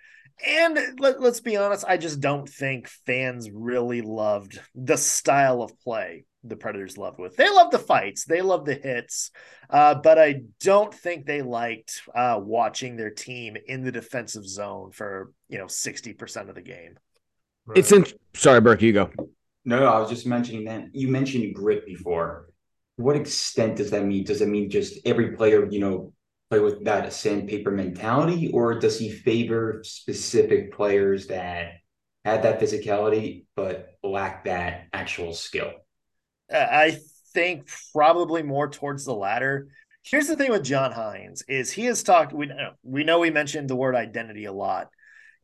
And 0.46 0.80
let, 1.00 1.20
let's 1.20 1.42
be 1.42 1.58
honest, 1.58 1.84
I 1.88 1.98
just 1.98 2.22
don't 2.22 2.48
think 2.48 2.88
fans 3.06 3.50
really 3.52 4.02
loved 4.02 4.60
the 4.74 4.96
style 4.96 5.62
of 5.62 5.78
play 5.80 6.24
the 6.44 6.56
Predators 6.56 6.98
loved 6.98 7.20
with. 7.20 7.36
They 7.36 7.50
love 7.50 7.72
the 7.72 7.80
fights, 7.80 8.24
they 8.24 8.42
love 8.42 8.64
the 8.64 8.76
hits, 8.76 9.32
uh, 9.70 9.96
but 9.96 10.18
I 10.18 10.44
don't 10.62 10.94
think 10.94 11.26
they 11.26 11.42
liked 11.42 12.02
uh, 12.16 12.40
watching 12.42 12.96
their 12.96 13.10
team 13.10 13.58
in 13.68 13.84
the 13.84 13.92
defensive 13.92 14.48
zone 14.48 14.92
for 14.92 15.34
you 15.50 15.58
know 15.58 15.68
sixty 15.68 16.14
percent 16.14 16.48
of 16.48 16.56
the 16.56 16.62
game. 16.62 16.98
Right. 17.66 17.78
It's 17.78 17.92
in. 17.92 18.06
Sorry, 18.34 18.62
Burke, 18.62 18.82
you 18.82 18.94
go. 18.94 19.12
No, 19.66 19.80
no, 19.80 19.88
I 19.88 20.00
was 20.00 20.10
just 20.10 20.26
mentioning 20.26 20.64
that 20.66 20.96
you 20.96 21.10
mentioned 21.10 21.54
grit 21.54 21.86
before. 21.86 22.48
what 22.96 23.16
extent 23.16 23.76
does 23.76 23.92
that 23.92 24.06
mean? 24.06 24.24
Does 24.24 24.42
it 24.42 24.48
mean 24.48 24.70
just 24.70 25.00
every 25.06 25.36
player, 25.36 25.68
you 25.70 25.80
know, 25.80 26.14
play 26.50 26.60
with 26.60 26.84
that 26.86 27.14
sandpaper 27.14 27.72
mentality, 27.72 28.52
or 28.52 28.80
does 28.80 28.98
he 28.98 29.10
favor 29.10 29.82
specific 29.84 30.74
players 30.74 31.28
that 31.28 31.74
had 32.26 32.44
that 32.44 32.60
physicality 32.60 33.46
but 33.56 33.98
lack 34.04 34.46
that 34.46 34.88
actual 34.94 35.34
skill? 35.34 35.72
Uh, 36.52 36.58
I 36.70 36.98
think 37.34 37.70
probably 37.94 38.42
more 38.42 38.68
towards 38.68 39.06
the 39.06 39.14
latter. 39.14 39.68
Here's 40.04 40.28
the 40.28 40.36
thing 40.36 40.52
with 40.52 40.64
John 40.64 40.92
Hynes 40.92 41.44
is 41.48 41.72
he 41.72 41.86
has 41.86 42.02
talked. 42.02 42.34
We 42.34 42.48
know 42.48 42.72
we 42.82 43.04
know 43.04 43.20
we 43.20 43.30
mentioned 43.30 43.70
the 43.70 43.76
word 43.76 43.96
identity 43.96 44.46
a 44.46 44.54
lot. 44.54 44.90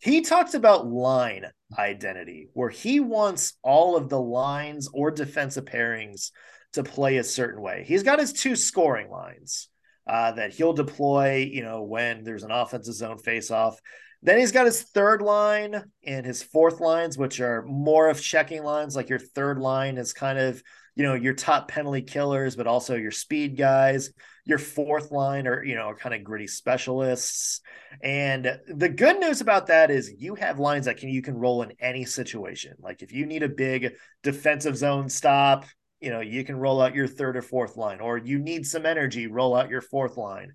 He 0.01 0.21
talks 0.21 0.55
about 0.55 0.87
line 0.87 1.45
identity, 1.77 2.49
where 2.53 2.69
he 2.69 2.99
wants 2.99 3.53
all 3.61 3.95
of 3.95 4.09
the 4.09 4.19
lines 4.19 4.89
or 4.93 5.11
defensive 5.11 5.65
pairings 5.65 6.31
to 6.73 6.83
play 6.83 7.17
a 7.17 7.23
certain 7.23 7.61
way. 7.61 7.85
He's 7.87 8.03
got 8.03 8.19
his 8.19 8.33
two 8.33 8.55
scoring 8.55 9.09
lines 9.09 9.69
uh, 10.07 10.31
that 10.33 10.53
he'll 10.53 10.73
deploy, 10.73 11.49
you 11.51 11.63
know, 11.63 11.83
when 11.83 12.23
there's 12.23 12.43
an 12.43 12.51
offensive 12.51 12.93
zone 12.93 13.17
face-off. 13.17 13.79
Then 14.21 14.39
he's 14.39 14.51
got 14.51 14.65
his 14.65 14.81
third 14.81 15.21
line 15.21 15.83
and 16.03 16.25
his 16.25 16.41
fourth 16.41 16.79
lines, 16.79 17.17
which 17.17 17.39
are 17.39 17.63
more 17.63 18.09
of 18.09 18.21
checking 18.21 18.63
lines. 18.63 18.95
Like 18.95 19.09
your 19.09 19.19
third 19.19 19.59
line 19.59 19.97
is 19.97 20.13
kind 20.13 20.39
of, 20.39 20.63
you 20.95 21.03
know, 21.03 21.13
your 21.13 21.33
top 21.33 21.67
penalty 21.67 22.01
killers, 22.01 22.55
but 22.55 22.65
also 22.65 22.95
your 22.95 23.11
speed 23.11 23.55
guys. 23.55 24.11
Your 24.43 24.57
fourth 24.57 25.11
line 25.11 25.47
are, 25.47 25.63
you 25.63 25.75
know, 25.75 25.89
are 25.89 25.95
kind 25.95 26.15
of 26.15 26.23
gritty 26.23 26.47
specialists. 26.47 27.61
And 28.01 28.59
the 28.67 28.89
good 28.89 29.19
news 29.19 29.41
about 29.41 29.67
that 29.67 29.91
is 29.91 30.13
you 30.17 30.35
have 30.35 30.57
lines 30.57 30.85
that 30.85 30.97
can 30.97 31.09
you 31.09 31.21
can 31.21 31.35
roll 31.35 31.61
in 31.61 31.73
any 31.79 32.05
situation. 32.05 32.75
Like 32.79 33.03
if 33.03 33.11
you 33.11 33.25
need 33.25 33.43
a 33.43 33.49
big 33.49 33.93
defensive 34.23 34.77
zone 34.77 35.09
stop, 35.09 35.65
you 35.99 36.11
know, 36.11 36.21
you 36.21 36.43
can 36.43 36.57
roll 36.57 36.81
out 36.81 36.95
your 36.95 37.07
third 37.07 37.37
or 37.37 37.41
fourth 37.41 37.77
line, 37.77 37.99
or 37.99 38.17
you 38.17 38.39
need 38.39 38.65
some 38.65 38.85
energy, 38.85 39.27
roll 39.27 39.55
out 39.55 39.69
your 39.69 39.81
fourth 39.81 40.17
line. 40.17 40.53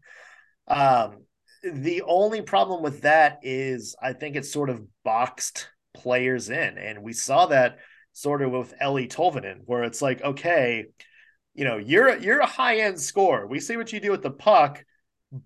Um, 0.68 1.24
the 1.62 2.02
only 2.02 2.42
problem 2.42 2.82
with 2.82 3.02
that 3.02 3.40
is 3.42 3.96
I 4.02 4.12
think 4.12 4.36
it's 4.36 4.52
sort 4.52 4.70
of 4.70 4.86
boxed 5.04 5.68
players 5.94 6.48
in. 6.50 6.78
And 6.78 7.02
we 7.02 7.12
saw 7.12 7.46
that 7.46 7.78
sort 8.12 8.42
of 8.42 8.50
with 8.50 8.74
Eeli 8.80 9.08
Tolvanen, 9.08 9.60
where 9.64 9.84
it's 9.84 10.00
like, 10.00 10.22
okay, 10.22 10.86
you 11.54 11.64
know, 11.64 11.76
you're 11.76 12.16
you're 12.18 12.40
a 12.40 12.46
high 12.46 12.78
end 12.78 13.00
scorer. 13.00 13.46
We 13.46 13.60
see 13.60 13.76
what 13.76 13.92
you 13.92 14.00
do 14.00 14.10
with 14.10 14.22
the 14.22 14.30
puck, 14.30 14.84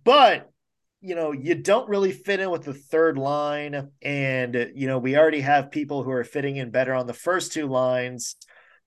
but 0.04 0.50
you 1.00 1.14
know, 1.14 1.32
you 1.32 1.54
don't 1.54 1.90
really 1.90 2.12
fit 2.12 2.40
in 2.40 2.50
with 2.50 2.64
the 2.64 2.72
third 2.72 3.18
line. 3.18 3.90
And, 4.00 4.70
you 4.74 4.86
know, 4.86 4.98
we 4.98 5.18
already 5.18 5.42
have 5.42 5.70
people 5.70 6.02
who 6.02 6.10
are 6.10 6.24
fitting 6.24 6.56
in 6.56 6.70
better 6.70 6.94
on 6.94 7.06
the 7.06 7.12
first 7.12 7.52
two 7.52 7.66
lines. 7.66 8.36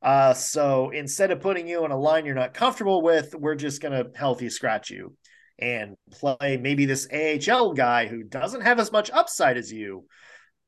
Uh, 0.02 0.34
so 0.34 0.92
instead 0.92 1.32
of 1.32 1.42
putting 1.42 1.68
you 1.68 1.84
in 1.84 1.92
a 1.92 1.98
line 1.98 2.26
you're 2.26 2.36
not 2.36 2.54
comfortable 2.54 3.02
with, 3.02 3.34
we're 3.36 3.56
just 3.56 3.82
going 3.82 3.94
to 3.94 4.18
healthy 4.18 4.50
scratch 4.50 4.90
you 4.90 5.16
and 5.60 5.96
play 6.12 6.58
maybe 6.62 6.86
this 6.86 7.08
AHL 7.12 7.74
guy 7.74 8.08
who 8.08 8.24
doesn't 8.24 8.62
have 8.62 8.80
as 8.80 8.92
much 8.92 9.10
upside 9.12 9.58
as 9.58 9.72
you, 9.72 10.06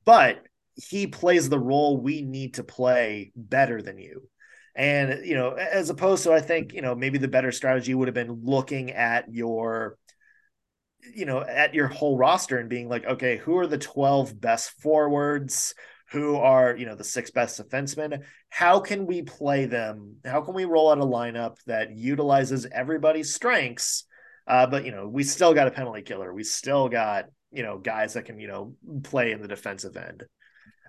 but 0.04 0.44
he 0.76 1.08
plays 1.08 1.50
the 1.50 1.60
role 1.60 1.98
we 1.98 2.22
need 2.22 2.56
to 2.56 2.64
play 2.64 3.32
better 3.36 3.82
than 3.82 3.98
you. 3.98 4.28
And, 4.76 5.26
you 5.26 5.36
know, 5.36 5.52
as 5.52 5.90
opposed 5.90 6.24
to, 6.24 6.32
I 6.32 6.40
think, 6.40 6.74
you 6.74 6.82
know, 6.82 6.96
maybe 6.96 7.18
the 7.18 7.28
better 7.28 7.52
strategy 7.52 7.94
would 7.94 8.08
have 8.08 8.16
been 8.16 8.42
looking 8.44 8.92
at 8.92 9.26
your, 9.30 9.98
you 11.14 11.26
know, 11.26 11.42
at 11.42 11.74
your 11.74 11.88
whole 11.88 12.18
roster 12.18 12.58
and 12.58 12.70
being 12.70 12.88
like, 12.88 13.06
okay, 13.06 13.38
who 13.38 13.58
are 13.58 13.68
the 13.68 13.78
12 13.78 14.40
best 14.40 14.72
forwards? 14.82 15.74
Who 16.12 16.38
are 16.38 16.76
you 16.76 16.86
know 16.86 16.96
the 16.96 17.04
six 17.04 17.32
best 17.32 17.60
defensemen 17.62 18.24
how 18.50 18.80
can 18.80 19.06
we 19.06 19.22
play 19.22 19.66
them? 19.66 20.18
How 20.26 20.42
can 20.42 20.54
we 20.54 20.66
roll 20.66 20.92
out 20.92 20.98
a 20.98 21.06
lineup 21.06 21.58
that 21.68 21.96
utilizes 21.96 22.66
everybody's 22.66 23.34
strengths? 23.34 24.06
Uh, 24.48 24.66
but 24.66 24.86
you 24.86 24.92
know 24.92 25.08
we 25.08 25.24
still 25.24 25.54
got 25.54 25.68
a 25.68 25.72
penalty 25.72 26.02
killer. 26.02 26.34
We 26.34 26.44
still 26.44 26.90
got 26.90 27.26
you 27.52 27.64
know 27.64 27.78
guys 27.78 28.14
that 28.14 28.26
can 28.26 28.40
you 28.40 28.48
know 28.48 28.76
play 29.04 29.32
in 29.32 29.42
the 29.42 29.48
defensive 29.48 29.96
end. 29.96 30.24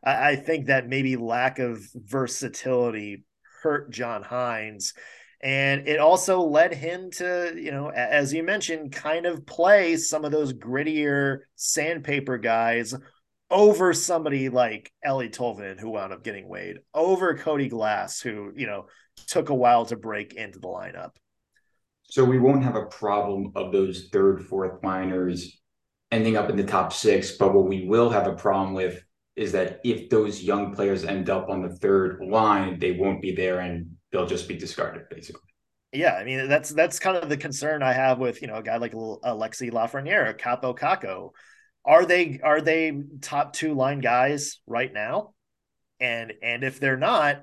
I, 0.03 0.31
I 0.31 0.37
think 0.37 0.67
that 0.67 0.89
maybe 0.89 1.17
lack 1.17 1.59
of 1.59 1.87
versatility 1.95 3.25
hurt 3.63 3.91
John 3.91 4.25
Hynes. 4.25 4.95
And 5.43 5.89
it 5.89 6.01
also 6.01 6.43
led 6.43 6.75
him 6.75 7.11
to 7.13 7.55
you 7.57 7.71
know 7.71 7.91
as 7.91 8.33
you 8.33 8.43
mentioned 8.43 8.93
kind 8.93 9.27
of 9.27 9.47
play 9.47 9.97
some 9.97 10.25
of 10.25 10.33
those 10.33 10.53
grittier 10.53 11.41
sandpaper 11.57 12.39
guys 12.39 12.95
over 13.51 13.93
somebody 13.93 14.49
like 14.49 14.93
Eeli 15.05 15.31
Tolvin, 15.31 15.79
who 15.79 15.91
wound 15.91 16.13
up 16.13 16.23
getting 16.23 16.49
weighed, 16.49 16.79
over 16.95 17.37
Cody 17.37 17.69
Glass, 17.69 18.21
who, 18.21 18.53
you 18.55 18.67
know, 18.67 18.87
took 19.27 19.49
a 19.49 19.55
while 19.55 19.85
to 19.87 19.97
break 19.97 20.35
into 20.35 20.59
the 20.59 20.69
lineup. 20.69 21.11
So 22.05 22.25
we 22.25 22.39
won't 22.39 22.65
have 22.65 22.77
a 22.77 22.87
problem 22.87 23.53
of 23.55 23.73
those 23.73 24.09
third, 24.13 24.45
fourth 24.47 24.83
liners 24.83 25.61
ending 26.11 26.37
up 26.37 26.51
in 26.51 26.57
the 26.57 26.65
top 26.65 26.93
six. 26.93 27.33
But 27.33 27.55
what 27.55 27.69
we 27.69 27.87
will 27.87 28.11
have 28.11 28.27
a 28.27 28.35
problem 28.35 28.75
with 28.75 29.03
is 29.37 29.53
that 29.53 29.81
if 29.85 30.11
those 30.11 30.43
young 30.43 30.75
players 30.75 31.05
end 31.05 31.31
up 31.31 31.49
on 31.49 31.63
the 31.63 31.75
third 31.77 32.21
line, 32.21 32.79
they 32.79 32.93
won't 32.93 33.23
be 33.23 33.33
there 33.33 33.61
and 33.61 33.93
they'll 34.11 34.27
just 34.27 34.49
be 34.49 34.57
discarded, 34.57 35.09
basically. 35.09 35.43
Yeah, 35.93 36.15
I 36.15 36.25
mean 36.25 36.49
that's 36.49 36.71
that's 36.71 37.01
kind 37.01 37.17
of 37.17 37.29
the 37.29 37.37
concern 37.37 37.83
I 37.83 37.93
have 37.93 38.21
with 38.21 38.43
you 38.43 38.49
know 38.49 38.57
a 38.57 38.63
guy 38.63 38.77
like 38.77 38.93
Alexi 38.93 39.73
Lafreniere, 39.73 40.39
Kaapo 40.39 40.77
Kakko 40.79 41.31
are 41.85 42.05
they 42.05 42.41
are 42.43 42.61
they 42.61 42.93
top 43.21 43.53
two 43.53 43.75
line 43.75 44.01
guys 44.01 44.61
right 44.67 44.93
now? 44.93 45.35
And 45.99 46.33
and 46.43 46.65
if 46.65 46.81
they're 46.81 46.97
not, 46.97 47.43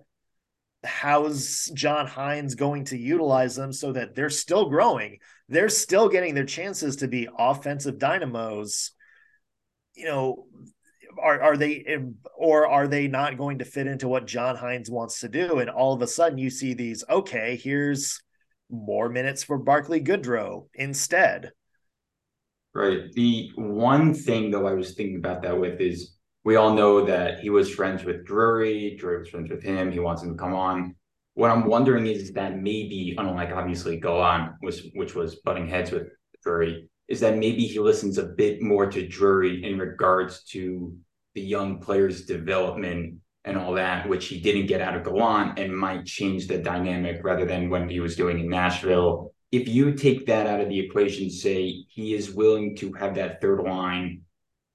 how's 0.83 1.69
John 1.73 2.07
Hynes 2.07 2.55
going 2.55 2.85
to 2.85 2.97
utilize 2.97 3.55
them 3.55 3.73
so 3.73 3.91
that 3.93 4.15
they're 4.15 4.29
still 4.29 4.69
growing? 4.69 5.19
They're 5.49 5.69
still 5.69 6.09
getting 6.09 6.35
their 6.35 6.45
chances 6.45 6.97
to 6.97 7.07
be 7.07 7.27
offensive 7.37 7.97
dynamos. 7.97 8.91
You 9.95 10.05
know, 10.05 10.47
are 11.21 11.41
are 11.41 11.57
they 11.57 11.97
or 12.37 12.67
are 12.67 12.87
they 12.87 13.07
not 13.07 13.37
going 13.37 13.59
to 13.59 13.65
fit 13.65 13.87
into 13.87 14.07
what 14.07 14.27
John 14.27 14.55
Hynes 14.55 14.89
wants 14.89 15.19
to 15.21 15.29
do? 15.29 15.59
And 15.59 15.69
all 15.69 15.93
of 15.93 16.01
a 16.01 16.07
sudden 16.07 16.37
you 16.37 16.49
see 16.49 16.73
these, 16.73 17.03
okay, 17.09 17.59
here's 17.61 18.21
more 18.69 19.09
minutes 19.09 19.43
for 19.43 19.57
Barclay 19.57 20.01
Goodrow 20.01 20.67
instead. 20.73 21.51
Right. 22.77 23.11
The 23.13 23.49
one 23.55 24.13
thing 24.13 24.51
though 24.51 24.67
I 24.67 24.73
was 24.73 24.93
thinking 24.93 25.15
about 25.15 25.41
that 25.41 25.59
with 25.59 25.81
is 25.81 26.13
we 26.43 26.57
all 26.57 26.75
know 26.75 27.03
that 27.05 27.39
he 27.39 27.49
was 27.49 27.73
friends 27.73 28.03
with 28.03 28.23
Drury. 28.23 28.95
Drury 28.99 29.17
was 29.21 29.29
friends 29.29 29.49
with 29.49 29.63
him. 29.63 29.91
He 29.91 29.97
wants 29.97 30.21
him 30.21 30.29
to 30.29 30.37
come 30.37 30.53
on. 30.53 30.95
What 31.33 31.49
I'm 31.49 31.65
wondering 31.65 32.05
is 32.05 32.31
that 32.33 32.59
maybe, 32.59 33.15
unlike 33.17 33.49
obviously 33.49 33.99
Gallant, 33.99 34.51
which 34.59 34.83
which 34.93 35.15
was 35.15 35.37
butting 35.37 35.67
heads 35.67 35.89
with 35.89 36.03
Drury, 36.43 36.87
is 37.07 37.19
that 37.21 37.39
maybe 37.39 37.65
he 37.65 37.79
listens 37.79 38.19
a 38.19 38.25
bit 38.37 38.61
more 38.61 38.85
to 38.91 39.07
Drury 39.07 39.63
in 39.63 39.79
regards 39.79 40.43
to 40.51 40.95
the 41.33 41.41
young 41.41 41.79
players' 41.79 42.25
development 42.25 43.15
and 43.43 43.57
all 43.57 43.73
that, 43.73 44.07
which 44.07 44.27
he 44.27 44.39
didn't 44.39 44.67
get 44.67 44.81
out 44.81 44.95
of 44.95 45.03
Gallant 45.03 45.57
and 45.57 45.75
might 45.75 46.05
change 46.05 46.45
the 46.45 46.59
dynamic 46.59 47.23
rather 47.23 47.45
than 47.45 47.71
when 47.71 47.89
he 47.89 48.01
was 48.01 48.15
doing 48.15 48.39
in 48.39 48.49
Nashville 48.49 49.33
if 49.51 49.67
you 49.67 49.93
take 49.93 50.25
that 50.27 50.47
out 50.47 50.59
of 50.59 50.69
the 50.69 50.79
equation, 50.79 51.29
say 51.29 51.85
he 51.89 52.13
is 52.13 52.31
willing 52.31 52.75
to 52.77 52.93
have 52.93 53.15
that 53.15 53.41
third 53.41 53.61
line 53.61 54.21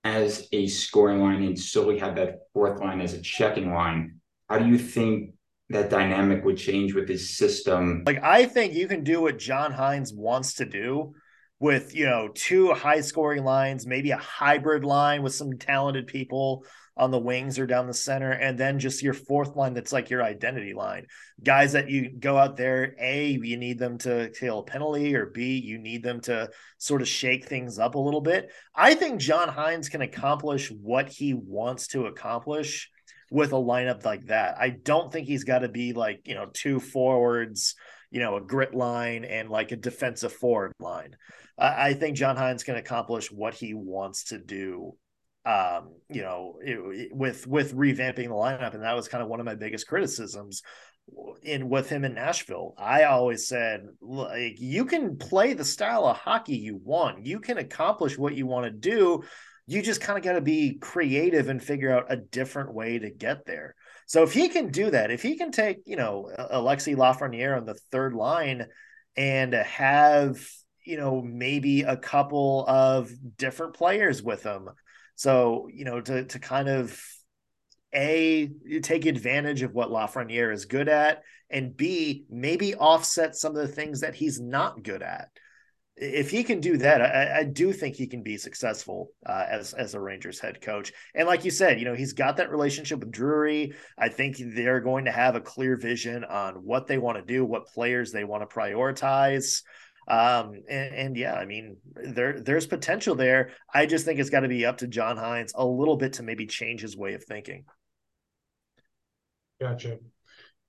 as 0.05 0.49
a 0.53 0.66
scoring 0.66 1.20
line 1.20 1.42
and 1.42 1.59
solely 1.59 1.99
have 1.99 2.16
that 2.16 2.40
fourth 2.53 2.80
line 2.80 3.01
as 3.01 3.14
a 3.14 3.20
checking 3.20 3.72
line, 3.72 4.20
how 4.49 4.59
do 4.59 4.66
you 4.66 4.78
think 4.78 5.34
that 5.68 5.90
dynamic 5.90 6.44
would 6.44 6.57
change 6.57 6.94
with 6.94 7.09
his 7.09 7.36
system? 7.36 8.03
Like, 8.07 8.22
I 8.22 8.46
think 8.46 8.74
you 8.74 8.88
can 8.88 9.05
do 9.05 9.22
what 9.22 9.38
John 9.38 9.72
Hynes 9.72 10.14
wants 10.14 10.55
to 10.55 10.64
do 10.64 11.14
with, 11.59 11.94
you 11.94 12.05
know, 12.07 12.28
two 12.34 12.72
high 12.72 13.01
scoring 13.01 13.44
lines, 13.44 13.86
maybe 13.86 14.11
a 14.11 14.16
hybrid 14.16 14.84
line 14.84 15.22
with 15.22 15.34
some 15.34 15.59
talented 15.59 16.07
people 16.07 16.64
on 16.97 17.11
the 17.11 17.18
wings 17.18 17.59
or 17.59 17.66
down 17.66 17.86
the 17.86 17.95
center, 17.95 18.30
and 18.30 18.59
then 18.59 18.78
just 18.78 19.03
your 19.03 19.14
fourth 19.14 19.57
line 19.57 19.74
that's 19.74 19.93
like 19.93 20.11
your 20.11 20.22
identity 20.22 20.74
line. 20.74 21.07
Guys 21.43 21.72
that 21.72 21.88
you 21.88 22.11
go 22.11 22.36
out 22.36 22.57
there, 22.57 22.95
A, 23.01 23.28
you 23.30 23.57
need 23.57 23.78
them 23.78 23.99
to 23.99 24.30
kill 24.38 24.59
a 24.59 24.64
penalty, 24.64 25.16
or 25.16 25.26
B, 25.26 25.59
you 25.59 25.78
need 25.78 26.03
them 26.03 26.20
to 26.22 26.51
sort 26.78 27.01
of 27.01 27.09
shake 27.09 27.47
things 27.47 27.78
up 27.78 27.95
a 27.95 27.99
little 27.99 28.20
bit. 28.20 28.53
I 28.74 28.95
think 28.95 29.20
John 29.20 29.49
Hynes 29.49 29.90
can 29.90 30.03
accomplish 30.03 30.70
what 30.70 31.09
he 31.09 31.32
wants 31.32 31.88
to 31.88 32.07
accomplish 32.07 32.90
with 33.30 33.53
a 33.53 33.57
lineup 33.57 34.05
like 34.05 34.26
that. 34.26 34.57
I 34.59 34.68
don't 34.68 35.11
think 35.11 35.26
he's 35.26 35.45
got 35.45 35.61
to 35.61 35.68
be 35.68 35.95
like, 35.95 36.20
you 36.26 36.34
know, 36.34 36.47
two 36.53 36.78
forwards, 36.78 37.74
you 38.11 38.20
know, 38.20 38.36
a 38.36 38.43
grit 38.43 38.74
line 38.74 39.24
and 39.24 39.49
like 39.49 39.72
a 39.72 39.76
defensive 39.76 40.34
forward 40.34 40.72
line. 40.78 41.16
I, 41.59 41.88
I 41.88 41.95
think 41.95 42.16
John 42.16 42.36
Hynes 42.36 42.64
can 42.64 42.76
accomplish 42.76 43.32
what 43.32 43.55
he 43.55 43.72
wants 43.72 44.24
to 44.24 44.38
do 44.38 44.97
um, 45.45 45.95
you 46.09 46.22
know, 46.22 46.59
it, 46.62 47.14
with 47.14 47.47
with 47.47 47.74
revamping 47.74 48.28
the 48.28 48.34
lineup, 48.34 48.74
and 48.74 48.82
that 48.82 48.95
was 48.95 49.09
kind 49.09 49.22
of 49.22 49.28
one 49.28 49.40
of 49.40 49.47
my 49.47 49.55
biggest 49.55 49.86
criticisms 49.86 50.62
in 51.43 51.68
with 51.68 51.88
him 51.88 52.05
in 52.05 52.14
Nashville. 52.14 52.74
I 52.78 53.05
always 53.05 53.49
said, 53.49 53.86
like, 54.01 54.61
you 54.61 54.84
can 54.84 55.16
play 55.16 55.53
the 55.53 55.64
style 55.64 56.07
of 56.07 56.16
hockey 56.16 56.57
you 56.57 56.80
want, 56.82 57.26
you 57.26 57.40
can 57.40 57.59
accomplish 57.59 58.16
what 58.16 58.34
you 58.34 58.47
want 58.47 58.66
to 58.66 58.70
do. 58.70 59.24
You 59.66 59.80
just 59.80 60.01
kind 60.01 60.18
of 60.18 60.24
got 60.24 60.32
to 60.32 60.40
be 60.40 60.78
creative 60.80 61.49
and 61.49 61.62
figure 61.62 61.97
out 61.97 62.12
a 62.12 62.16
different 62.16 62.74
way 62.74 62.99
to 62.99 63.11
get 63.11 63.47
there. 63.47 63.76
So 64.07 64.24
if 64.24 64.32
he 64.32 64.49
can 64.49 64.70
do 64.70 64.90
that, 64.90 65.12
if 65.12 65.22
he 65.22 65.38
can 65.38 65.53
take, 65.53 65.78
you 65.86 65.97
know, 65.97 66.28
Alexi 66.36 66.97
Lafreniere 66.97 67.57
on 67.57 67.64
the 67.64 67.78
third 67.93 68.12
line 68.12 68.66
and 69.16 69.55
have, 69.55 70.45
you 70.84 70.97
know, 70.97 71.22
maybe 71.22 71.82
a 71.82 71.97
couple 71.97 72.66
of 72.66 73.12
different 73.36 73.74
players 73.74 74.20
with 74.20 74.43
him 74.43 74.68
so, 75.22 75.68
you 75.72 75.84
know, 75.84 76.00
to 76.00 76.24
to 76.24 76.38
kind 76.40 76.68
of 76.68 77.00
a 77.94 78.50
take 78.82 79.06
advantage 79.06 79.62
of 79.62 79.72
what 79.72 79.90
Lafreniere 79.90 80.52
is 80.52 80.64
good 80.64 80.88
at, 80.88 81.22
and 81.48 81.76
B 81.76 82.24
maybe 82.28 82.74
offset 82.74 83.36
some 83.36 83.54
of 83.54 83.62
the 83.62 83.72
things 83.72 84.00
that 84.00 84.16
he's 84.16 84.40
not 84.40 84.82
good 84.82 85.00
at. 85.00 85.28
If 85.94 86.32
he 86.32 86.42
can 86.42 86.58
do 86.58 86.76
that, 86.78 87.00
I, 87.00 87.38
I 87.38 87.44
do 87.44 87.72
think 87.72 87.94
he 87.94 88.08
can 88.08 88.24
be 88.24 88.36
successful 88.36 89.10
uh, 89.24 89.44
as 89.48 89.74
as 89.74 89.94
a 89.94 90.00
Rangers 90.00 90.40
head 90.40 90.60
coach. 90.60 90.92
And 91.14 91.28
like 91.28 91.44
you 91.44 91.52
said, 91.52 91.78
you 91.78 91.84
know 91.84 91.94
he's 91.94 92.14
got 92.14 92.38
that 92.38 92.50
relationship 92.50 92.98
with 92.98 93.12
Drury. 93.12 93.74
I 93.96 94.08
think 94.08 94.38
they're 94.40 94.80
going 94.80 95.04
to 95.04 95.12
have 95.12 95.36
a 95.36 95.40
clear 95.40 95.76
vision 95.76 96.24
on 96.24 96.54
what 96.64 96.88
they 96.88 96.98
want 96.98 97.18
to 97.18 97.32
do, 97.32 97.44
what 97.44 97.68
players 97.68 98.10
they 98.10 98.24
want 98.24 98.42
to 98.42 98.52
prioritize. 98.52 99.62
Um, 100.12 100.62
and, 100.68 100.94
and, 100.94 101.16
yeah, 101.16 101.32
I 101.32 101.46
mean, 101.46 101.78
there 101.94 102.38
there's 102.38 102.66
potential 102.66 103.14
there. 103.14 103.52
I 103.72 103.86
just 103.86 104.04
think 104.04 104.20
it's 104.20 104.28
got 104.28 104.40
to 104.40 104.48
be 104.48 104.66
up 104.66 104.78
to 104.78 104.86
John 104.86 105.16
Hynes 105.16 105.52
a 105.54 105.64
little 105.64 105.96
bit 105.96 106.14
to 106.14 106.22
maybe 106.22 106.46
change 106.46 106.82
his 106.82 106.94
way 106.94 107.14
of 107.14 107.24
thinking. 107.24 107.64
Gotcha. 109.58 110.00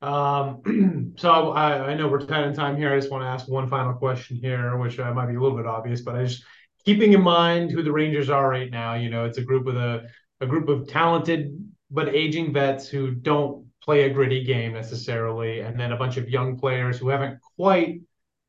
Um, 0.01 1.13
so 1.17 1.51
I, 1.51 1.89
I 1.89 1.93
know 1.93 2.07
we're 2.07 2.25
tight 2.25 2.45
on 2.45 2.53
time 2.53 2.77
here. 2.77 2.93
I 2.93 2.97
just 2.97 3.11
want 3.11 3.23
to 3.23 3.27
ask 3.27 3.49
one 3.49 3.67
final 3.67 3.93
question 3.93 4.37
here, 4.37 4.77
which 4.77 4.97
uh, 4.97 5.13
might 5.13 5.25
be 5.25 5.35
a 5.35 5.41
little 5.41 5.57
bit 5.57 5.67
obvious, 5.67 5.99
but 5.99 6.15
I 6.15 6.23
just 6.23 6.45
keeping 6.85 7.11
in 7.11 7.21
mind 7.21 7.69
who 7.69 7.83
the 7.83 7.91
Rangers 7.91 8.29
are 8.29 8.47
right 8.47 8.71
now. 8.71 8.93
You 8.93 9.09
know, 9.09 9.25
it's 9.25 9.39
a 9.39 9.43
group 9.43 9.65
with 9.65 9.75
a 9.75 10.07
a 10.39 10.47
group 10.47 10.69
of 10.69 10.87
talented 10.87 11.51
but 11.91 12.15
aging 12.15 12.53
vets 12.53 12.87
who 12.87 13.11
don't 13.11 13.65
play 13.81 14.03
a 14.03 14.09
gritty 14.09 14.45
game 14.45 14.71
necessarily, 14.71 15.59
and 15.59 15.77
then 15.77 15.91
a 15.91 15.97
bunch 15.97 16.15
of 16.15 16.29
young 16.29 16.57
players 16.57 16.97
who 16.97 17.09
haven't 17.09 17.41
quite 17.57 17.99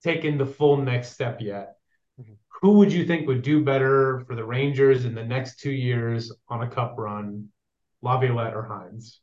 taken 0.04 0.38
the 0.38 0.46
full 0.46 0.76
next 0.76 1.12
step 1.12 1.40
yet. 1.40 1.76
Mm-hmm. 2.20 2.34
Who 2.62 2.72
would 2.74 2.92
you 2.92 3.06
think 3.06 3.26
would 3.26 3.42
do 3.42 3.64
better 3.64 4.22
for 4.26 4.36
the 4.36 4.44
Rangers 4.44 5.04
in 5.04 5.14
the 5.14 5.24
next 5.24 5.58
two 5.58 5.72
years 5.72 6.32
on 6.48 6.62
a 6.62 6.68
cup 6.68 6.94
run, 6.96 7.48
Laviolette 8.02 8.54
or 8.54 8.62
Hynes? 8.62 9.18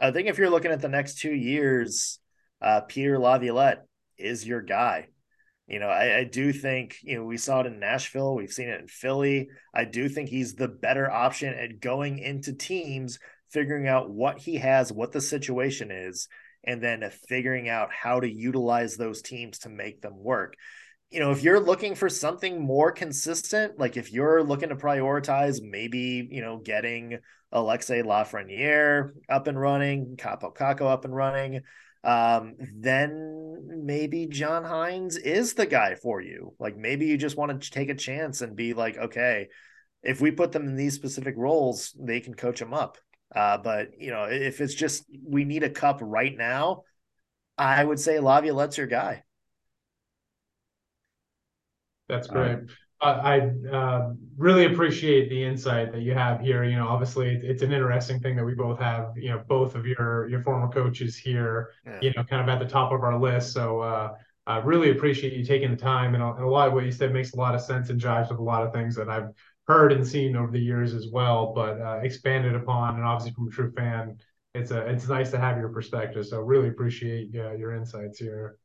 I 0.00 0.10
think 0.10 0.28
if 0.28 0.36
you're 0.36 0.50
looking 0.50 0.72
at 0.72 0.80
the 0.80 0.88
next 0.88 1.18
two 1.18 1.32
years, 1.32 2.18
uh, 2.60 2.82
Peter 2.82 3.18
Laviolette 3.18 3.84
is 4.18 4.46
your 4.46 4.60
guy. 4.60 5.08
You 5.66 5.78
know, 5.78 5.88
I, 5.88 6.18
I, 6.18 6.24
do 6.24 6.52
think, 6.52 6.96
you 7.02 7.16
know, 7.16 7.24
we 7.24 7.38
saw 7.38 7.60
it 7.60 7.66
in 7.66 7.80
Nashville, 7.80 8.34
we've 8.34 8.52
seen 8.52 8.68
it 8.68 8.80
in 8.82 8.86
Philly. 8.86 9.48
I 9.74 9.86
do 9.86 10.10
think 10.10 10.28
he's 10.28 10.54
the 10.54 10.68
better 10.68 11.10
option 11.10 11.54
at 11.54 11.80
going 11.80 12.18
into 12.18 12.52
teams, 12.52 13.18
figuring 13.50 13.88
out 13.88 14.10
what 14.10 14.38
he 14.38 14.56
has, 14.56 14.92
what 14.92 15.12
the 15.12 15.22
situation 15.22 15.90
is, 15.90 16.28
and 16.66 16.82
then 16.82 17.08
figuring 17.28 17.68
out 17.68 17.92
how 17.92 18.20
to 18.20 18.30
utilize 18.30 18.96
those 18.96 19.22
teams 19.22 19.60
to 19.60 19.68
make 19.68 20.00
them 20.00 20.16
work. 20.16 20.54
You 21.10 21.20
know, 21.20 21.30
if 21.30 21.42
you're 21.42 21.60
looking 21.60 21.94
for 21.94 22.08
something 22.08 22.60
more 22.60 22.90
consistent, 22.90 23.78
like 23.78 23.96
if 23.96 24.12
you're 24.12 24.42
looking 24.42 24.70
to 24.70 24.76
prioritize 24.76 25.60
maybe, 25.62 26.26
you 26.30 26.40
know, 26.40 26.58
getting 26.58 27.18
Alexei 27.52 28.02
Lafreniere 28.02 29.12
up 29.28 29.46
and 29.46 29.60
running, 29.60 30.16
Kaapo 30.16 30.54
Kakko 30.54 30.90
up 30.90 31.04
and 31.04 31.14
running, 31.14 31.60
um, 32.02 32.56
then 32.58 33.84
maybe 33.84 34.26
John 34.26 34.64
Hynes 34.64 35.16
is 35.16 35.54
the 35.54 35.66
guy 35.66 35.94
for 35.94 36.20
you. 36.20 36.54
Like 36.58 36.76
maybe 36.76 37.06
you 37.06 37.16
just 37.16 37.36
want 37.36 37.62
to 37.62 37.70
take 37.70 37.88
a 37.88 37.94
chance 37.94 38.40
and 38.40 38.56
be 38.56 38.74
like, 38.74 38.98
okay, 38.98 39.48
if 40.02 40.20
we 40.20 40.30
put 40.30 40.52
them 40.52 40.68
in 40.68 40.76
these 40.76 40.94
specific 40.94 41.34
roles, 41.36 41.96
they 41.98 42.20
can 42.20 42.34
coach 42.34 42.58
them 42.58 42.74
up. 42.74 42.98
Uh, 43.34 43.58
but 43.58 44.00
you 44.00 44.10
know, 44.10 44.24
if 44.24 44.60
it's 44.60 44.74
just 44.74 45.04
we 45.26 45.44
need 45.44 45.62
a 45.62 45.70
cup 45.70 45.98
right 46.00 46.36
now, 46.36 46.84
I 47.58 47.82
would 47.84 47.98
say 47.98 48.20
Laviolette's 48.20 48.78
your 48.78 48.86
guy. 48.86 49.24
That's 52.08 52.26
great. 52.26 52.58
Uh, 53.00 53.04
I 53.04 53.40
uh, 53.70 54.12
really 54.36 54.66
appreciate 54.66 55.28
the 55.28 55.44
insight 55.44 55.92
that 55.92 56.02
you 56.02 56.14
have 56.14 56.40
here. 56.40 56.64
You 56.64 56.76
know, 56.76 56.88
obviously 56.88 57.34
it's 57.42 57.62
an 57.62 57.72
interesting 57.72 58.20
thing 58.20 58.36
that 58.36 58.44
we 58.44 58.54
both 58.54 58.78
have. 58.78 59.12
You 59.16 59.30
know, 59.30 59.42
both 59.46 59.74
of 59.74 59.86
your 59.86 60.28
your 60.28 60.42
former 60.42 60.68
coaches 60.68 61.16
here. 61.16 61.70
Yeah. 61.84 61.98
You 62.02 62.12
know, 62.16 62.24
kind 62.24 62.42
of 62.42 62.48
at 62.48 62.60
the 62.60 62.70
top 62.70 62.92
of 62.92 63.02
our 63.02 63.18
list. 63.18 63.52
So 63.52 63.80
uh, 63.80 64.14
I 64.46 64.58
really 64.58 64.90
appreciate 64.90 65.32
you 65.32 65.44
taking 65.44 65.70
the 65.70 65.76
time, 65.76 66.14
and 66.14 66.22
a, 66.22 66.32
and 66.34 66.44
a 66.44 66.48
lot 66.48 66.68
of 66.68 66.74
what 66.74 66.84
you 66.84 66.92
said 66.92 67.12
makes 67.12 67.32
a 67.32 67.36
lot 67.36 67.54
of 67.54 67.60
sense 67.60 67.90
and 67.90 68.00
jives 68.00 68.30
with 68.30 68.38
a 68.38 68.42
lot 68.42 68.62
of 68.62 68.72
things 68.72 68.94
that 68.96 69.08
I've 69.08 69.30
heard 69.66 69.92
and 69.92 70.06
seen 70.06 70.36
over 70.36 70.50
the 70.50 70.60
years 70.60 70.94
as 70.94 71.08
well, 71.10 71.52
but 71.54 71.80
uh, 71.80 72.00
expanded 72.02 72.54
upon. 72.54 72.96
And 72.96 73.04
obviously, 73.04 73.34
from 73.34 73.48
a 73.48 73.50
true 73.50 73.72
fan, 73.72 74.18
it's 74.54 74.70
a 74.70 74.80
it's 74.86 75.08
nice 75.08 75.30
to 75.30 75.38
have 75.38 75.58
your 75.58 75.68
perspective. 75.68 76.26
So 76.26 76.40
really 76.40 76.68
appreciate 76.68 77.34
uh, 77.34 77.52
your 77.52 77.74
insights 77.74 78.18
here. 78.18 78.58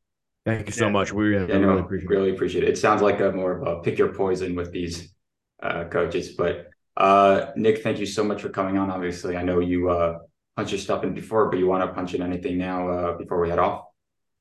Thank 0.46 0.68
you 0.68 0.74
so 0.74 0.86
yeah. 0.86 0.92
much. 0.92 1.12
We 1.12 1.34
yeah, 1.34 1.46
really, 1.46 1.60
no, 1.60 1.78
appreciate 1.78 2.10
really 2.10 2.32
appreciate 2.32 2.64
it. 2.64 2.70
It 2.70 2.78
sounds 2.78 3.02
like 3.02 3.20
a 3.20 3.32
more 3.32 3.60
of 3.60 3.68
a 3.68 3.82
pick 3.82 3.98
your 3.98 4.14
poison 4.14 4.56
with 4.56 4.72
these 4.72 5.14
uh, 5.62 5.86
coaches. 5.86 6.34
But 6.38 6.68
uh, 6.96 7.52
Nick, 7.56 7.82
thank 7.84 8.00
you 8.00 8.06
so 8.06 8.24
much 8.24 8.42
for 8.42 8.50
coming 8.50 8.78
on. 8.78 8.90
Obviously, 8.92 9.38
I 9.38 9.44
know 9.44 9.60
you 9.60 9.90
uh, 9.90 10.20
punched 10.56 10.72
your 10.72 10.80
stuff 10.80 11.04
in 11.04 11.14
before, 11.14 11.50
but 11.50 11.60
you 11.60 11.68
want 11.68 11.84
to 11.84 11.94
punch 11.94 12.14
in 12.14 12.22
anything 12.22 12.58
now 12.58 12.90
uh, 12.90 13.18
before 13.18 13.40
we 13.40 13.50
head 13.50 13.60
off? 13.60 13.86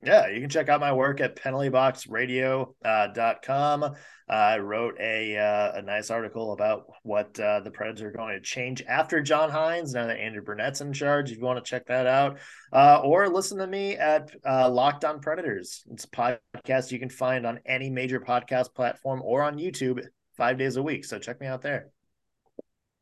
Yeah, 0.02 0.28
you 0.28 0.40
can 0.40 0.48
check 0.48 0.68
out 0.68 0.80
my 0.80 0.92
work 0.92 1.20
at 1.20 1.34
penaltyboxradio.com. 1.34 3.82
Uh, 3.82 3.90
I 4.30 4.58
wrote 4.58 4.94
a 5.00 5.36
uh, 5.36 5.78
a 5.78 5.82
nice 5.82 6.10
article 6.10 6.52
about 6.52 6.84
what 7.02 7.36
uh, 7.40 7.58
the 7.60 7.70
Preds 7.70 8.02
are 8.02 8.12
going 8.12 8.34
to 8.34 8.40
change 8.40 8.84
after 8.86 9.20
John 9.20 9.50
Hynes 9.50 9.94
now 9.94 10.06
that 10.06 10.18
Andrew 10.18 10.42
Brunette's 10.42 10.82
in 10.82 10.92
charge. 10.92 11.32
If 11.32 11.38
you 11.38 11.44
want 11.44 11.64
to 11.64 11.68
check 11.68 11.86
that 11.86 12.06
out, 12.06 12.38
uh, 12.72 13.00
or 13.02 13.28
listen 13.28 13.58
to 13.58 13.66
me 13.66 13.96
at 13.96 14.30
uh, 14.46 14.70
Locked 14.70 15.04
On 15.04 15.18
Predators. 15.18 15.82
It's 15.90 16.04
a 16.04 16.08
podcast 16.08 16.92
you 16.92 17.00
can 17.00 17.10
find 17.10 17.44
on 17.44 17.58
any 17.66 17.90
major 17.90 18.20
podcast 18.20 18.72
platform 18.74 19.20
or 19.24 19.42
on 19.42 19.58
YouTube 19.58 20.06
five 20.36 20.58
days 20.58 20.76
a 20.76 20.82
week. 20.82 21.06
So 21.06 21.18
check 21.18 21.40
me 21.40 21.48
out 21.48 21.62
there. 21.62 21.88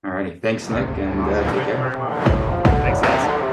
All 0.03 0.12
righty. 0.12 0.38
Thanks, 0.38 0.70
Nick, 0.70 0.88
and 0.97 1.20
uh, 1.20 1.53
take 1.53 1.66
care. 1.66 1.92
Thanks, 2.64 3.01
guys. 3.01 3.45